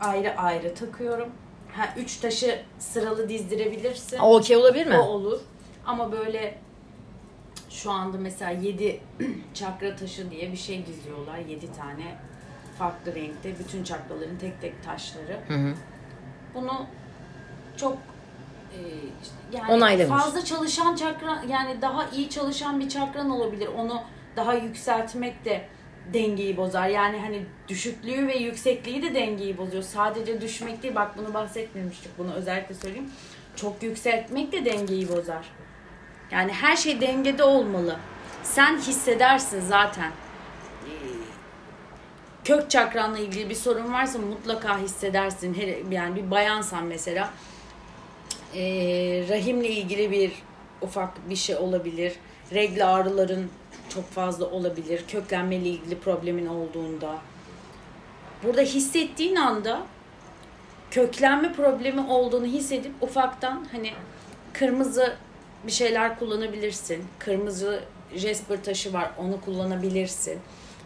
[0.00, 1.28] Ayrı ayrı takıyorum.
[1.72, 4.18] Ha 3 taşı sıralı dizdirebilirsin.
[4.18, 4.98] Okey olabilir mi?
[4.98, 5.40] O olur.
[5.86, 6.58] Ama böyle
[7.70, 9.00] şu anda mesela 7
[9.54, 11.38] çakra taşı diye bir şey diziyorlar.
[11.38, 12.16] 7 tane
[12.78, 13.58] farklı renkte.
[13.58, 15.40] Bütün çakraların tek tek taşları.
[15.48, 15.74] Hı hı.
[16.54, 16.86] Bunu
[17.76, 17.98] çok
[19.52, 20.22] yani Onaylamış.
[20.22, 23.68] fazla çalışan çakra yani daha iyi çalışan bir çakran olabilir.
[23.78, 24.02] Onu
[24.36, 25.64] daha yükseltmek de
[26.14, 26.88] dengeyi bozar.
[26.88, 29.82] Yani hani düşüklüğü ve yüksekliği de dengeyi bozuyor.
[29.82, 30.94] Sadece düşmek değil.
[30.94, 32.18] Bak bunu bahsetmemiştik.
[32.18, 33.10] Bunu özellikle söyleyeyim.
[33.56, 35.46] Çok yükseltmek de dengeyi bozar.
[36.30, 37.96] Yani her şey dengede olmalı.
[38.42, 40.10] Sen hissedersin zaten.
[40.86, 40.90] Ee,
[42.44, 45.84] Kök çakranla ilgili bir sorun varsa mutlaka hissedersin.
[45.90, 47.30] Yani bir bayansan mesela
[48.54, 50.32] ee, rahimle ilgili bir
[50.82, 52.12] ufak bir şey olabilir.
[52.54, 53.50] Regl ağrıların
[53.88, 55.04] çok fazla olabilir.
[55.08, 57.18] Köklenmeyle ilgili problemin olduğunda.
[58.44, 59.82] Burada hissettiğin anda
[60.90, 63.92] köklenme problemi olduğunu hissedip ufaktan hani
[64.52, 65.16] kırmızı
[65.66, 67.04] bir şeyler kullanabilirsin.
[67.18, 67.84] Kırmızı
[68.14, 70.38] Jasper taşı var onu kullanabilirsin.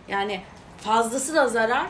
[0.09, 0.41] Yani
[0.79, 1.87] fazlası da zarar,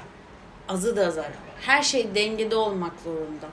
[0.68, 1.32] azı da zarar.
[1.60, 3.46] Her şey dengede olmak zorunda.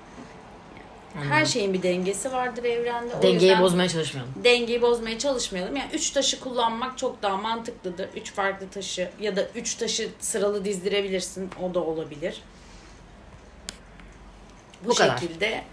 [1.13, 3.15] Her şeyin bir dengesi vardır evrende.
[3.15, 4.33] O Dengeyi yüzden bozmaya çalışmayalım.
[4.43, 5.75] dengeyi bozmaya çalışmayalım.
[5.75, 8.09] Yani üç taşı kullanmak çok daha mantıklıdır.
[8.15, 11.49] Üç farklı taşı ya da üç taşı sıralı dizdirebilirsin.
[11.63, 12.41] O da olabilir.
[14.85, 15.17] Bu, Bu kadar.
[15.17, 15.63] şekilde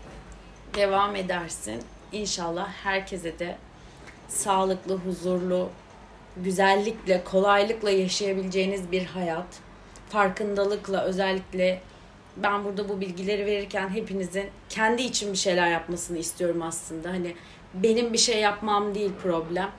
[0.75, 1.83] devam edersin.
[2.13, 3.57] İnşallah herkese de
[4.29, 5.69] sağlıklı, huzurlu,
[6.37, 9.47] güzellikle, kolaylıkla yaşayabileceğiniz bir hayat.
[10.09, 11.81] Farkındalıkla özellikle
[12.37, 17.11] ben burada bu bilgileri verirken hepinizin kendi için bir şeyler yapmasını istiyorum aslında.
[17.11, 17.35] Hani
[17.75, 19.71] benim bir şey yapmam değil problem.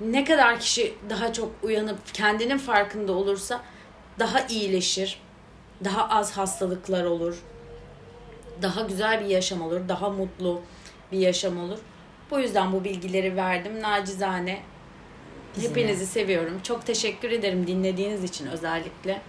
[0.00, 3.60] Ne kadar kişi daha çok uyanıp kendinin farkında olursa
[4.18, 5.20] daha iyileşir.
[5.84, 7.42] Daha az hastalıklar olur.
[8.62, 9.80] Daha güzel bir yaşam olur.
[9.88, 10.60] Daha mutlu
[11.12, 11.78] bir yaşam olur.
[12.30, 13.82] Bu yüzden bu bilgileri verdim.
[13.82, 14.60] Nacizane
[15.60, 16.60] hepinizi seviyorum.
[16.62, 19.20] Çok teşekkür ederim dinlediğiniz için özellikle.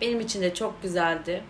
[0.00, 1.42] Benim için de çok güzeldi.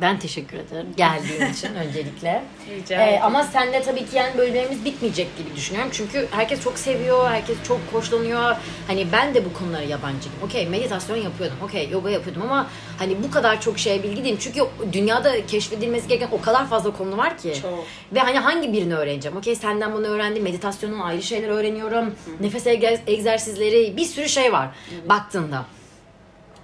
[0.00, 2.42] Ben teşekkür ederim geldiğin için öncelikle.
[2.76, 3.20] Rica Ee, ederim.
[3.22, 5.90] ama senle tabii ki yani bölümlerimiz bitmeyecek gibi düşünüyorum.
[5.94, 8.56] Çünkü herkes çok seviyor, herkes çok hoşlanıyor.
[8.86, 10.36] Hani ben de bu konulara yabancıyım.
[10.44, 12.66] Okey meditasyon yapıyordum, okey yoga yapıyordum ama
[12.98, 14.36] hani bu kadar çok şeye bilgi değilim.
[14.40, 14.60] Çünkü
[14.92, 17.52] dünyada keşfedilmesi gereken o kadar fazla konu var ki.
[17.62, 17.84] Çok.
[18.12, 19.36] Ve hani hangi birini öğreneceğim?
[19.36, 22.14] Okey senden bunu öğrendim, meditasyonun ayrı şeyler öğreniyorum.
[22.40, 24.68] Nefes egzer- egzersizleri, bir sürü şey var
[25.08, 25.64] baktığında.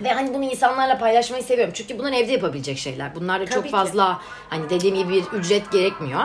[0.04, 1.74] Ve hani bunu insanlarla paylaşmayı seviyorum.
[1.76, 3.14] Çünkü bunlar evde yapabilecek şeyler.
[3.14, 3.70] Bunlar da çok Tabii ki.
[3.72, 6.20] fazla hani dediğim gibi bir ücret gerekmiyor.